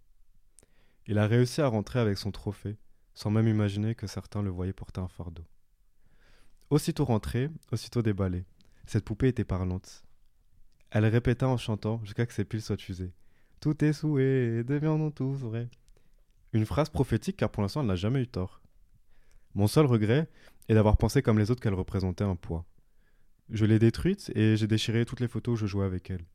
Il 1.05 1.19
a 1.19 1.27
réussi 1.27 1.61
à 1.61 1.67
rentrer 1.67 1.99
avec 1.99 2.17
son 2.17 2.31
trophée, 2.31 2.77
sans 3.13 3.29
même 3.29 3.47
imaginer 3.47 3.95
que 3.95 4.07
certains 4.07 4.41
le 4.41 4.49
voyaient 4.49 4.73
porter 4.73 5.01
un 5.01 5.07
fardeau. 5.07 5.43
Aussitôt 6.69 7.05
rentré, 7.05 7.49
aussitôt 7.71 8.01
déballé, 8.01 8.45
cette 8.85 9.05
poupée 9.05 9.29
était 9.29 9.43
parlante. 9.43 10.03
Elle 10.91 11.05
répéta 11.05 11.47
en 11.47 11.57
chantant 11.57 12.01
jusqu'à 12.03 12.25
que 12.25 12.33
ses 12.33 12.45
piles 12.45 12.61
soient 12.61 12.77
usées. 12.89 13.13
Tout 13.59 13.83
est 13.83 13.93
souhait, 13.93 14.63
deviendront 14.63 15.11
tous 15.11 15.33
vrais. 15.33 15.69
Une 16.51 16.65
phrase 16.65 16.89
prophétique 16.89 17.37
car 17.37 17.49
pour 17.49 17.63
l'instant 17.63 17.81
elle 17.81 17.87
n'a 17.87 17.95
jamais 17.95 18.21
eu 18.21 18.27
tort. 18.27 18.61
Mon 19.55 19.67
seul 19.67 19.85
regret 19.85 20.29
est 20.67 20.73
d'avoir 20.73 20.97
pensé 20.97 21.21
comme 21.21 21.39
les 21.39 21.51
autres 21.51 21.61
qu'elle 21.61 21.73
représentait 21.73 22.23
un 22.23 22.35
poids. 22.35 22.65
Je 23.49 23.65
l'ai 23.65 23.79
détruite 23.79 24.31
et 24.35 24.55
j'ai 24.57 24.67
déchiré 24.67 25.05
toutes 25.05 25.19
les 25.19 25.27
photos 25.27 25.53
où 25.53 25.57
je 25.57 25.67
jouais 25.67 25.85
avec 25.85 26.09
elle. 26.09 26.25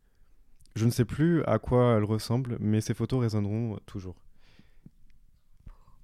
Je 0.77 0.85
ne 0.85 0.91
sais 0.91 1.05
plus 1.05 1.43
à 1.45 1.59
quoi 1.59 1.97
elle 1.97 2.05
ressemble, 2.05 2.57
mais 2.61 2.81
ces 2.81 2.95
photos 2.95 3.21
résonneront 3.21 3.79
toujours. 3.87 4.17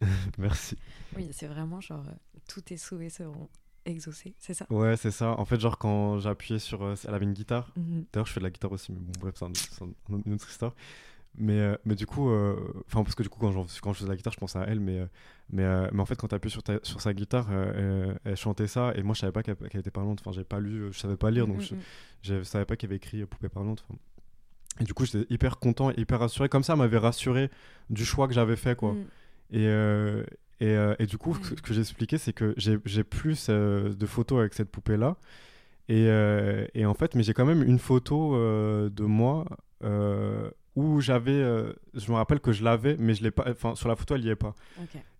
Merci. 0.39 0.77
Oui, 1.17 1.29
c'est 1.33 1.47
vraiment 1.47 1.81
genre, 1.81 2.05
euh, 2.09 2.39
tous 2.49 2.63
tes 2.63 2.77
souhaits 2.77 3.13
seront 3.13 3.49
exaucés, 3.87 4.35
c'est 4.39 4.55
ça? 4.55 4.67
Ouais, 4.71 4.97
c'est 4.97 5.11
ça. 5.11 5.39
En 5.39 5.45
fait, 5.45 5.61
genre, 5.61 5.79
quand 5.79 6.19
j'appuyais 6.19 6.59
sur. 6.59 6.83
Euh, 6.83 6.95
elle 7.07 7.15
avait 7.15 7.25
une 7.25 7.33
guitare. 7.33 7.73
Mhm. 7.77 8.07
D'ailleurs, 8.13 8.27
je 8.27 8.33
fais 8.33 8.41
de 8.41 8.45
la 8.45 8.51
guitare 8.51 8.73
aussi, 8.73 8.93
mais 8.93 8.99
bon, 9.01 9.13
bref, 9.21 9.35
c'est 9.39 9.85
une 10.09 10.35
autre 10.35 10.49
histoire. 10.49 10.75
Mais, 11.37 11.59
euh, 11.59 11.77
mais 11.85 11.97
du 11.97 12.07
coup, 12.07 12.31
euh, 12.31 12.55
enfin, 12.87 13.03
parce 13.03 13.17
que 13.17 13.25
du 13.25 13.29
coup, 13.29 13.41
quand, 13.41 13.53
quand 13.83 13.93
je 13.93 13.99
faisais 13.99 14.09
la 14.09 14.15
guitare, 14.15 14.33
je 14.33 14.39
pensais 14.39 14.59
à 14.59 14.63
elle, 14.63 14.79
mais, 14.79 15.05
mais, 15.51 15.65
mais 15.91 16.01
en 16.01 16.07
fait, 16.07 16.15
quand 16.15 16.29
tu 16.29 16.35
appuies 16.35 16.51
sur, 16.51 16.63
sur 16.85 17.01
sa 17.01 17.13
guitare, 17.13 17.51
elle, 18.25 18.37
chantait 18.37 18.69
ça, 18.69 18.93
et 18.95 19.03
moi, 19.03 19.15
je 19.15 19.21
savais 19.21 19.33
pas 19.33 19.43
qu'elle 19.43 19.81
était 19.81 19.91
parlante, 19.91 20.21
enfin, 20.21 20.31
j'ai 20.31 20.45
pas 20.45 20.61
lu, 20.61 20.93
je 20.93 20.99
savais 20.99 21.17
pas 21.17 21.33
lire, 21.33 21.49
donc 21.49 21.57
mm, 21.57 21.75
mm, 21.75 21.81
je, 22.23 22.39
je, 22.39 22.43
savais 22.45 22.65
pas 22.65 22.77
qu'elle 22.77 22.91
avait 22.91 22.97
écrit 22.97 23.25
Poupée 23.27 23.49
parlante. 23.49 23.85
Et 24.81 24.85
du 24.85 24.95
coup, 24.95 25.05
j'étais 25.05 25.27
hyper 25.33 25.59
content, 25.59 25.91
hyper 25.93 26.21
rassuré. 26.21 26.49
Comme 26.49 26.63
ça, 26.63 26.77
m'avait 26.77 26.99
rassuré 26.99 27.51
du 27.91 28.05
choix 28.05 28.29
que 28.29 28.35
j'avais 28.35 28.57
fait, 28.57 28.77
quoi. 28.77 28.95
Et, 29.53 29.67
et, 30.61 30.77
et, 30.99 31.07
du 31.07 31.19
coup, 31.19 31.37
ce 31.43 31.55
que 31.55 31.75
j'ai 31.75 31.81
expliqué, 31.81 32.19
c'est 32.19 32.33
que 32.33 32.55
j'ai 32.57 33.05
plus 33.05 33.49
de 33.49 34.07
photos 34.07 34.41
avec 34.41 34.55
cette 34.55 34.71
poupée-là. 34.71 35.17
Et, 35.89 36.09
et, 36.75 36.87
en 36.87 36.95
fait, 36.95 37.15
mais 37.15 37.23
j'ai 37.23 37.35
quand 37.35 37.47
même 37.47 37.63
une 37.63 37.79
photo 37.79 38.37
de 38.89 39.05
moi 39.05 39.45
où 40.77 41.01
j'avais, 41.01 41.33
euh, 41.33 41.73
je 41.95 42.11
me 42.11 42.17
rappelle 42.17 42.41
que 42.41 42.51
je 42.51 42.65
l'avais, 42.65 42.97
mais 42.99 43.15
je 43.15 43.23
l'ai 43.23 43.31
pas, 43.31 43.45
enfin 43.49 43.77
sur 43.77 43.89
la 43.89 43.95
photo 43.95 44.17
elle 44.17 44.25
y 44.25 44.29
est 44.29 44.37
pas. 44.37 44.55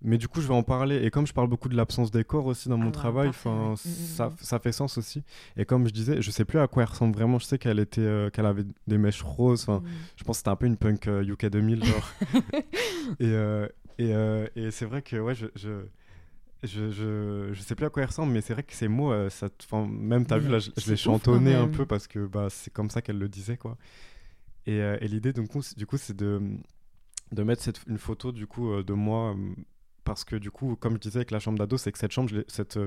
Mais 0.03 0.19
du 0.19 0.27
coup 0.27 0.41
je 0.41 0.49
vais 0.49 0.55
en 0.55 0.65
parler 0.65 1.05
et 1.05 1.11
comme 1.11 1.27
je 1.27 1.33
parle 1.33 1.49
beaucoup 1.49 1.69
de 1.69 1.77
l'absence 1.77 2.11
des 2.11 2.25
corps 2.25 2.47
aussi 2.47 2.69
dans 2.69 2.77
mon 2.77 2.85
ah 2.85 2.87
bah, 2.87 2.93
travail, 2.93 3.29
enfin 3.29 3.71
mm, 3.71 3.73
mm, 3.73 3.77
ça, 3.77 4.29
mm. 4.29 4.37
ça, 4.41 4.59
fait 4.59 4.73
sens 4.73 4.99
aussi. 4.99 5.23
Et 5.57 5.65
comme 5.65 5.87
je 5.87 5.93
disais, 5.93 6.21
je 6.21 6.31
sais 6.31 6.45
plus 6.45 6.59
à 6.59 6.67
quoi 6.67 6.83
elle 6.83 6.89
ressemble 6.89 7.15
vraiment. 7.15 7.39
Je 7.39 7.45
sais 7.45 7.59
qu'elle 7.59 7.79
était, 7.79 8.01
euh, 8.01 8.31
qu'elle 8.31 8.47
avait 8.47 8.65
des 8.89 8.99
mèches 8.99 9.23
roses. 9.23 9.63
Enfin, 9.69 9.83
je 10.17 10.25
pense 10.25 10.37
que 10.37 10.39
c'était 10.39 10.51
un 10.51 10.57
peu 10.57 10.67
une 10.67 10.77
punk 10.77 11.07
UK 11.07 11.45
euh, 11.45 11.51
2000 11.51 11.85
genre. 11.85 12.13
et 13.21 13.33
et, 13.99 14.13
et 14.57 14.71
c'est 14.71 14.87
vrai 14.87 15.03
que 15.03 15.17
ouais 15.17 15.35
je, 15.35 15.47
je 15.55 15.85
je, 16.63 16.91
je, 16.91 17.51
je, 17.53 17.61
sais 17.61 17.75
plus 17.75 17.85
à 17.85 17.91
quoi 17.91 18.03
elle 18.03 18.09
ressemble, 18.09 18.33
mais 18.33 18.41
c'est 18.41 18.55
vrai 18.55 18.63
que 18.63 18.73
ces 18.73 18.89
mots, 18.89 19.13
ça, 19.29 19.51
même 19.87 20.25
tu 20.27 20.33
as 20.33 20.39
vu 20.39 20.49
là, 20.51 20.59
je, 20.59 20.71
je 20.79 20.91
l'ai 20.91 20.97
chantonné 20.97 21.55
un 21.55 21.69
peu 21.69 21.85
parce 21.85 22.07
que 22.07 22.27
bah, 22.27 22.49
c'est 22.49 22.73
comme 22.73 22.89
ça 22.89 23.03
qu'elle 23.03 23.19
le 23.19 23.29
disait 23.29 23.59
quoi. 23.59 23.77
Et, 24.67 24.81
euh, 24.81 24.97
et 25.01 25.09
l'idée, 25.09 25.33
du 25.33 25.47
coup, 25.47 25.63
c'est 25.63 26.17
de, 26.17 26.41
de 27.33 27.43
mettre 27.43 27.63
cette, 27.63 27.81
une 27.87 27.99
photo 27.99 28.33
du 28.33 28.47
coup, 28.47 28.73
euh, 28.73 28.83
de 28.83 28.93
moi 28.93 29.35
euh, 29.35 29.55
parce 30.05 30.25
que 30.25 30.37
du 30.37 30.51
coup, 30.51 30.77
comme 30.77 30.95
je 30.95 30.99
disais 30.99 31.19
avec 31.19 31.31
la 31.31 31.39
chambre 31.39 31.59
d'ado, 31.59 31.77
c'est 31.77 31.91
que 31.93 31.99
cette 31.99 32.13
chambre, 32.13 32.31
cette, 32.49 32.79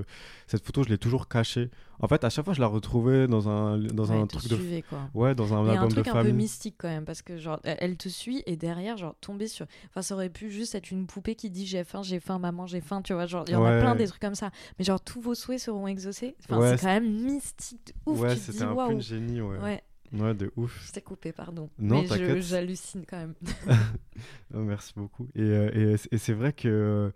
cette 0.48 0.66
photo, 0.66 0.84
je 0.84 0.90
l'ai 0.90 0.98
toujours 0.98 1.28
cachée. 1.28 1.70
En 2.00 2.08
fait, 2.08 2.24
à 2.24 2.30
chaque 2.30 2.46
fois, 2.46 2.54
je 2.54 2.62
la 2.62 2.68
retrouvais 2.68 3.28
dans 3.28 3.50
un, 3.50 3.80
dans 3.80 4.12
un 4.12 4.28
truc 4.28 4.48
de. 4.50 4.82
Quoi. 4.88 5.10
Ouais, 5.14 5.34
dans 5.34 5.54
un 5.54 5.68
album 5.68 5.86
un 5.86 5.88
truc 5.88 6.08
un 6.08 6.24
peu 6.24 6.32
mystique 6.32 6.76
quand 6.78 6.88
même, 6.88 7.06
parce 7.06 7.22
que 7.22 7.38
genre, 7.38 7.60
elle 7.64 7.98
te 7.98 8.08
suit 8.08 8.44
et 8.46 8.56
derrière, 8.56 8.98
genre, 8.98 9.16
tomber 9.20 9.48
sur. 9.48 9.66
Enfin, 9.90 10.02
ça 10.02 10.14
aurait 10.14 10.30
pu 10.30 10.52
juste 10.52 10.76
être 10.76 10.92
une 10.92 11.08
poupée 11.08 11.36
qui 11.36 11.50
dit 11.50 11.66
j'ai 11.66 11.84
faim, 11.84 12.04
j'ai 12.04 12.20
faim, 12.20 12.40
maman, 12.40 12.68
j'ai 12.68 12.82
faim, 12.82 13.02
tu 13.02 13.14
vois. 13.14 13.26
Genre, 13.26 13.46
il 13.48 13.54
y 13.54 13.56
en 13.56 13.66
a 13.66 13.80
plein 13.80 13.96
des 13.96 14.08
trucs 14.08 14.22
comme 14.22 14.36
ça. 14.36 14.52
Mais 14.78 14.86
genre, 14.86 15.02
tous 15.02 15.22
vos 15.22 15.36
souhaits 15.36 15.60
seront 15.60 15.88
exaucés. 15.88 16.36
Enfin, 16.50 16.78
c'est 16.78 16.82
quand 16.82 16.88
même 16.88 17.24
mystique 17.24 17.94
ouf. 18.06 18.20
Ouais, 18.20 18.36
c'était 18.36 18.64
un 18.64 18.76
peu 18.76 18.92
une 18.92 19.02
génie, 19.02 19.42
ouais. 19.42 19.84
Ouais. 20.14 20.34
De 20.34 20.52
ouf. 20.56 20.86
Je 20.88 20.92
t'ai 20.92 21.02
coupé, 21.02 21.32
pardon. 21.32 21.70
Non, 21.80 22.04
Mais 22.10 22.42
j'hallucine 22.42 23.06
quand 23.08 23.18
même. 23.18 23.34
Oh, 24.54 24.60
merci 24.60 24.94
beaucoup. 24.96 25.28
Et, 25.36 25.42
euh, 25.42 25.96
et, 25.96 26.16
et 26.16 26.18
c'est 26.18 26.34
vrai 26.34 26.54
que, 26.54 27.12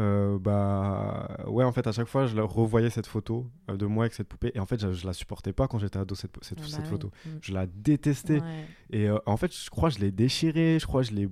euh, 0.00 0.38
bah, 0.38 1.44
ouais, 1.46 1.64
en 1.64 1.72
fait, 1.72 1.86
à 1.86 1.92
chaque 1.92 2.06
fois, 2.06 2.26
je 2.26 2.38
revoyais 2.40 2.90
cette 2.90 3.06
photo 3.06 3.50
euh, 3.70 3.76
de 3.76 3.86
moi 3.86 4.04
avec 4.04 4.14
cette 4.14 4.28
poupée. 4.28 4.52
Et 4.54 4.60
en 4.60 4.66
fait, 4.66 4.80
je, 4.80 4.92
je 4.92 5.06
la 5.06 5.12
supportais 5.12 5.52
pas 5.52 5.68
quand 5.68 5.78
j'étais 5.78 5.98
ado, 5.98 6.14
cette, 6.14 6.32
cette, 6.42 6.58
ah 6.60 6.66
cette 6.66 6.82
bah 6.82 6.88
photo. 6.88 7.10
Je 7.42 7.52
la 7.52 7.66
détestais. 7.66 8.40
Et 8.90 9.08
en 9.26 9.36
fait, 9.36 9.54
je 9.54 9.70
crois 9.70 9.90
que 9.90 9.96
je 9.96 10.00
l'ai 10.00 10.12
déchirée, 10.12 10.78
je 10.80 10.86
crois 10.86 11.02
que 11.02 11.08
je 11.08 11.14
l'ai. 11.14 11.28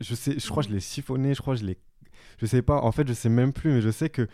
Je, 0.00 0.14
sais, 0.14 0.38
je 0.38 0.48
crois 0.48 0.62
que 0.62 0.68
je 0.68 0.74
l'ai 0.74 0.80
siphonnée, 0.80 1.34
je 1.34 1.40
crois 1.40 1.54
que 1.54 1.60
je 1.60 1.66
l'ai. 1.66 1.78
Je 2.38 2.46
sais 2.46 2.62
pas, 2.62 2.80
en 2.82 2.92
fait, 2.92 3.06
je 3.06 3.12
sais 3.12 3.28
même 3.28 3.52
plus, 3.52 3.72
mais 3.72 3.80
je 3.80 3.90
sais 3.90 4.10
que 4.10 4.28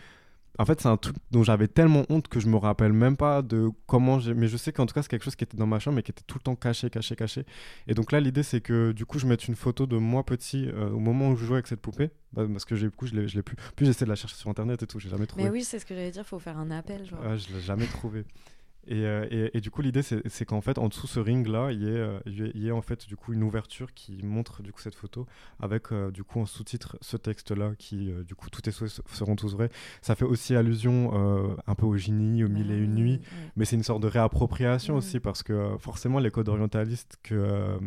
en 0.59 0.65
fait, 0.65 0.81
c'est 0.81 0.89
un 0.89 0.97
truc 0.97 1.15
dont 1.31 1.41
j'avais 1.41 1.69
tellement 1.69 2.03
honte 2.09 2.27
que 2.27 2.41
je 2.41 2.47
me 2.47 2.57
rappelle 2.57 2.91
même 2.91 3.15
pas 3.15 3.41
de 3.41 3.69
comment 3.87 4.19
j'ai. 4.19 4.33
Mais 4.33 4.49
je 4.49 4.57
sais 4.57 4.73
qu'en 4.73 4.85
tout 4.85 4.93
cas, 4.93 5.01
c'est 5.01 5.07
quelque 5.07 5.23
chose 5.23 5.37
qui 5.37 5.45
était 5.45 5.55
dans 5.55 5.65
ma 5.65 5.79
chambre 5.79 5.95
mais 5.95 6.03
qui 6.03 6.11
était 6.11 6.23
tout 6.27 6.37
le 6.37 6.43
temps 6.43 6.55
caché, 6.57 6.89
caché, 6.89 7.15
caché. 7.15 7.45
Et 7.87 7.93
donc 7.93 8.11
là, 8.11 8.19
l'idée, 8.19 8.43
c'est 8.43 8.59
que 8.59 8.91
du 8.91 9.05
coup, 9.05 9.19
je 9.19 9.25
mette 9.25 9.47
une 9.47 9.55
photo 9.55 9.87
de 9.87 9.95
moi 9.95 10.25
petit 10.25 10.67
euh, 10.67 10.89
au 10.89 10.99
moment 10.99 11.29
où 11.29 11.37
je 11.37 11.45
jouais 11.45 11.55
avec 11.55 11.67
cette 11.67 11.79
poupée. 11.79 12.09
Bah, 12.33 12.43
parce 12.51 12.65
que 12.65 12.75
du 12.75 12.91
coup, 12.91 13.07
je 13.07 13.15
l'ai 13.15 13.41
plus. 13.41 13.55
Puis 13.77 13.85
j'essaie 13.85 14.03
de 14.03 14.09
la 14.09 14.17
chercher 14.17 14.35
sur 14.35 14.49
internet 14.49 14.83
et 14.83 14.85
tout, 14.85 14.99
j'ai 14.99 15.09
jamais 15.09 15.27
trouvé. 15.27 15.45
Mais 15.45 15.49
oui, 15.49 15.63
c'est 15.63 15.79
ce 15.79 15.85
que 15.85 15.95
j'allais 15.95 16.11
dire, 16.11 16.23
il 16.25 16.29
faut 16.29 16.39
faire 16.39 16.57
un 16.57 16.71
appel. 16.71 17.05
Genre. 17.05 17.21
Ouais, 17.21 17.37
je 17.37 17.53
l'ai 17.53 17.61
jamais 17.61 17.87
trouvé. 17.87 18.25
Euh, 18.91 19.27
et, 19.29 19.57
et, 19.57 19.61
du 19.61 19.69
coup, 19.71 19.81
l'idée, 19.81 20.01
c'est 20.01 20.45
qu'en 20.45 20.61
fait, 20.61 20.77
en 20.77 20.87
dessous 20.87 21.07
ce 21.07 21.19
ring-là, 21.19 21.71
il 21.71 21.83
y, 21.83 21.87
ait, 21.87 22.19
il 22.25 22.63
y 22.63 22.67
ait 22.67 22.71
en 22.71 22.81
fait 22.81 23.07
du 23.07 23.15
coup 23.15 23.33
une 23.33 23.43
ouverture 23.43 23.93
qui 23.93 24.23
montre 24.23 24.63
du 24.63 24.71
coup 24.71 24.81
cette 24.81 24.95
photo 24.95 25.27
avec 25.59 25.91
euh, 25.91 26.11
du 26.11 26.23
coup 26.23 26.39
en 26.39 26.45
sous-titre 26.45 26.97
ce 27.01 27.17
texte-là 27.17 27.73
qui 27.77 28.11
euh, 28.11 28.23
du 28.23 28.35
coup 28.35 28.49
tout 28.49 28.67
est 28.67 28.71
seront 28.71 29.35
tous 29.35 29.53
vrais. 29.53 29.69
Ça 30.01 30.15
fait 30.15 30.25
aussi 30.25 30.55
allusion 30.55 30.79
un 31.67 31.75
peu 31.75 31.85
au 31.85 31.97
génie, 31.97 32.43
au 32.43 32.49
mille 32.49 32.71
et 32.71 32.77
une 32.77 32.95
nuits, 32.95 33.21
mais 33.55 33.65
c'est 33.65 33.75
une 33.75 33.83
sorte 33.83 34.01
de 34.01 34.07
réappropriation 34.07 34.95
aussi 34.95 35.19
parce 35.19 35.43
que 35.43 35.75
forcément 35.79 36.19
les 36.19 36.31
codes 36.31 36.49
orientalistes 36.49 37.17
que, 37.23 37.77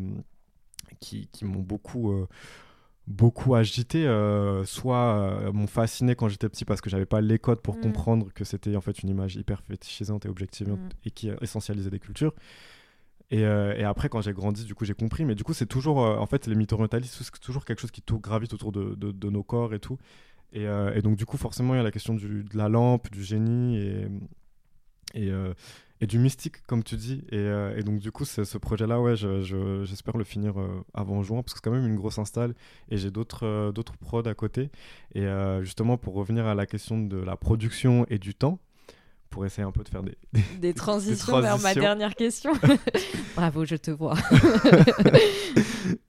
qui, 1.00 1.28
qui 1.28 1.44
m'ont 1.44 1.62
beaucoup 1.62 2.26
beaucoup 3.06 3.54
agité, 3.54 4.06
euh, 4.06 4.64
soit 4.64 5.16
euh, 5.16 5.52
m'ont 5.52 5.66
fasciné 5.66 6.14
quand 6.14 6.28
j'étais 6.28 6.48
petit 6.48 6.64
parce 6.64 6.80
que 6.80 6.88
j'avais 6.88 7.06
pas 7.06 7.20
les 7.20 7.38
codes 7.38 7.60
pour 7.60 7.76
mm. 7.76 7.80
comprendre 7.80 8.32
que 8.32 8.44
c'était 8.44 8.76
en 8.76 8.80
fait 8.80 9.02
une 9.02 9.08
image 9.08 9.36
hyper 9.36 9.62
fétichisante 9.62 10.26
et 10.26 10.28
objectivante 10.28 10.78
mm. 10.78 11.06
et 11.06 11.10
qui 11.10 11.30
essentialisait 11.40 11.90
des 11.90 11.98
cultures. 11.98 12.34
Et, 13.30 13.44
euh, 13.44 13.74
et 13.76 13.84
après, 13.84 14.08
quand 14.08 14.20
j'ai 14.20 14.32
grandi, 14.32 14.64
du 14.64 14.74
coup, 14.74 14.84
j'ai 14.84 14.94
compris. 14.94 15.24
Mais 15.24 15.34
du 15.34 15.42
coup, 15.42 15.54
c'est 15.54 15.66
toujours, 15.66 15.98
en 15.98 16.26
fait, 16.26 16.46
les 16.46 16.54
mythes 16.54 16.74
orientalistes, 16.74 17.18
c'est 17.18 17.40
toujours 17.40 17.64
quelque 17.64 17.80
chose 17.80 17.90
qui 17.90 18.02
gravite 18.06 18.52
autour 18.52 18.72
de, 18.72 18.94
de, 18.94 19.30
nos 19.30 19.42
corps 19.42 19.72
et 19.72 19.78
tout. 19.78 19.96
Et, 20.52 20.64
et, 20.64 21.00
donc, 21.00 21.16
du 21.16 21.24
coup, 21.24 21.38
forcément, 21.38 21.72
il 21.72 21.78
y 21.78 21.80
a 21.80 21.82
la 21.82 21.90
question 21.90 22.12
du, 22.12 22.44
de 22.44 22.58
la 22.58 22.68
lampe, 22.68 23.10
du 23.10 23.24
génie 23.24 23.78
et, 23.78 24.06
et, 25.14 25.32
et 26.02 26.06
du 26.06 26.18
mystique, 26.18 26.66
comme 26.66 26.82
tu 26.82 26.96
dis. 26.96 27.22
Et, 27.30 27.36
euh, 27.38 27.80
donc, 27.82 28.00
du 28.00 28.10
coup, 28.10 28.24
ce 28.24 28.58
projet-là, 28.58 29.00
ouais, 29.00 29.14
j'espère 29.14 30.16
le 30.16 30.24
finir 30.24 30.60
euh, 30.60 30.84
avant 30.94 31.22
juin, 31.22 31.42
parce 31.42 31.54
que 31.54 31.60
c'est 31.60 31.64
quand 31.64 31.70
même 31.70 31.86
une 31.86 31.94
grosse 31.94 32.18
install. 32.18 32.54
Et 32.90 32.96
j'ai 32.96 33.12
d'autres 33.12 33.46
euh, 33.46 33.70
d'autres 33.70 33.96
prods 33.96 34.26
à 34.26 34.34
côté. 34.34 34.70
Et 35.14 35.24
justement, 35.60 35.96
pour 35.96 36.14
revenir 36.14 36.46
à 36.46 36.54
la 36.54 36.66
question 36.66 36.98
de 36.98 37.18
la 37.18 37.36
production 37.36 38.04
et 38.08 38.18
du 38.18 38.34
temps, 38.34 38.58
pour 39.32 39.44
essayer 39.44 39.64
un 39.64 39.72
peu 39.72 39.82
de 39.82 39.88
faire 39.88 40.04
des, 40.04 40.16
des, 40.60 40.74
transitions, 40.74 41.40
vers 41.40 41.58
ma 41.58 41.74
dernière 41.74 42.14
question. 42.14 42.52
Bravo, 43.34 43.64
je 43.64 43.76
te 43.76 43.90
vois. 43.90 44.14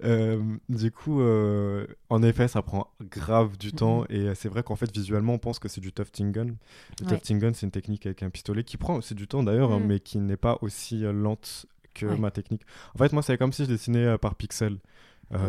Euh, 0.03 0.39
du 0.69 0.91
coup, 0.91 1.21
euh, 1.21 1.88
en 2.09 2.21
effet, 2.21 2.47
ça 2.47 2.61
prend 2.61 2.88
grave 3.01 3.57
du 3.57 3.71
temps 3.71 4.05
et 4.09 4.36
c'est 4.36 4.47
vrai 4.47 4.61
qu'en 4.61 4.76
fait, 4.76 4.93
visuellement, 4.93 5.34
on 5.34 5.38
pense 5.39 5.59
que 5.59 5.67
c'est 5.67 5.82
du 5.82 5.91
tufting 5.91 6.32
gun. 6.32 6.55
Le 6.99 7.05
tufting 7.07 7.39
gun, 7.39 7.53
c'est 7.53 7.65
une 7.65 7.71
technique 7.71 8.05
avec 8.05 8.21
un 8.21 8.30
pistolet 8.30 8.63
qui 8.63 8.78
prend 8.78 8.95
aussi 8.97 9.15
du 9.15 9.28
temps 9.28 9.43
d'ailleurs, 9.43 9.71
hein, 9.71 9.80
mm. 9.80 9.86
mais 9.86 9.99
qui 9.99 10.19
n'est 10.19 10.38
pas 10.38 10.59
aussi 10.61 11.05
euh, 11.05 11.11
lente 11.11 11.65
que 11.93 12.05
ma 12.05 12.32
technique. 12.32 12.61
En 12.93 12.99
fait, 12.99 13.13
moi, 13.13 13.24
c'est 13.24 13.38
comme 13.38 13.53
si 13.53 13.63
je 13.63 13.69
dessinais 13.69 14.17
par 14.19 14.36
pixel. 14.36 14.78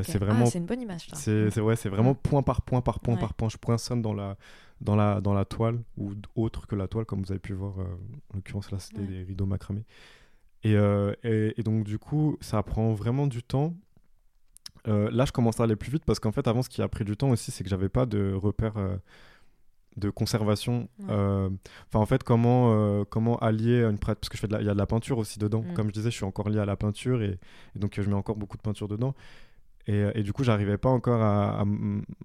C'est 0.03 0.18
vraiment. 0.18 0.45
Ah, 0.45 0.51
c'est 0.51 0.59
une 0.59 0.66
bonne 0.66 0.82
image. 0.82 1.09
C'est 1.14 1.61
ouais, 1.61 1.76
c'est 1.76 1.89
vraiment 1.89 2.14
point 2.14 2.43
par 2.43 2.62
point 2.62 2.80
par 2.80 3.01
point 3.01 3.16
par 3.16 3.35
point. 3.35 3.49
Je 3.49 3.57
poinçonne 3.57 4.03
dans 4.03 4.14
la 4.14 4.37
dans 4.80 4.97
la, 4.97 5.20
dans 5.20 5.35
la 5.35 5.45
toile 5.45 5.80
ou 5.97 6.12
autre 6.37 6.66
que 6.66 6.76
la 6.76 6.89
toile, 6.89 7.05
comme 7.05 7.22
vous 7.22 7.32
avez 7.32 7.41
pu 7.41 7.55
voir. 7.55 7.78
Euh, 7.78 7.85
en 8.32 8.37
l'occurrence, 8.37 8.70
là, 8.70 8.78
c'était 8.78 9.03
des 9.03 9.22
rideaux 9.22 9.47
macramés. 9.47 9.85
Euh, 10.66 11.14
et, 11.22 11.55
et, 11.59 11.62
donc, 11.62 11.85
du 11.85 11.99
coup, 11.99 12.37
ça 12.41 12.62
prend 12.62 12.93
vraiment 12.93 13.26
du 13.26 13.43
temps. 13.43 13.74
Euh, 14.87 15.11
là, 15.11 15.24
je 15.24 15.32
commence 15.32 15.61
à 15.61 15.64
aller 15.64 15.76
plus 15.76 15.91
vite 15.91 16.05
parce 16.05 16.18
qu'en 16.18 16.32
fait, 16.32 16.47
avant, 16.47 16.62
ce 16.62 16.68
qui 16.68 16.82
a 16.82 16.89
pris 16.89 17.05
du 17.05 17.16
temps 17.16 17.30
aussi, 17.30 17.51
c'est 17.51 17.64
que 17.64 17.70
j'avais 17.70 17.89
pas 17.89 18.07
de 18.07 18.32
repères 18.35 18.76
de 19.97 20.11
conservation. 20.11 20.89
Enfin, 21.03 21.51
en 21.95 22.07
fait, 22.07 22.22
comment, 22.22 23.05
comment 23.07 23.37
allier 23.39 23.85
une 23.85 23.99
pratique. 23.99 24.20
Parce 24.20 24.28
que 24.28 24.37
je 24.37 24.41
fais 24.41 24.62
il 24.62 24.66
y 24.66 24.70
a 24.70 24.74
de 24.74 24.78
la 24.78 24.87
peinture 24.87 25.18
aussi 25.18 25.39
dedans. 25.39 25.62
Mm. 25.62 25.74
Comme 25.74 25.89
je 25.89 25.93
disais, 25.93 26.11
je 26.11 26.16
suis 26.16 26.24
encore 26.24 26.49
lié 26.51 26.59
à 26.59 26.66
la 26.66 26.76
peinture 26.76 27.22
et, 27.22 27.39
donc 27.74 27.99
je 27.99 28.09
mets 28.09 28.14
encore 28.14 28.37
beaucoup 28.37 28.57
de 28.57 28.62
peinture 28.62 28.89
dedans. 28.89 29.14
Et, 29.87 30.05
et 30.14 30.22
du 30.22 30.32
coup, 30.32 30.45
j'arrivais 30.45 30.78
pas 30.78 30.89
encore 30.89 31.20
à, 31.20 31.61
à, 31.61 31.64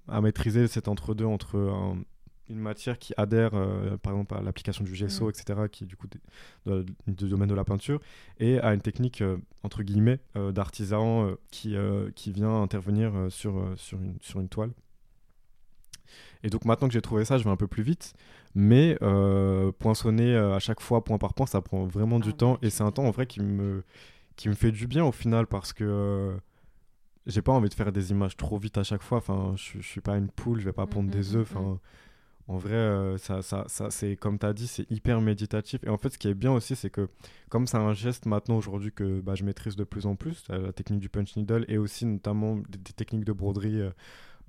à, 0.08 0.20
maîtriser 0.20 0.66
cet 0.66 0.88
entre-deux 0.88 1.26
entre, 1.26 1.96
une 2.50 2.58
matière 2.58 2.98
qui 2.98 3.14
adhère, 3.16 3.54
euh, 3.54 3.96
par 3.96 4.12
exemple, 4.12 4.34
à 4.34 4.42
l'application 4.42 4.84
du 4.84 4.94
gesso, 4.94 5.26
mm. 5.26 5.30
etc., 5.30 5.60
qui 5.70 5.84
est 5.84 5.86
du 5.86 5.96
coup 5.96 6.08
du 7.06 7.28
domaine 7.28 7.48
de 7.48 7.54
la 7.54 7.64
peinture, 7.64 8.00
et 8.38 8.58
à 8.58 8.74
une 8.74 8.80
technique, 8.80 9.22
euh, 9.22 9.38
entre 9.62 9.82
guillemets, 9.82 10.18
euh, 10.36 10.52
d'artisan 10.52 11.30
qui, 11.50 11.76
qui 12.14 12.32
vient 12.32 12.62
intervenir 12.62 13.12
sur, 13.30 13.72
sur, 13.76 13.98
une, 13.98 14.16
sur 14.20 14.40
une 14.40 14.48
toile. 14.48 14.72
Et 16.42 16.48
donc 16.48 16.64
maintenant 16.64 16.88
que 16.88 16.94
j'ai 16.94 17.02
trouvé 17.02 17.24
ça, 17.24 17.38
je 17.38 17.44
vais 17.44 17.50
un 17.50 17.56
peu 17.56 17.68
plus 17.68 17.82
vite, 17.82 18.14
mais 18.54 18.98
poinçonner 19.78 20.36
à 20.36 20.58
chaque 20.58 20.80
fois, 20.80 21.04
point 21.04 21.18
par 21.18 21.34
point, 21.34 21.46
ça 21.46 21.60
prend 21.60 21.84
vraiment 21.84 22.18
du 22.18 22.30
ah, 22.30 22.34
temps, 22.34 22.58
et 22.62 22.70
c'est 22.70 22.82
un 22.82 22.90
temps 22.90 23.04
en 23.04 23.10
vrai 23.10 23.26
qui 23.26 23.40
me, 23.40 23.84
qui 24.36 24.48
me 24.48 24.54
fait 24.54 24.72
du 24.72 24.86
bien 24.86 25.04
au 25.04 25.12
final, 25.12 25.46
parce 25.46 25.72
que 25.72 26.36
j'ai 27.26 27.42
pas 27.42 27.52
envie 27.52 27.68
de 27.68 27.74
faire 27.74 27.92
des 27.92 28.10
images 28.10 28.36
trop 28.36 28.58
vite 28.58 28.78
à 28.78 28.82
chaque 28.82 29.02
fois. 29.02 29.18
Enfin, 29.18 29.54
je, 29.56 29.80
je 29.80 29.86
suis 29.86 30.00
pas 30.00 30.16
une 30.16 30.28
poule, 30.28 30.60
je 30.60 30.64
vais 30.64 30.72
pas 30.72 30.86
mm, 30.86 30.90
pondre 30.90 31.08
mm, 31.08 31.12
des 31.12 31.36
œufs. 31.36 31.48
Enfin, 31.50 31.78
en 32.50 32.56
vrai, 32.56 32.74
euh, 32.74 33.16
ça, 33.16 33.42
ça, 33.42 33.64
ça 33.68 33.90
c'est 33.90 34.16
comme 34.16 34.36
tu 34.36 34.44
as 34.44 34.52
dit, 34.52 34.66
c'est 34.66 34.90
hyper 34.90 35.20
méditatif. 35.20 35.84
Et 35.84 35.88
en 35.88 35.96
fait, 35.98 36.10
ce 36.10 36.18
qui 36.18 36.26
est 36.26 36.34
bien 36.34 36.52
aussi, 36.52 36.74
c'est 36.74 36.90
que 36.90 37.08
comme 37.48 37.66
c'est 37.68 37.76
un 37.76 37.92
geste 37.92 38.26
maintenant 38.26 38.56
aujourd'hui 38.56 38.90
que 38.92 39.20
bah, 39.20 39.36
je 39.36 39.44
maîtrise 39.44 39.76
de 39.76 39.84
plus 39.84 40.06
en 40.06 40.16
plus, 40.16 40.44
euh, 40.50 40.66
la 40.66 40.72
technique 40.72 41.00
du 41.00 41.08
punch 41.08 41.36
needle 41.36 41.64
et 41.68 41.78
aussi 41.78 42.06
notamment 42.06 42.56
des, 42.56 42.92
techniques 42.92 43.24
de 43.24 43.32
broderie 43.32 43.80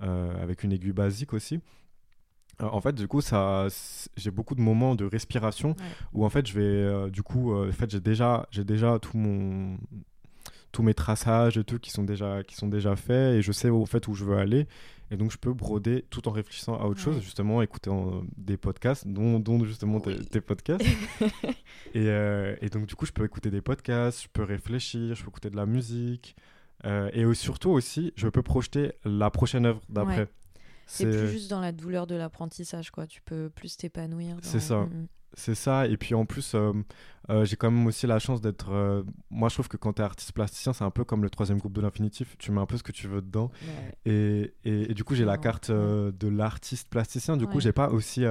euh, 0.02 0.42
avec 0.42 0.64
une 0.64 0.72
aiguille 0.72 0.92
basique 0.92 1.32
aussi. 1.32 1.60
En 2.60 2.80
fait, 2.80 2.94
du 2.94 3.08
coup, 3.08 3.20
ça, 3.20 3.68
j'ai 4.16 4.30
beaucoup 4.30 4.54
de 4.54 4.60
moments 4.60 4.94
de 4.94 5.04
respiration 5.04 5.74
où 6.12 6.24
en 6.24 6.28
fait, 6.28 6.46
je 6.46 6.58
vais, 6.58 7.10
du 7.10 7.22
coup, 7.22 7.54
en 7.54 7.72
fait, 7.72 7.90
j'ai 7.90 8.00
déjà, 8.00 8.46
j'ai 8.50 8.62
déjà 8.62 8.98
tout 8.98 9.16
mon, 9.16 9.78
tous 10.72 10.82
mes 10.82 10.94
traçages 10.94 11.58
et 11.58 11.64
tout 11.64 11.78
qui 11.78 11.90
sont 11.90 12.02
déjà 12.02 12.42
qui 12.42 12.56
sont 12.56 12.68
déjà 12.68 12.96
faits 12.96 13.36
et 13.36 13.42
je 13.42 13.52
sais 13.52 13.68
au 13.68 13.86
fait 13.86 14.08
où 14.08 14.14
je 14.14 14.24
veux 14.24 14.36
aller. 14.36 14.66
Et 15.10 15.16
donc 15.16 15.30
je 15.30 15.36
peux 15.36 15.52
broder 15.52 16.06
tout 16.08 16.26
en 16.26 16.32
réfléchissant 16.32 16.74
à 16.80 16.86
autre 16.86 17.00
chose 17.00 17.20
justement 17.20 17.60
écoutant 17.60 18.22
des 18.38 18.56
podcasts 18.56 19.06
dont, 19.06 19.38
dont 19.38 19.62
justement 19.64 20.00
tes, 20.00 20.40
podcasts. 20.40 20.84
Et, 21.94 22.08
euh, 22.08 22.56
et, 22.62 22.70
donc 22.70 22.86
du 22.86 22.94
coup 22.94 23.04
je 23.04 23.12
peux 23.12 23.24
écouter 23.24 23.50
des 23.50 23.60
podcasts 23.60 24.22
je 24.22 24.28
peux 24.28 24.42
réfléchir 24.42 25.14
je 25.14 25.22
peux 25.22 25.28
écouter 25.28 25.50
de 25.50 25.56
la 25.56 25.66
musique 25.66 26.34
euh, 26.86 27.10
et 27.12 27.34
surtout 27.34 27.68
aussi 27.68 28.14
je 28.16 28.28
peux 28.28 28.42
projeter 28.42 28.92
la 29.04 29.30
prochaine 29.30 29.66
œuvre 29.66 29.82
d'après. 29.90 30.28
C'est 30.86 31.04
plus 31.04 31.28
juste 31.28 31.50
dans 31.50 31.60
la 31.60 31.72
douleur 31.72 32.06
de 32.06 32.14
l'apprentissage 32.14 32.90
quoi. 32.90 33.06
Tu 33.06 33.20
peux 33.22 33.50
plus 33.50 33.76
t'épanouir 33.76 34.36
c'est 34.42 34.60
ça. 34.60 34.80
Mm, 34.80 35.02
mm. 35.02 35.06
C'est 35.34 35.54
ça, 35.54 35.86
et 35.86 35.96
puis 35.96 36.14
en 36.14 36.26
plus, 36.26 36.54
euh, 36.54 36.72
euh, 37.30 37.44
j'ai 37.44 37.56
quand 37.56 37.70
même 37.70 37.86
aussi 37.86 38.06
la 38.06 38.18
chance 38.18 38.40
d'être. 38.40 38.70
Euh, 38.72 39.02
moi, 39.30 39.48
je 39.48 39.54
trouve 39.54 39.68
que 39.68 39.76
quand 39.78 39.94
tu 39.94 40.02
es 40.02 40.04
artiste 40.04 40.32
plasticien, 40.32 40.72
c'est 40.72 40.84
un 40.84 40.90
peu 40.90 41.04
comme 41.04 41.22
le 41.22 41.30
troisième 41.30 41.58
groupe 41.58 41.72
de 41.72 41.80
l'infinitif. 41.80 42.36
Tu 42.38 42.52
mets 42.52 42.60
un 42.60 42.66
peu 42.66 42.76
ce 42.76 42.82
que 42.82 42.92
tu 42.92 43.08
veux 43.08 43.22
dedans. 43.22 43.50
Et, 44.04 44.54
et, 44.64 44.92
du 44.94 45.04
coup, 45.04 45.14
j'ai 45.14 45.24
la 45.24 45.38
carte 45.38 45.70
de 45.70 46.28
l'artiste 46.28 46.88
plasticien. 46.90 47.36
Du 47.36 47.46
coup, 47.46 47.60
j'ai 47.60 47.72
pas 47.72 47.88
aussi. 47.90 48.24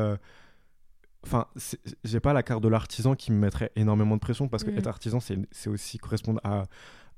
Enfin, 1.23 1.47
j'ai 2.03 2.19
pas 2.19 2.33
la 2.33 2.43
carte 2.43 2.63
de 2.63 2.67
l'artisan 2.67 3.15
qui 3.15 3.31
me 3.31 3.37
mettrait 3.37 3.71
énormément 3.75 4.15
de 4.15 4.21
pression 4.21 4.47
parce 4.47 4.63
que 4.63 4.71
être 4.71 4.87
artisan, 4.87 5.19
c'est 5.19 5.69
aussi 5.69 5.97
correspondre 5.97 6.39
à, 6.43 6.65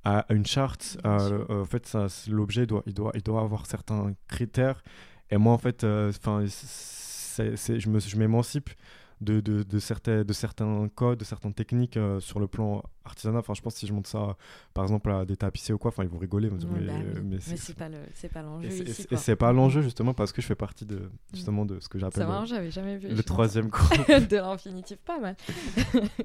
à 0.03 0.25
une 0.29 0.45
charte. 0.45 0.97
en 1.03 1.65
fait, 1.65 1.97
l'objet, 2.29 2.65
doit, 2.65 2.83
il, 2.85 2.93
doit, 2.93 3.11
il 3.15 3.23
doit 3.23 3.41
avoir 3.41 3.65
certains 3.65 4.13
critères. 4.27 4.81
Et 5.29 5.37
moi, 5.37 5.51
en 5.51 5.57
fait, 5.57 5.83
enfin 5.83 6.45
je 6.45 8.17
m'émancipe 8.17 8.69
de, 9.23 9.39
de, 9.39 9.63
de, 9.63 9.79
certains, 9.79 10.23
de 10.23 10.33
certains 10.33 10.87
codes, 10.93 11.19
de 11.19 11.23
certaines 11.23 11.53
techniques 11.53 11.97
euh, 11.97 12.19
sur 12.19 12.39
le 12.39 12.47
plan 12.47 12.83
artisanal. 13.05 13.39
Enfin, 13.39 13.53
je 13.53 13.61
pense 13.61 13.73
que 13.73 13.79
si 13.79 13.87
je 13.87 13.93
montre 13.93 14.09
ça, 14.09 14.37
par 14.73 14.83
exemple, 14.83 15.11
à 15.11 15.25
des 15.25 15.37
tapissiers 15.37 15.73
ou 15.73 15.77
quoi, 15.77 15.89
enfin, 15.89 16.03
ils 16.03 16.09
vont 16.09 16.17
rigoler. 16.19 16.49
Mais, 16.49 16.85
bah 16.85 16.93
mais, 17.23 17.37
c'est 17.39 17.73
pas 18.29 18.41
l'enjeu. 18.41 18.67
Et 18.67 19.17
c'est 19.17 19.35
pas 19.35 19.51
l'enjeu, 19.53 19.81
justement, 19.81 20.13
parce 20.13 20.31
que 20.31 20.41
je 20.41 20.47
fais 20.47 20.55
partie 20.55 20.85
de, 20.85 20.97
mm. 20.97 21.09
justement, 21.33 21.65
de 21.65 21.79
ce 21.79 21.89
que 21.89 21.97
j'appelle. 21.97 22.27
Vu. 22.99 23.09
Le 23.09 23.23
troisième 23.23 23.67
groupe. 23.69 24.07
de 24.29 24.35
l'infinitif, 24.35 24.97
pas 24.99 25.19
mal. 25.19 25.35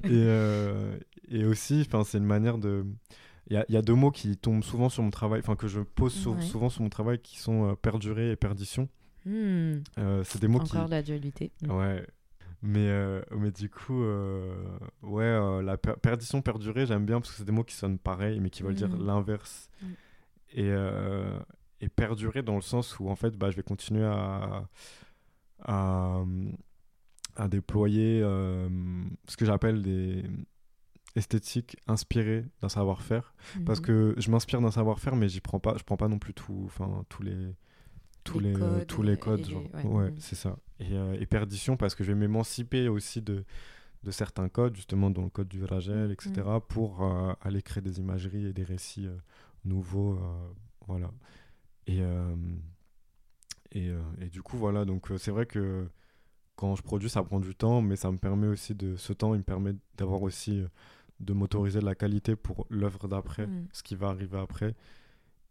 et, 0.05 0.09
euh, 0.11 0.96
et 1.30 1.44
aussi, 1.44 1.86
c'est 2.05 2.18
une 2.18 2.24
manière 2.24 2.59
de. 2.59 2.84
Il 3.51 3.55
y, 3.55 3.57
a, 3.57 3.64
y, 3.70 3.76
a 3.78 3.82
deux 3.82 3.94
mots 3.94 4.11
qui 4.11 4.36
tombent 4.36 4.62
souvent 4.62 4.90
sur 4.90 5.03
mon 5.03 5.09
travail, 5.09 5.40
enfin 5.40 5.57
que 5.57 5.68
je 5.68 5.80
pose 5.80 6.12
souvent 6.12 6.68
sur 6.68 6.82
mon 6.82 6.90
travail, 6.90 7.18
qui 7.18 7.38
sont 7.38 7.70
euh, 7.70 7.74
perdurer 7.74 8.30
et 8.32 8.36
perdition. 8.36 8.88
Hmm. 9.24 9.80
c'est 10.24 10.40
des 10.40 10.49
mots 10.49 10.61
Encore 10.61 10.84
qui... 10.84 10.90
la 10.90 11.03
dualité. 11.03 11.51
Ouais, 11.68 12.07
mais, 12.62 12.88
euh, 12.88 13.22
mais 13.36 13.50
du 13.50 13.70
coup, 13.70 14.02
euh, 14.02 14.54
ouais, 15.02 15.24
euh, 15.24 15.62
la 15.62 15.76
perdition, 15.76 16.42
perdurer, 16.42 16.86
j'aime 16.86 17.06
bien 17.06 17.20
parce 17.20 17.30
que 17.30 17.36
c'est 17.36 17.44
des 17.44 17.52
mots 17.52 17.64
qui 17.64 17.76
sonnent 17.76 17.98
pareil, 17.98 18.40
mais 18.40 18.50
qui 18.50 18.62
veulent 18.62 18.74
dire 18.74 18.88
mmh. 18.88 19.06
l'inverse. 19.06 19.70
Mmh. 19.80 19.86
Et, 20.54 20.74
et 21.80 21.88
perdurer 21.90 22.42
dans 22.42 22.56
le 22.56 22.62
sens 22.62 22.98
où, 22.98 23.09
en 23.09 23.16
fait, 23.16 23.36
bah, 23.36 23.50
je 23.50 23.56
vais 23.56 23.62
continuer 23.62 24.04
à, 24.04 24.66
à, 25.61 26.24
à 27.36 27.48
déployer 27.48 28.20
ce 28.22 29.36
que 29.36 29.44
j'appelle 29.44 29.82
des 29.82 30.24
esthétiques 31.16 31.76
inspirées 31.86 32.46
d'un 32.62 32.70
savoir-faire. 32.70 33.34
Parce 33.66 33.80
mmh. 33.80 33.84
que 33.84 34.14
je 34.16 34.30
m'inspire 34.30 34.62
d'un 34.62 34.70
savoir-faire, 34.70 35.16
mais 35.16 35.28
j'y 35.28 35.40
prends 35.40 35.61
pas, 35.61 35.76
je 35.76 35.84
prends 35.84 35.98
pas 35.98 36.09
non 36.09 36.18
plus 36.18 36.32
tout, 36.32 36.62
enfin, 36.64 37.04
tous 37.11 37.22
les 37.22 37.54
tous 38.28 38.40
les, 38.40 38.52
codes, 38.52 38.86
tous 38.86 39.02
les 39.02 39.16
codes. 39.16 39.46
ouais, 39.84 40.12
c'est 40.18 40.36
ça. 40.36 40.56
Et, 40.80 40.92
euh, 40.92 41.16
et, 41.18 41.26
perdition 41.26 41.76
parce 41.76 41.94
que 41.94 42.04
je 42.04 42.12
vais 42.12 42.18
m'émanciper 42.18 42.88
aussi 42.88 43.22
de, 43.22 43.44
de 44.04 44.10
certains 44.10 44.48
codes, 44.48 44.76
justement 44.76 45.10
dans 45.10 45.22
le 45.22 45.30
code 45.30 45.48
du 45.48 45.64
Ragel, 45.64 46.12
etc., 46.12 46.32
mm. 46.36 46.60
pour 46.68 47.02
euh, 47.02 47.32
aller 47.42 47.62
créer 47.62 47.82
des 47.82 47.98
imageries 47.98 48.46
et 48.46 48.52
des 48.52 48.64
récits 48.64 49.06
euh, 49.06 49.16
nouveaux. 49.64 50.18
voilà. 50.86 51.10
Et, 51.86 52.00
et, 53.72 53.90
et, 54.20 54.28
du 54.28 54.42
coup, 54.42 54.58
voilà, 54.58 54.84
donc 54.84 55.08
c'est 55.16 55.30
vrai 55.30 55.46
que 55.46 55.88
quand 56.54 56.74
je 56.74 56.82
produis, 56.82 57.08
ça 57.08 57.22
prend 57.22 57.40
du 57.40 57.54
temps, 57.54 57.80
mais 57.80 57.96
ça 57.96 58.10
me 58.10 58.18
permet 58.18 58.46
aussi 58.46 58.74
de. 58.74 58.96
Ce 58.96 59.14
temps, 59.14 59.34
il 59.34 59.38
me 59.38 59.44
permet 59.44 59.74
d'avoir 59.96 60.22
aussi. 60.22 60.62
de 61.20 61.32
m'autoriser 61.32 61.80
de 61.80 61.86
la 61.86 61.94
qualité 61.94 62.36
pour 62.36 62.66
l'œuvre 62.68 63.08
d'après, 63.08 63.46
mm. 63.46 63.68
ce 63.72 63.82
qui 63.82 63.96
va 63.96 64.08
arriver 64.08 64.38
après. 64.38 64.74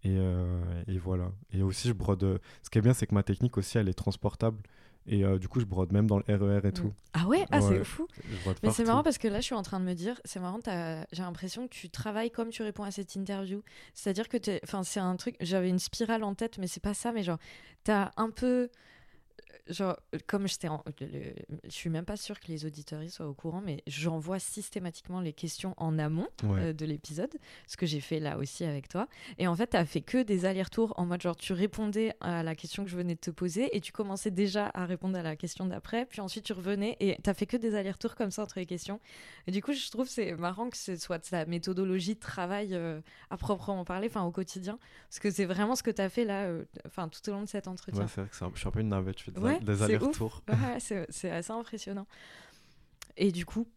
Euh, 0.09 0.83
et, 0.87 0.97
voilà. 0.97 1.31
Et 1.51 1.61
aussi, 1.63 1.87
je 1.87 1.93
brode. 1.93 2.39
Ce 2.63 2.69
qui 2.69 2.77
est 2.77 2.81
bien, 2.81 2.93
c'est 2.93 3.07
que 3.07 3.15
ma 3.15 3.23
technique 3.23 3.57
aussi, 3.57 3.77
elle 3.77 3.89
est 3.89 3.93
transportable. 3.93 4.61
Et 5.09 5.23
euh, 5.23 5.39
du 5.39 5.47
coup, 5.47 5.61
je 5.61 5.65
brode 5.65 5.93
même 5.93 6.05
dans 6.05 6.17
le 6.17 6.23
RER 6.27 6.67
et 6.67 6.67
mm. 6.67 6.73
tout. 6.73 6.93
Ah 7.13 7.27
ouais, 7.27 7.45
Ah, 7.51 7.61
c'est 7.61 7.83
fou. 7.83 8.07
Mais 8.61 8.71
c'est 8.71 8.83
marrant 8.83 9.03
parce 9.03 9.17
que 9.17 9.27
là, 9.27 9.39
je 9.39 9.45
suis 9.45 9.55
en 9.55 9.63
train 9.63 9.79
de 9.79 9.85
me 9.85 9.93
dire, 9.93 10.19
c'est 10.25 10.39
marrant, 10.39 10.59
j'ai 10.65 11.23
l'impression 11.23 11.67
que 11.67 11.73
tu 11.73 11.89
travailles 11.89 12.31
comme 12.31 12.49
tu 12.49 12.61
réponds 12.61 12.83
à 12.83 12.91
cette 12.91 13.15
interview. 13.15 13.63
C'est-à-dire 13.93 14.27
que, 14.27 14.37
enfin, 14.63 14.83
c'est 14.83 14.99
un 14.99 15.15
truc, 15.15 15.35
j'avais 15.39 15.69
une 15.69 15.79
spirale 15.79 16.23
en 16.23 16.35
tête, 16.35 16.57
mais 16.57 16.67
c'est 16.67 16.83
pas 16.83 16.93
ça, 16.93 17.13
mais 17.13 17.23
genre, 17.23 17.39
t'as 17.85 18.11
un 18.17 18.29
peu 18.29 18.69
genre, 19.69 19.97
comme 20.25 20.47
j'étais 20.47 20.67
en... 20.67 20.83
je 20.99 21.69
suis 21.69 21.89
même 21.89 22.05
pas 22.05 22.17
sûre 22.17 22.39
que 22.39 22.47
les 22.47 22.65
auditeurs 22.65 23.01
soient 23.09 23.27
au 23.27 23.33
courant, 23.33 23.61
mais 23.63 23.83
j'envoie 23.87 24.39
systématiquement 24.39 25.21
les 25.21 25.33
questions 25.33 25.73
en 25.77 25.99
amont 25.99 26.27
euh, 26.43 26.73
de 26.73 26.85
l'épisode, 26.85 27.33
ce 27.67 27.77
que 27.77 27.85
j'ai 27.85 27.99
fait 27.99 28.19
là 28.19 28.37
aussi 28.37 28.63
avec 28.63 28.87
toi. 28.87 29.07
Et 29.37 29.47
en 29.47 29.55
fait, 29.55 29.71
tu 29.71 29.77
as 29.77 29.85
fait 29.85 30.01
que 30.01 30.23
des 30.23 30.45
allers-retours 30.45 30.93
en 30.97 31.05
mode 31.05 31.21
genre, 31.21 31.35
tu 31.35 31.53
répondais 31.53 32.13
à 32.21 32.43
la 32.43 32.55
question 32.55 32.83
que 32.83 32.89
je 32.89 32.97
venais 32.97 33.15
de 33.15 33.19
te 33.19 33.31
poser 33.31 33.75
et 33.75 33.81
tu 33.81 33.91
commençais 33.91 34.31
déjà 34.31 34.71
à 34.73 34.85
répondre 34.85 35.17
à 35.17 35.23
la 35.23 35.35
question 35.35 35.65
d'après, 35.65 36.05
puis 36.05 36.21
ensuite 36.21 36.45
tu 36.45 36.53
revenais 36.53 36.97
et 36.99 37.17
tu 37.23 37.29
as 37.29 37.33
fait 37.33 37.45
que 37.45 37.57
des 37.57 37.75
allers-retours 37.75 38.15
comme 38.15 38.31
ça 38.31 38.43
entre 38.43 38.59
les 38.59 38.65
questions. 38.65 38.99
Et 39.47 39.51
du 39.51 39.61
coup, 39.61 39.73
je 39.73 39.89
trouve 39.89 40.07
c'est 40.07 40.35
marrant 40.35 40.69
que 40.69 40.77
ce 40.77 40.95
soit 40.95 41.19
ta 41.19 41.45
méthodologie 41.45 42.15
de 42.15 42.19
travail 42.19 42.73
euh, 42.73 43.01
à 43.29 43.37
proprement 43.37 43.85
parler, 43.85 44.07
enfin 44.07 44.23
au 44.23 44.31
quotidien, 44.31 44.79
parce 45.09 45.19
que 45.19 45.31
c'est 45.31 45.45
vraiment 45.45 45.75
ce 45.75 45.83
que 45.83 45.91
tu 45.91 46.01
as 46.01 46.09
fait 46.09 46.25
là, 46.25 46.45
euh, 46.45 46.65
enfin 46.85 47.07
tout 47.07 47.27
au 47.29 47.33
long 47.33 47.43
de 47.43 47.49
cet 47.49 47.67
entretien. 47.67 48.03
Ouais, 48.03 48.07
c'est 48.07 48.21
vrai 48.21 48.29
que 48.29 48.55
je 48.55 48.59
suis 48.59 48.67
un 48.67 48.71
peu 48.71 48.79
une 48.79 48.89
navette, 48.89 49.19
je 49.19 49.23
fais 49.25 49.31
des, 49.31 49.39
des 49.61 49.83
allers-retours. 49.83 50.43
c'est 50.79 51.31
assez 51.31 51.51
impressionnant. 51.51 52.07
Et 53.17 53.31
du 53.31 53.45
coup, 53.45 53.67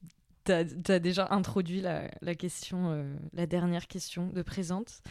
tu 0.44 0.52
as, 0.52 0.98
déjà 0.98 1.28
introduit 1.30 1.80
la, 1.80 2.10
la 2.22 2.34
question, 2.34 2.90
euh, 2.90 3.14
la 3.32 3.46
dernière 3.46 3.88
question 3.88 4.28
de 4.28 4.42
présente, 4.42 5.02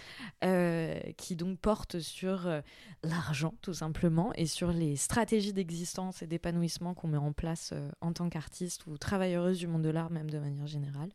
euh, 0.43 0.99
qui 1.17 1.35
donc 1.35 1.59
porte 1.59 1.99
sur 1.99 2.47
euh, 2.47 2.61
l'argent, 3.03 3.53
tout 3.61 3.73
simplement, 3.73 4.33
et 4.33 4.45
sur 4.45 4.71
les 4.71 4.95
stratégies 4.95 5.53
d'existence 5.53 6.21
et 6.21 6.27
d'épanouissement 6.27 6.93
qu'on 6.93 7.07
met 7.07 7.17
en 7.17 7.33
place 7.33 7.73
en 8.01 8.13
tant 8.13 8.29
qu'artiste 8.29 8.87
ou 8.87 8.97
travailleuse 8.97 9.59
du 9.59 9.67
monde 9.67 9.83
de 9.83 9.89
l'art, 9.89 10.11
même 10.11 10.29
de 10.29 10.39
manière 10.39 10.67
générale. 10.67 11.09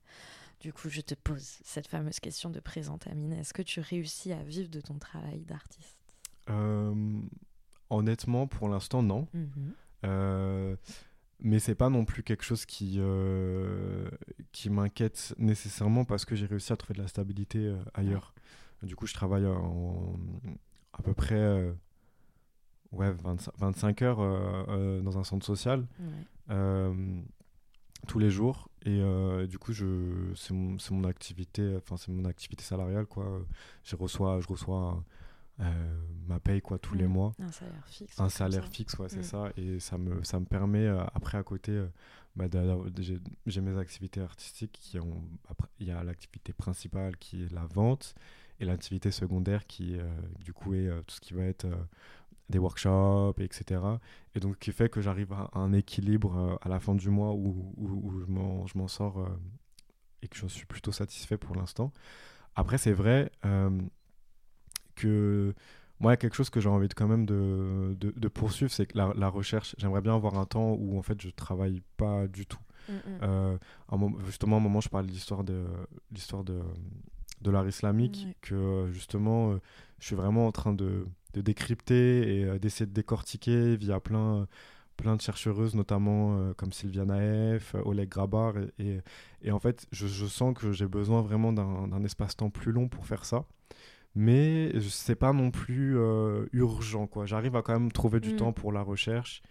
Du 0.61 0.73
coup, 0.73 0.89
je 0.89 1.01
te 1.01 1.15
pose 1.15 1.59
cette 1.65 1.89
fameuse 1.89 2.21
question 2.21 2.49
de 2.51 2.61
présente, 2.61 3.07
Amine. 3.09 3.35
Est-ce 3.35 3.53
que 3.53 3.63
tu 3.63 3.81
réussis 3.81 4.33
à 4.33 4.43
vivre 4.43 4.71
de 4.71 4.81
ton 4.81 4.99
travail 4.99 5.41
d'artiste? 5.45 5.99
Honnêtement, 7.91 8.47
pour 8.47 8.69
l'instant, 8.69 9.03
non. 9.03 9.29
Mhm. 9.35 9.75
Euh, 10.05 10.77
mais 11.41 11.59
c'est 11.59 11.75
pas 11.75 11.91
non 11.91 12.05
plus 12.05 12.23
quelque 12.23 12.45
chose 12.45 12.65
qui, 12.67 12.97
euh, 12.99 14.09
qui 14.53 14.71
m'inquiète 14.71 15.35
nécessairement 15.39 16.05
parce 16.05 16.25
que 16.25 16.35
j'ai 16.37 16.47
réussi 16.47 16.73
à 16.73 16.77
trouver 16.77 16.95
de 16.95 17.03
la 17.03 17.09
stabilité 17.09 17.59
euh, 17.59 17.77
ailleurs. 17.95 18.35
Du 18.83 18.97
coup, 18.97 19.07
je 19.07 19.15
travaille 19.15 19.47
en, 19.47 20.17
à 20.93 21.03
peu 21.03 21.15
près 21.15 21.75
ouais, 22.93 23.15
25, 23.59 24.03
heures 24.03 24.19
dans 25.03 25.19
un 25.19 25.25
centre 25.25 25.45
social 25.45 25.87
tous 28.07 28.19
les 28.19 28.31
jours. 28.31 28.69
Et 28.85 29.01
du 29.49 29.59
coup, 29.59 29.73
c'est 29.73 30.53
mon, 30.53 30.77
mon, 30.91 31.05
activité, 31.05 31.75
enfin 31.77 31.97
c'est 31.97 32.13
mon 32.13 32.27
activité 32.27 32.63
salariale 32.63 33.07
quoi. 33.07 33.43
Je 33.85 33.97
reçois, 33.97 34.41
je 34.41 34.49
reçois 34.49 35.03
euh, 35.61 36.05
ma 36.27 36.41
paye 36.41 36.61
quoi 36.61 36.79
tous 36.79 36.95
les 36.95 37.07
mm. 37.07 37.13
mois. 37.13 37.33
Un 37.39 37.53
salaire 37.53 37.87
fixe. 37.87 38.21
Un 38.21 38.29
salaire 38.29 38.69
fixe, 38.69 38.99
ouais, 38.99 39.09
c'est 39.09 39.21
mm. 39.21 39.25
ça. 39.25 39.49
Et 39.57 39.81
ça 39.81 39.99
me, 39.99 40.23
ça 40.25 40.41
me 40.41 40.47
permet, 40.47 40.87
euh, 40.87 41.05
après, 41.15 41.39
à 41.39 41.43
côté, 41.43 41.73
euh, 41.73 41.87
bah, 42.37 42.47
j'ai 43.47 43.61
mes 43.61 43.79
activités 43.79 44.21
artistiques 44.21 44.73
qui 44.73 44.99
ont. 44.99 45.23
Il 45.79 45.87
y 45.87 45.93
a 45.93 46.03
l'activité 46.03 46.53
principale 46.53 47.17
qui 47.17 47.45
est 47.45 47.53
la 47.53 47.67
vente 47.67 48.15
et 48.61 48.65
l'activité 48.65 49.11
secondaire 49.11 49.67
qui, 49.67 49.99
du 50.45 50.53
coup, 50.53 50.75
est 50.75 50.89
tout 51.07 51.15
ce 51.17 51.21
qui 51.21 51.35
va 51.35 51.43
être 51.43 51.67
des 52.51 52.59
workshops, 52.59 53.39
etc. 53.39 53.81
Et 54.35 54.41
donc, 54.41 54.59
qui 54.59 54.73
fait 54.73 54.89
que 54.89 55.01
j'arrive 55.01 55.33
à 55.33 55.51
un 55.55 55.73
équilibre 55.73 56.59
à 56.61 56.69
la 56.69 56.81
fin 56.81 56.95
du 56.95 57.09
mois 57.09 57.33
où, 57.35 57.73
où, 57.77 57.87
où 57.87 58.67
je 58.67 58.79
m'en 58.79 58.89
sors 58.89 59.29
et 60.23 60.29
que 60.29 60.37
je 60.37 60.47
suis 60.47 60.67
plutôt 60.67 60.93
satisfait 60.93 61.37
pour 61.37 61.55
l'instant. 61.55 61.93
Après, 62.57 62.79
c'est 62.79 62.93
vrai 62.93 63.31
que 64.95 65.55
moi, 66.01 66.13
il 66.13 66.15
y 66.15 66.15
a 66.15 66.17
quelque 66.17 66.35
chose 66.35 66.51
que 66.51 66.61
j'ai 66.61 66.69
envie 66.69 66.89
de, 66.89 66.95
quand 66.95 67.07
même 67.07 67.25
de, 67.25 67.97
de, 67.99 68.29
poursuivre, 68.29 68.71
c'est 68.73 68.87
que 68.87 68.99
la, 68.99 69.29
recherche, 69.29 69.75
j'aimerais 69.79 70.01
bien 70.01 70.15
avoir 70.15 70.39
un 70.39 70.45
temps 70.45 70.73
où 70.73 70.99
en 70.99 71.03
fait 71.03 71.21
je 71.21 71.31
travaille 71.31 71.83
pas 71.97 72.27
du 72.27 72.47
tout. 72.47 72.59
Mm, 72.89 72.93
mm. 72.93 72.99
Euh, 73.23 73.57
justement, 74.27 74.57
à 74.57 74.59
un 74.59 74.63
moment, 74.63 74.81
je 74.81 74.89
de 74.89 75.07
l'histoire 75.07 75.45
de 75.45 75.65
l'histoire 76.11 76.45
de, 76.45 76.61
de 77.41 77.51
l'art 77.51 77.67
islamique, 77.67 78.27
que 78.43 78.89
justement, 78.93 79.53
euh, 79.53 79.61
je 80.01 80.07
suis 80.07 80.17
vraiment 80.17 80.47
en 80.47 80.53
train 80.53 80.75
de, 80.75 81.07
de 81.33 81.41
décrypter 81.41 82.39
et 82.39 82.45
euh, 82.45 82.59
d'essayer 82.59 82.87
de 82.87 82.93
décortiquer 82.93 83.77
via 83.77 84.01
plein 84.01 84.47
plein 84.97 85.17
de 85.17 85.21
chercheuses, 85.21 85.75
notamment 85.75 86.53
comme 86.57 86.73
Sylvia 86.73 87.05
Naef, 87.05 87.75
Oleg 87.85 88.09
Grabar. 88.09 88.55
Et, 88.79 89.01
et, 89.43 89.51
en 89.51 89.59
fait, 89.59 89.89
je, 89.91 90.07
je 90.07 90.25
sens 90.27 90.55
que 90.57 90.71
j'ai 90.71 90.87
besoin 90.87 91.21
vraiment 91.21 91.53
d'un 91.53 92.05
espace-temps 92.05 92.49
plus 92.49 92.71
long 92.71 92.89
pour 92.89 93.05
faire 93.05 93.25
ça 93.25 93.45
mais 94.15 94.73
c'est 94.81 95.17
pas 95.17 95.33
non 95.33 95.51
plus 95.51 95.97
urgent 96.53 97.07
quoi. 97.07 97.27
J'arrive 97.27 97.57
à 97.57 97.63
quand 97.63 97.73
même 97.73 97.93
trouver 97.93 98.21
du 98.21 98.35
mmh. 98.35 98.37
temps 98.37 98.53
pour 98.53 98.73
la 98.73 98.83
recherche 98.83 99.43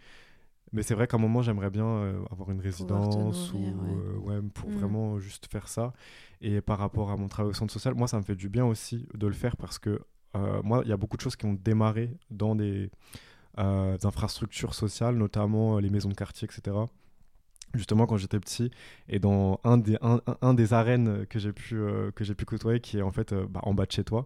mais 0.73 0.81
c'est 0.81 0.95
vrai 0.95 1.07
qu'à 1.07 1.17
un 1.17 1.19
moment, 1.19 1.43
j'aimerais 1.43 1.69
bien 1.69 1.85
euh, 1.85 2.25
avoir 2.31 2.49
une 2.51 2.59
résidence 2.59 3.53
ou 3.53 3.57
ouais. 3.57 4.35
Euh, 4.35 4.41
pour 4.53 4.69
mm. 4.69 4.73
vraiment 4.73 5.19
juste 5.19 5.45
faire 5.49 5.67
ça. 5.67 5.93
Et 6.41 6.61
par 6.61 6.79
rapport 6.79 7.11
à 7.11 7.15
mon 7.15 7.27
travail 7.27 7.51
au 7.51 7.53
centre 7.53 7.71
social, 7.71 7.93
moi, 7.93 8.07
ça 8.07 8.17
me 8.17 8.23
fait 8.23 8.35
du 8.35 8.49
bien 8.49 8.65
aussi 8.65 9.07
de 9.13 9.27
le 9.27 9.33
faire 9.33 9.55
parce 9.55 9.77
que 9.77 10.01
euh, 10.35 10.61
moi, 10.63 10.81
il 10.83 10.89
y 10.89 10.91
a 10.91 10.97
beaucoup 10.97 11.15
de 11.15 11.21
choses 11.21 11.35
qui 11.35 11.45
ont 11.45 11.53
démarré 11.53 12.17
dans 12.31 12.55
des, 12.55 12.89
infrastructures 13.55 14.73
sociales, 14.73 15.15
notamment 15.15 15.77
les 15.77 15.91
maisons 15.91 16.09
de 16.09 16.15
quartier, 16.15 16.47
etc 16.47 16.75
justement 17.73 18.05
quand 18.05 18.17
j'étais 18.17 18.39
petit 18.39 18.71
et 19.09 19.19
dans 19.19 19.59
un 19.63 19.77
des, 19.77 19.97
un, 20.01 20.53
des 20.53 20.73
arènes 20.73 21.25
que 21.27 21.39
j'ai 21.39 21.51
pu, 21.51 21.81
que 22.15 22.23
j'ai 22.23 22.35
pu 22.35 22.45
côtoyer 22.45 22.79
qui 22.79 22.99
est 22.99 23.01
en 23.01 23.11
fait 23.11 23.33
bah, 23.33 23.61
en 23.63 23.73
bas 23.73 23.85
de 23.85 23.91
chez 23.91 24.03
toi 24.03 24.25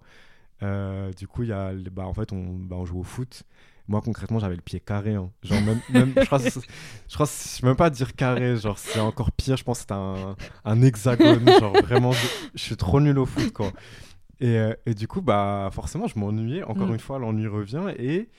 du 0.61 1.27
coup 1.27 1.43
il 1.43 1.49
y 1.49 1.53
a 1.53 1.73
bah, 1.91 2.05
en 2.05 2.13
fait 2.13 2.33
on, 2.33 2.55
bah, 2.55 2.75
on 2.77 2.85
joue 2.85 2.99
au 2.99 3.03
foot 3.03 3.45
moi, 3.87 4.01
concrètement, 4.01 4.39
j'avais 4.39 4.55
le 4.55 4.61
pied 4.61 4.79
carré. 4.79 5.15
Hein. 5.15 5.31
Genre, 5.43 5.61
même, 5.61 5.79
même, 5.89 6.13
je 6.17 6.25
crois, 6.25 6.39
je 6.39 7.13
crois, 7.13 7.25
je 7.25 7.61
peux 7.61 7.67
même 7.67 7.75
pas 7.75 7.89
dire 7.89 8.15
carré. 8.15 8.57
Genre, 8.57 8.77
c'est 8.77 8.99
encore 8.99 9.31
pire. 9.31 9.55
Je 9.55 9.63
pense 9.63 9.77
que 9.77 9.81
c'était 9.81 9.93
un, 9.93 10.35
un 10.65 10.81
hexagone. 10.81 11.49
genre, 11.59 11.73
vraiment, 11.83 12.11
je, 12.11 12.61
suis 12.61 12.75
trop 12.75 12.99
nul 12.99 13.17
au 13.17 13.25
foot, 13.25 13.53
quoi. 13.53 13.71
Et, 14.39 14.57
euh, 14.57 14.73
et 14.85 14.93
du 14.93 15.07
coup, 15.07 15.21
bah, 15.21 15.69
forcément, 15.71 16.07
je 16.07 16.19
m'ennuyais. 16.19 16.63
Encore 16.63 16.87
mm. 16.87 16.93
une 16.93 16.99
fois, 16.99 17.17
l'ennui 17.17 17.47
revient. 17.47 17.85
Et 17.97 18.29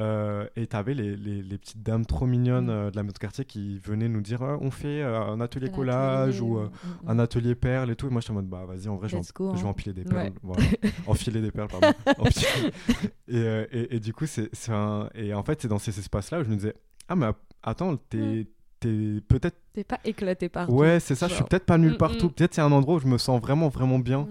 euh, 0.00 0.46
et 0.56 0.66
tu 0.66 0.76
avais 0.76 0.94
les, 0.94 1.14
les, 1.16 1.58
petites 1.58 1.82
dames 1.82 2.06
trop 2.06 2.26
mignonnes 2.26 2.66
mm. 2.66 2.70
euh, 2.70 2.90
de 2.90 2.96
la 2.96 3.02
maison 3.02 3.12
de 3.12 3.18
quartier 3.18 3.44
qui 3.44 3.78
venaient 3.78 4.08
nous 4.08 4.22
dire 4.22 4.42
ah, 4.42 4.56
on 4.60 4.70
fait 4.70 5.02
euh, 5.02 5.20
un 5.20 5.40
atelier 5.40 5.70
collage 5.70 6.40
ou 6.40 6.58
mm, 6.58 6.64
mm, 6.64 7.08
un 7.08 7.18
atelier 7.18 7.54
perles 7.54 7.90
et 7.90 7.96
tout. 7.96 8.06
Et 8.06 8.10
moi, 8.10 8.20
je 8.20 8.24
suis 8.24 8.32
en 8.32 8.36
mode 8.36 8.48
bah 8.48 8.64
vas-y, 8.66 8.88
en 8.88 8.96
vrai, 8.96 9.08
je 9.08 9.16
vais, 9.16 9.22
je 9.22 9.44
vais, 9.44 9.60
hein. 9.60 9.64
empiler 9.66 9.92
des 9.92 10.04
perles. 10.04 10.32
Voilà. 10.42 10.64
Enfiler 11.06 11.42
des 11.42 11.50
perles, 11.50 11.68
pardon. 11.68 11.92
et, 13.28 13.38
et, 13.38 13.96
et, 13.96 14.00
du 14.00 14.14
coup, 14.14 14.26
c'est 14.26 14.50
un. 14.70 15.10
Et 15.14 15.34
en 15.34 15.42
fait, 15.42 15.60
c'est 15.60 15.68
dans 15.68 15.78
ces 15.78 15.98
espaces-là 15.98 16.40
où 16.40 16.44
je 16.44 16.48
me 16.48 16.56
disais 16.56 16.74
ah, 17.08 17.16
mais 17.16 17.26
attends, 17.62 17.96
t'es 17.96 18.46
t'es 18.80 19.20
peut-être. 19.28 19.56
T'es 19.72 19.84
pas 19.84 20.00
éclaté 20.04 20.48
partout. 20.48 20.72
Ouais, 20.72 20.98
c'est 20.98 21.14
ça, 21.14 21.28
je 21.28 21.34
suis 21.34 21.44
peut-être 21.44 21.66
pas 21.66 21.78
nul 21.78 21.96
partout. 21.96 22.30
Peut-être 22.30 22.54
c'est 22.54 22.60
un 22.60 22.72
endroit 22.72 22.96
où 22.96 22.98
je 22.98 23.06
me 23.06 23.18
sens 23.18 23.40
vraiment, 23.40 23.68
vraiment 23.68 23.98
bien. 23.98 24.26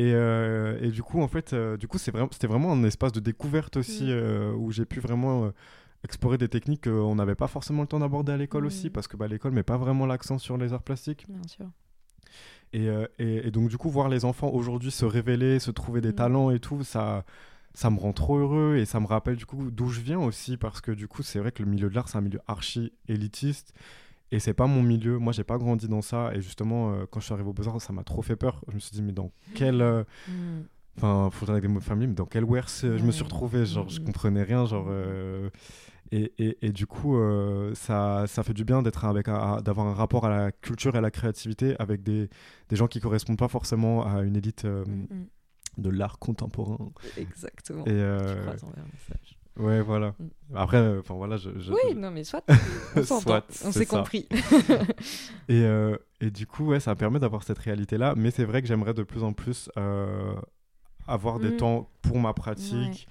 Et, 0.00 0.14
euh, 0.14 0.78
et, 0.80 0.90
du 0.90 1.02
coup, 1.02 1.20
en 1.20 1.28
fait, 1.28 1.52
euh, 1.52 1.76
du 1.76 1.86
coup, 1.86 1.98
vraiment, 2.10 2.30
c'était 2.32 2.46
vraiment 2.46 2.72
un 2.72 2.84
espace 2.84 3.12
de 3.12 3.20
découverte 3.20 3.76
aussi 3.76 4.04
mm. 4.04 4.12
euh, 4.12 4.54
où 4.54 4.72
j'ai 4.72 4.86
pu 4.86 4.98
vraiment 4.98 5.52
explorer 6.04 6.38
des 6.38 6.48
techniques 6.48 6.84
qu'on 6.84 7.16
n'avait 7.16 7.34
pas 7.34 7.48
forcément 7.48 7.82
le 7.82 7.88
temps 7.88 7.98
d'aborder 7.98 8.32
à 8.32 8.38
l'école 8.38 8.64
aussi 8.64 8.86
mm. 8.86 8.92
parce 8.92 9.08
que 9.08 9.18
bah, 9.18 9.28
l'école 9.28 9.52
met 9.52 9.62
pas 9.62 9.76
vraiment 9.76 10.06
l'accent 10.06 10.38
sur 10.38 10.56
les 10.56 10.72
arts 10.72 10.82
plastiques. 10.82 11.26
Bien 11.28 11.46
sûr. 11.46 11.66
Et, 12.72 12.88
et, 13.18 13.50
donc, 13.50 13.68
du 13.68 13.76
coup, 13.76 13.90
voir 13.90 14.08
les 14.08 14.24
enfants 14.24 14.48
aujourd'hui 14.48 14.90
se 14.90 15.04
révéler, 15.04 15.58
se 15.58 15.70
trouver 15.70 16.00
des 16.00 16.12
mm. 16.12 16.14
talents 16.14 16.50
et 16.50 16.60
tout, 16.60 16.82
ça, 16.82 17.26
ça 17.74 17.90
me 17.90 17.98
rend 17.98 18.14
trop 18.14 18.38
heureux 18.38 18.76
et 18.78 18.86
ça 18.86 19.00
me 19.00 19.06
rappelle 19.06 19.36
du 19.36 19.44
coup 19.44 19.70
d'où 19.70 19.88
je 19.88 20.00
viens 20.00 20.18
aussi 20.18 20.56
parce 20.56 20.80
que 20.80 20.92
du 20.92 21.08
coup, 21.08 21.22
c'est 21.22 21.40
vrai 21.40 21.52
que 21.52 21.62
le 21.62 21.68
milieu 21.68 21.90
de 21.90 21.94
l'art, 21.94 22.08
c'est 22.08 22.16
un 22.16 22.22
milieu 22.22 22.40
archi 22.48 22.94
élitiste 23.06 23.74
et 24.32 24.38
c'est 24.38 24.54
pas 24.54 24.66
mon 24.66 24.82
milieu. 24.82 25.18
Moi, 25.18 25.32
j'ai 25.32 25.44
pas 25.44 25.58
grandi 25.58 25.88
dans 25.88 26.02
ça. 26.02 26.30
Et 26.34 26.40
justement, 26.40 26.92
euh, 26.92 27.06
quand 27.10 27.20
je 27.20 27.24
suis 27.26 27.34
arrivé 27.34 27.48
au 27.48 27.52
Beaux-Arts, 27.52 27.80
ça 27.80 27.92
m'a 27.92 28.04
trop 28.04 28.22
fait 28.22 28.36
peur. 28.36 28.62
Je 28.68 28.74
me 28.74 28.80
suis 28.80 28.92
dit, 28.92 29.02
mais 29.02 29.12
dans 29.12 29.30
quel. 29.54 29.82
Euh, 29.82 30.04
mm. 30.28 30.62
Enfin, 30.96 31.30
il 31.32 31.36
faudrait 31.36 31.60
des 31.60 31.68
mots 31.68 31.80
de 31.80 31.84
famille, 31.84 32.08
mais 32.08 32.14
dans 32.14 32.26
quel 32.26 32.44
wers 32.44 32.68
je 32.68 32.88
me 32.88 33.10
suis 33.10 33.24
retrouvé 33.24 33.64
Genre, 33.64 33.88
je 33.88 34.00
mm. 34.00 34.04
comprenais 34.04 34.42
rien. 34.42 34.66
Genre. 34.66 34.86
Euh, 34.88 35.50
et, 36.12 36.32
et, 36.38 36.66
et, 36.66 36.72
du 36.72 36.88
coup, 36.88 37.16
ça, 37.74 38.24
ça 38.26 38.42
fait 38.42 38.52
du 38.52 38.64
bien 38.64 38.82
d'être 38.82 39.04
avec 39.04 39.26
d'avoir 39.26 39.86
un 39.86 39.94
rapport 39.94 40.26
à 40.26 40.28
la 40.28 40.50
culture 40.50 40.96
et 40.96 40.98
à 40.98 41.00
la 41.00 41.12
créativité 41.12 41.76
avec 41.78 42.02
des, 42.02 42.28
des 42.68 42.76
gens 42.76 42.88
qui 42.88 42.98
correspondent 42.98 43.38
pas 43.38 43.46
forcément 43.46 44.04
à 44.04 44.22
une 44.22 44.34
élite 44.34 44.64
mm, 44.64 45.06
de 45.78 45.88
l'art 45.88 46.18
contemporain. 46.18 46.90
Exactement. 47.16 47.84
Et, 47.86 48.02
Ouais, 49.60 49.82
voilà. 49.82 50.14
Après, 50.54 50.78
euh, 50.78 51.00
enfin 51.00 51.14
voilà, 51.14 51.36
je, 51.36 51.50
Oui, 51.50 51.94
non, 51.94 52.10
mais 52.10 52.24
soit. 52.24 52.44
On 52.96 53.02
soit, 53.02 53.46
on 53.64 53.72
s'est 53.72 53.86
compris. 53.86 54.26
et, 55.48 55.62
euh, 55.62 55.96
et 56.20 56.30
du 56.30 56.46
coup, 56.46 56.66
ouais, 56.66 56.80
ça 56.80 56.94
permet 56.94 57.18
d'avoir 57.18 57.42
cette 57.42 57.58
réalité-là. 57.58 58.14
Mais 58.16 58.30
c'est 58.30 58.44
vrai 58.44 58.62
que 58.62 58.68
j'aimerais 58.68 58.94
de 58.94 59.02
plus 59.02 59.22
en 59.22 59.32
plus 59.32 59.70
euh, 59.76 60.34
avoir 61.06 61.38
des 61.38 61.50
mm. 61.50 61.56
temps 61.56 61.90
pour 62.02 62.18
ma 62.18 62.32
pratique 62.32 63.06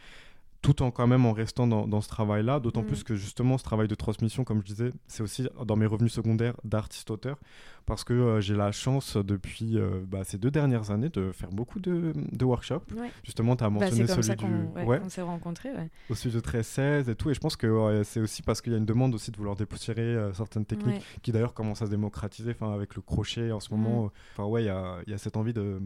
tout 0.61 0.81
en 0.81 0.91
quand 0.91 1.07
même 1.07 1.25
en 1.25 1.31
restant 1.31 1.67
dans, 1.67 1.87
dans 1.87 2.01
ce 2.01 2.09
travail-là, 2.09 2.59
d'autant 2.59 2.81
mm. 2.81 2.87
plus 2.87 3.03
que 3.03 3.15
justement 3.15 3.57
ce 3.57 3.63
travail 3.63 3.87
de 3.87 3.95
transmission, 3.95 4.43
comme 4.43 4.59
je 4.61 4.65
disais, 4.65 4.89
c'est 5.07 5.23
aussi 5.23 5.47
dans 5.65 5.75
mes 5.75 5.85
revenus 5.85 6.11
secondaires 6.11 6.55
d'artiste-auteur, 6.63 7.37
parce 7.85 8.03
que 8.03 8.13
euh, 8.13 8.41
j'ai 8.41 8.55
la 8.55 8.71
chance 8.71 9.15
depuis 9.15 9.77
euh, 9.77 10.01
bah, 10.05 10.23
ces 10.23 10.37
deux 10.37 10.51
dernières 10.51 10.91
années 10.91 11.09
de 11.09 11.31
faire 11.31 11.49
beaucoup 11.49 11.79
de, 11.79 12.13
de 12.15 12.45
workshops. 12.45 12.93
Justement, 13.23 13.55
tu 13.55 13.63
as 13.63 13.69
bah, 13.69 13.79
mentionné 13.79 14.07
celui 14.07 14.35
du... 14.35 14.85
Ouais, 14.85 14.99
on 15.03 15.09
s'est 15.09 15.21
rencontrés. 15.21 15.69
Au 16.09 16.15
studio 16.15 16.41
13-16 16.41 17.09
et 17.09 17.15
tout, 17.15 17.29
et 17.29 17.33
je 17.33 17.39
pense 17.39 17.55
que 17.55 18.01
c'est 18.03 18.19
aussi 18.19 18.41
parce 18.41 18.61
qu'il 18.61 18.73
y 18.73 18.75
a 18.75 18.79
une 18.79 18.85
demande 18.85 19.15
aussi 19.15 19.31
de 19.31 19.37
vouloir 19.37 19.55
dépoussiérer 19.55 20.01
euh, 20.01 20.33
certaines 20.33 20.65
techniques, 20.65 21.01
qui 21.21 21.31
d'ailleurs 21.31 21.53
commencent 21.53 21.81
à 21.81 21.85
se 21.85 21.91
démocratiser, 21.91 22.55
avec 22.61 22.95
le 22.95 23.01
crochet 23.01 23.51
en 23.51 23.59
ce 23.59 23.73
mm. 23.73 23.77
moment. 23.77 24.11
Enfin 24.33 24.45
ouais, 24.45 24.63
il 24.63 24.67
y 24.67 24.69
a, 24.69 24.97
y 25.07 25.13
a 25.13 25.17
cette 25.17 25.37
envie 25.37 25.53
de 25.53 25.79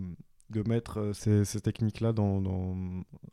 de 0.54 0.68
mettre 0.68 1.00
euh, 1.00 1.14
ces, 1.14 1.46
ces 1.46 1.60
techniques-là 1.60 2.14
dans, 2.14 2.40
dans, 2.42 2.76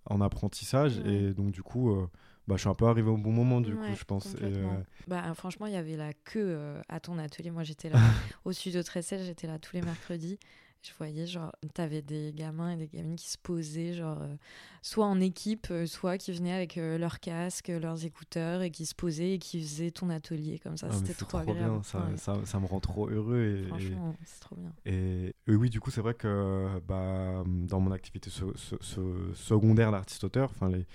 en 0.06 0.20
apprentissage. 0.20 0.98
Et 1.00 1.32
donc, 1.32 1.52
du 1.52 1.62
coup, 1.62 1.92
euh, 1.92 2.06
bah, 2.48 2.56
je 2.56 2.62
suis 2.62 2.68
un 2.68 2.74
peu 2.74 2.86
arrivé 2.86 3.08
au 3.08 3.16
bon 3.16 3.32
moment, 3.32 3.60
du 3.60 3.74
coup, 3.74 3.94
je 3.94 4.04
pense. 4.04 4.34
Et, 4.34 4.38
euh, 4.42 4.66
bah, 5.06 5.32
franchement, 5.34 5.66
il 5.66 5.74
y 5.74 5.76
avait 5.76 5.96
la 5.96 6.12
queue 6.12 6.58
à 6.88 6.98
ton 7.00 7.18
atelier. 7.18 7.50
Moi, 7.50 7.62
j'étais 7.62 7.90
là 7.90 7.98
au 8.44 8.52
studio 8.52 8.82
13 8.82 9.24
j'étais 9.24 9.46
là 9.46 9.58
tous 9.58 9.76
les 9.76 9.82
mercredis 9.82 10.38
je 10.82 10.92
voyais 10.96 11.26
genre 11.26 11.52
t'avais 11.74 12.00
des 12.00 12.32
gamins 12.34 12.70
et 12.70 12.76
des 12.76 12.88
gamines 12.88 13.16
qui 13.16 13.28
se 13.28 13.36
posaient 13.36 13.92
genre 13.92 14.22
euh, 14.22 14.34
soit 14.80 15.04
en 15.04 15.20
équipe 15.20 15.66
euh, 15.70 15.86
soit 15.86 16.16
qui 16.16 16.32
venaient 16.32 16.52
avec 16.54 16.78
euh, 16.78 16.96
leur 16.96 17.20
casque 17.20 17.68
leurs 17.68 18.04
écouteurs 18.04 18.62
et 18.62 18.70
qui 18.70 18.86
se 18.86 18.94
posaient 18.94 19.34
et 19.34 19.38
qui 19.38 19.60
faisaient 19.60 19.90
ton 19.90 20.08
atelier 20.08 20.58
comme 20.58 20.78
ça 20.78 20.88
ah, 20.90 20.94
c'était 20.94 21.12
trop, 21.12 21.38
agréable 21.38 21.70
bien. 21.70 21.82
Ça, 21.82 22.06
ça, 22.16 22.40
ça, 22.44 22.60
me 22.60 22.66
rend 22.66 22.80
trop 22.80 23.08
heureux 23.08 23.62
et, 23.62 23.68
franchement 23.68 24.14
c'est 24.24 24.40
trop 24.40 24.56
bien 24.56 24.72
et, 24.86 25.34
oui 25.48 25.68
du 25.68 25.80
coup 25.80 25.90
c'est 25.90 26.00
vrai 26.00 26.14
que 26.14 26.80
bah, 26.88 27.44
dans 27.46 27.80
mon 27.80 27.92
activité 27.92 28.30
secondaire 28.30 29.92
d'artiste 29.92 30.24
auteur 30.24 30.50
enfin 30.50 30.70
les 30.70 30.86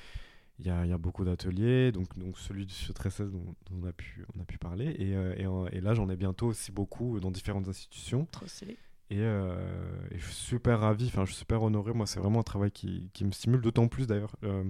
il 0.57 0.65
y, 0.65 0.69
a, 0.69 0.85
y 0.85 0.93
a, 0.93 0.97
beaucoup 0.97 1.25
d'ateliers, 1.25 1.91
donc, 1.91 2.17
donc 2.17 2.37
celui 2.37 2.65
du 2.65 2.73
13 2.73 3.29
dont, 3.29 3.43
dont, 3.69 3.81
on, 3.83 3.85
a 3.85 3.91
pu, 3.91 4.25
on 4.37 4.41
a 4.41 4.45
pu 4.45 4.57
parler. 4.57 4.85
Et, 4.85 5.09
et, 5.11 5.47
et 5.73 5.81
là, 5.81 5.93
j'en 5.93 6.09
ai 6.09 6.15
bientôt 6.15 6.47
aussi 6.47 6.71
beaucoup 6.71 7.19
dans 7.19 7.29
différentes 7.29 7.67
institutions. 7.67 8.25
Trop 8.31 8.47
stylé. 8.47 8.77
Euh, 9.11 10.07
et, 10.11 10.17
je 10.17 10.25
suis 10.25 10.33
super 10.33 10.79
ravi, 10.79 11.07
enfin 11.07 11.25
je 11.25 11.31
suis 11.31 11.39
super 11.39 11.61
honoré. 11.61 11.93
Moi, 11.93 12.05
c'est 12.07 12.19
vraiment 12.19 12.39
un 12.39 12.43
travail 12.43 12.71
qui, 12.71 13.09
qui 13.13 13.25
me 13.25 13.31
stimule, 13.31 13.61
d'autant 13.61 13.87
plus 13.87 14.07
d'ailleurs, 14.07 14.35
euh, 14.43 14.63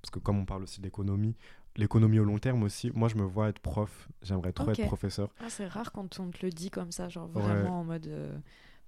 parce 0.00 0.10
que 0.10 0.18
comme 0.18 0.38
on 0.38 0.44
parle 0.44 0.62
aussi 0.62 0.80
d'économie, 0.80 1.36
l'économie 1.76 2.18
au 2.18 2.24
long 2.24 2.38
terme 2.38 2.62
aussi, 2.62 2.90
moi 2.94 3.08
je 3.08 3.16
me 3.16 3.24
vois 3.24 3.48
être 3.48 3.60
prof, 3.60 4.08
j'aimerais 4.22 4.52
trop 4.52 4.70
être 4.70 4.86
professeur. 4.86 5.28
Ah, 5.40 5.48
c'est 5.48 5.66
rare 5.66 5.92
quand 5.92 6.20
on 6.20 6.30
te 6.30 6.44
le 6.44 6.50
dit 6.50 6.70
comme 6.70 6.92
ça, 6.92 7.08
genre 7.08 7.28
vraiment 7.28 7.80
en 7.80 7.84
mode. 7.84 8.06
Euh, 8.06 8.36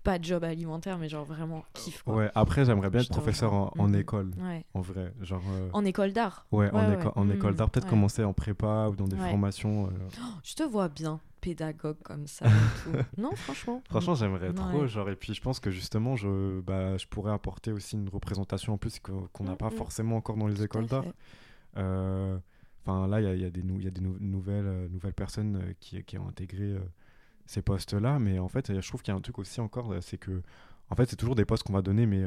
pas 0.03 0.19
de 0.19 0.25
job 0.25 0.45
alimentaire, 0.45 0.99
mais 0.99 1.09
genre 1.09 1.25
vraiment 1.25 1.65
kiff. 1.73 2.03
Quoi. 2.03 2.15
Ouais, 2.15 2.31
après, 2.35 2.67
j'aimerais 2.67 2.91
bien 2.91 3.01
être 3.01 3.09
professeur 3.09 3.55
en, 3.55 3.93
école, 3.95 4.33
en 4.75 4.83
vrai. 4.83 5.15
Genre, 5.23 5.41
En 5.73 5.83
école 5.87 6.13
d'art 6.13 6.45
Ouais, 6.53 6.71
en, 6.73 7.13
en 7.17 7.31
école 7.31 7.55
d'art, 7.55 7.71
peut-être 7.71 7.89
commencer 7.89 8.23
en 8.23 8.35
prépa 8.35 8.89
ou 8.91 8.97
dans 8.97 9.09
des 9.09 9.17
formations. 9.17 9.85
Oh, 9.85 10.23
je 10.43 10.55
te 10.55 10.63
vois 10.63 10.91
bien 10.91 11.21
pédagogue 11.45 11.99
comme 12.03 12.27
ça. 12.27 12.47
non, 13.19 13.35
franchement. 13.37 13.83
Franchement, 13.91 14.15
j'aimerais 14.15 14.53
trop. 14.55 14.87
Genre, 14.87 15.11
et 15.11 15.17
puis, 15.17 15.35
je 15.35 15.43
pense 15.43 15.61
que 15.61 15.71
justement, 15.71 16.17
je, 16.17 16.61
bah, 16.61 16.97
je 16.97 17.07
pourrais 17.07 17.33
apporter 17.33 17.71
aussi 17.71 17.97
une 17.97 18.09
représentation 18.09 18.73
en 18.73 18.79
plus 18.79 18.99
qu'on 18.99 19.45
n'a 19.45 19.53
mm, 19.53 19.57
pas 19.57 19.69
mm. 19.69 19.73
forcément 19.73 20.17
encore 20.17 20.37
dans 20.37 20.47
les 20.47 20.63
écoles 20.63 20.87
d'art. 20.87 21.05
Euh, 21.77 22.39
enfin, 22.83 23.07
là, 23.07 23.21
il 23.21 23.39
y, 23.39 23.43
y, 23.43 23.45
a 23.45 23.51
des, 23.51 23.61
y 23.61 23.87
a 23.87 23.91
des 23.91 24.01
nouvelles, 24.01 24.67
euh, 24.67 24.89
nouvelles 24.89 25.13
personnes 25.13 25.57
euh, 25.57 25.73
qui, 25.81 26.03
qui, 26.05 26.17
ont 26.17 26.29
intégré 26.29 26.77
ces 27.45 27.61
postes-là. 27.61 28.19
Mais 28.19 28.39
en 28.39 28.49
fait, 28.49 28.81
je 28.81 28.89
trouve 28.89 29.03
qu'il 29.03 29.13
y 29.13 29.15
a 29.15 29.19
un 29.19 29.23
truc 29.23 29.39
aussi 29.39 29.61
encore, 29.61 29.95
c'est 30.01 30.19
que, 30.19 30.43
en 30.89 30.95
fait, 30.95 31.11
c'est 31.11 31.17
toujours 31.17 31.35
des 31.35 31.45
postes 31.45 31.65
qu'on 31.65 31.75
va 31.75 31.83
donner, 31.83 32.07
mais 32.07 32.25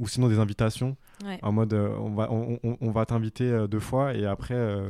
ou 0.00 0.08
sinon 0.08 0.28
des 0.28 0.38
invitations 0.38 0.96
en 1.42 1.52
mode 1.52 1.72
euh, 1.72 1.96
on 1.98 2.10
va 2.14 2.30
on, 2.30 2.58
on, 2.62 2.90
va 2.90 3.06
t'inviter 3.06 3.44
euh, 3.44 3.66
deux 3.66 3.78
fois 3.80 4.14
et 4.14 4.26
après 4.26 4.54
euh, 4.54 4.88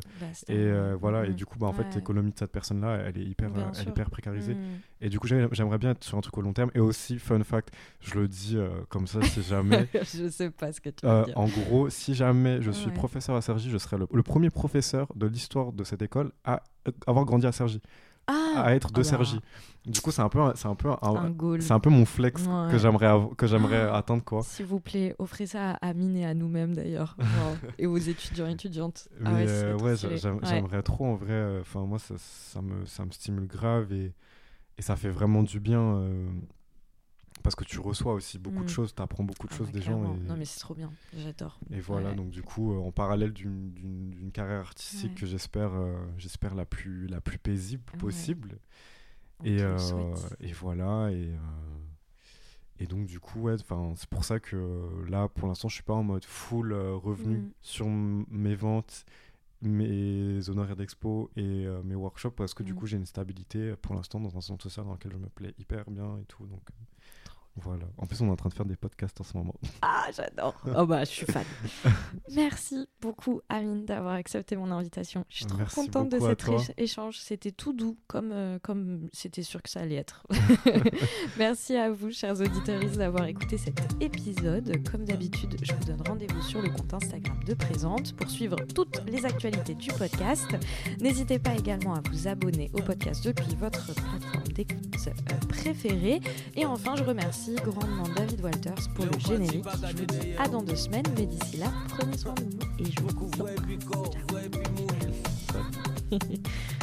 et 0.48 0.70
voilà 0.98 1.26
et 1.26 1.32
du 1.32 1.46
coup 1.46 1.58
bah 1.58 1.66
en 1.66 1.72
fait 1.72 1.94
l'économie 1.94 2.32
de 2.32 2.38
cette 2.38 2.52
personne 2.52 2.80
là 2.80 2.98
elle 3.06 3.18
est 3.18 3.24
hyper 3.24 3.50
elle 3.54 3.86
est 3.86 3.90
hyper 3.90 4.10
précarisée. 4.10 4.54
Mm. 4.54 4.80
et 5.02 5.08
du 5.10 5.18
coup 5.18 5.26
j'aimerais 5.26 5.78
bien 5.78 5.90
être 5.90 6.02
sur 6.02 6.16
un 6.18 6.20
truc 6.20 6.36
au 6.38 6.42
long 6.42 6.52
terme. 6.52 6.70
Et 6.74 6.80
aussi 6.80 7.18
fun 7.18 7.42
fact 7.44 7.72
je 8.00 8.14
le 8.18 8.28
dis 8.28 8.56
comme 8.88 9.06
ça 9.06 9.22
si 9.22 9.42
jamais 9.42 9.88
je 10.14 10.28
sais 10.28 10.50
pas 10.50 10.72
ce 10.72 10.80
que 10.80 10.90
tu 10.90 11.06
veux 11.06 11.24
dire. 11.24 11.38
en 11.38 11.46
gros 11.46 11.90
si 11.90 12.14
jamais 12.14 12.62
je 12.62 12.70
suis 12.70 12.90
professeur 12.90 13.36
à 13.36 13.42
Sergi 13.42 13.70
je 13.70 13.78
serai 13.78 13.98
le, 13.98 14.22
premier 14.22 14.50
professeur 14.50 15.12
de 15.14 15.26
l'histoire 15.26 15.72
de 15.72 15.84
cette 15.84 16.02
école 16.02 16.32
à 16.44 16.62
avoir 17.06 17.24
grandi 17.24 17.46
à 17.46 17.52
Sergi 17.52 17.80
Ah, 18.26 18.62
à 18.64 18.74
être 18.74 18.88
de 18.88 19.00
ah 19.00 19.02
bah, 19.02 19.04
Sergi. 19.04 19.40
Du 19.84 20.00
coup, 20.00 20.10
c'est 20.10 20.22
un 20.22 20.28
peu, 20.30 20.40
c'est 20.54 20.66
un 20.66 20.74
peu, 20.74 20.88
Un 21.02 21.34
c'est 21.60 21.72
un 21.72 21.80
peu 21.80 21.90
mon 21.90 22.06
flex 22.06 22.42
Ouais. 22.46 22.70
que 22.70 22.78
j'aimerais, 22.78 23.12
que 23.36 23.46
j'aimerais 23.46 23.88
Ah. 23.90 23.96
atteindre 23.96 24.24
quoi. 24.24 24.42
S'il 24.42 24.64
vous 24.64 24.80
plaît, 24.80 25.14
offrez 25.18 25.46
ça 25.46 25.72
à 25.72 25.88
Amine 25.88 26.16
et 26.16 26.24
à 26.24 26.32
nous-mêmes 26.32 26.74
d'ailleurs. 26.74 27.16
Et 27.78 27.86
aux 27.86 27.98
étudiants 27.98 28.46
et 28.46 28.52
étudiantes. 28.52 29.08
Mais 29.20 29.28
Ah 29.28 29.34
ouais, 29.34 29.46
euh, 29.46 29.76
Ouais. 29.78 29.94
j'aimerais 30.42 30.82
trop 30.82 31.04
en 31.06 31.14
vrai. 31.16 31.32
euh, 31.32 31.60
Enfin, 31.60 31.80
moi, 31.84 31.98
ça, 31.98 32.14
ça 32.16 32.62
me, 32.62 32.86
ça 32.86 33.04
me 33.04 33.10
stimule 33.10 33.46
grave 33.46 33.92
et, 33.92 34.14
et 34.78 34.82
ça 34.82 34.96
fait 34.96 35.10
vraiment 35.10 35.42
du 35.42 35.60
bien 35.60 35.80
euh, 35.80 36.26
parce 37.44 37.54
que 37.54 37.62
tu 37.62 37.78
reçois 37.78 38.14
aussi 38.14 38.38
beaucoup 38.40 38.64
de 38.64 38.68
choses, 38.68 38.92
tu 38.94 39.00
apprends 39.02 39.22
beaucoup 39.22 39.46
de 39.46 39.52
Ah 39.54 39.56
choses 39.58 39.70
des 39.70 39.80
gens. 39.82 40.02
Et, 40.16 40.18
Non 40.26 40.36
mais 40.36 40.44
c'est 40.46 40.58
trop 40.58 40.74
bien, 40.74 40.90
j'adore. 41.16 41.60
et 41.70 41.78
voilà, 41.78 42.08
Ouais. 42.10 42.16
donc 42.16 42.30
du 42.30 42.42
coup, 42.42 42.72
euh, 42.72 42.78
en 42.80 42.90
parallèle 42.90 43.32
d'une- 43.32 44.30
carrière 44.32 44.60
artistique 44.60 45.10
Ouais. 45.10 45.20
que 45.20 45.26
j'espère 45.26 45.72
euh, 45.74 45.94
j'espère 46.18 46.56
la 46.56 46.64
plus, 46.64 47.06
la 47.06 47.20
plus 47.20 47.38
paisible 47.38 47.84
possible. 48.00 48.58
Et, 49.44 49.60
euh, 49.62 49.76
et 50.40 50.52
voilà. 50.52 51.10
Et, 51.12 51.30
et 52.80 52.86
donc, 52.86 53.06
du 53.06 53.20
coup, 53.20 53.48
c'est 53.96 54.08
pour 54.08 54.24
ça 54.24 54.40
que 54.40 55.04
là, 55.08 55.28
pour 55.28 55.46
l'instant, 55.46 55.68
je 55.68 55.74
suis 55.74 55.82
pas 55.84 55.92
en 55.94 56.02
mode 56.02 56.24
full 56.24 56.72
revenu 56.72 57.36
Mm. 57.38 57.50
sur 57.60 57.86
mes 57.88 58.54
ventes, 58.56 59.04
mes 59.62 60.48
honoraires 60.48 60.76
d'expo 60.76 61.30
et 61.36 61.66
euh, 61.66 61.82
mes 61.84 61.94
workshops 61.94 62.34
parce 62.36 62.54
que 62.54 62.62
du 62.62 62.72
Mm. 62.72 62.76
coup, 62.76 62.86
j'ai 62.86 62.96
une 62.96 63.06
stabilité 63.06 63.74
pour 63.76 63.94
l'instant 63.94 64.18
dans 64.18 64.36
un 64.36 64.40
centre 64.40 64.62
social 64.64 64.86
dans 64.86 64.92
lequel 64.94 65.12
je 65.12 65.18
me 65.18 65.28
plais 65.28 65.54
hyper 65.58 65.88
bien 65.90 66.18
et 66.18 66.24
tout. 66.24 66.46
Donc, 66.46 66.62
voilà. 67.56 67.84
En 67.98 68.06
plus, 68.06 68.20
on 68.20 68.26
est 68.26 68.30
en 68.30 68.36
train 68.36 68.48
de 68.48 68.54
faire 68.54 68.66
des 68.66 68.76
podcasts 68.76 69.20
en 69.20 69.24
ce 69.24 69.36
moment. 69.36 69.54
Ah, 69.86 70.06
j'adore. 70.16 70.60
Oh 70.76 70.86
bah, 70.86 71.04
je 71.04 71.10
suis 71.10 71.26
fan. 71.26 71.44
Merci 72.34 72.88
beaucoup, 73.00 73.40
Amine, 73.48 73.84
d'avoir 73.84 74.14
accepté 74.14 74.56
mon 74.56 74.70
invitation. 74.70 75.24
Je 75.28 75.36
suis 75.36 75.46
trop 75.46 75.58
Merci 75.58 75.74
contente 75.74 76.08
de 76.10 76.18
cet 76.18 76.78
échange. 76.78 77.18
C'était 77.18 77.52
tout 77.52 77.72
doux, 77.72 77.98
comme 78.06 78.30
euh, 78.32 78.58
comme 78.60 79.08
c'était 79.12 79.42
sûr 79.42 79.62
que 79.62 79.68
ça 79.68 79.80
allait 79.80 79.96
être. 79.96 80.26
Merci 81.38 81.76
à 81.76 81.90
vous, 81.90 82.10
chers 82.10 82.40
auditeurs, 82.40 82.80
d'avoir 82.96 83.26
écouté 83.26 83.58
cet 83.58 83.80
épisode. 84.02 84.82
Comme 84.90 85.04
d'habitude, 85.04 85.56
je 85.62 85.72
vous 85.74 85.84
donne 85.84 86.02
rendez-vous 86.06 86.42
sur 86.42 86.62
le 86.62 86.70
compte 86.70 86.94
Instagram 86.94 87.38
de 87.44 87.54
Présente 87.54 88.16
pour 88.16 88.30
suivre 88.30 88.56
toutes 88.74 89.02
les 89.06 89.24
actualités 89.26 89.74
du 89.74 89.88
podcast. 89.92 90.56
N'hésitez 91.00 91.38
pas 91.38 91.54
également 91.54 91.94
à 91.94 92.02
vous 92.10 92.26
abonner 92.26 92.70
au 92.72 92.80
podcast 92.80 93.24
depuis 93.24 93.54
votre 93.56 93.92
plateforme 93.94 94.48
d'écoute 94.54 94.96
euh, 95.06 95.46
préférée. 95.48 96.20
Et 96.56 96.64
enfin, 96.64 96.96
je 96.96 97.04
remercie 97.04 97.43
grandement 97.52 98.08
David 98.16 98.40
Walters 98.42 98.88
pour 98.94 99.04
le 99.06 99.18
générique. 99.18 99.64
Je 99.88 99.96
vous 99.96 100.06
dis 100.06 100.36
à 100.38 100.48
dans 100.48 100.62
deux 100.62 100.76
semaines, 100.76 101.04
mais 101.16 101.26
d'ici 101.26 101.58
là, 101.58 101.66
prenez 101.88 102.16
soin 102.16 102.34
de 102.34 102.42
vous 102.42 102.58
et 102.78 102.90
je 102.90 103.00
vous 103.02 103.12
dis. 103.12 103.42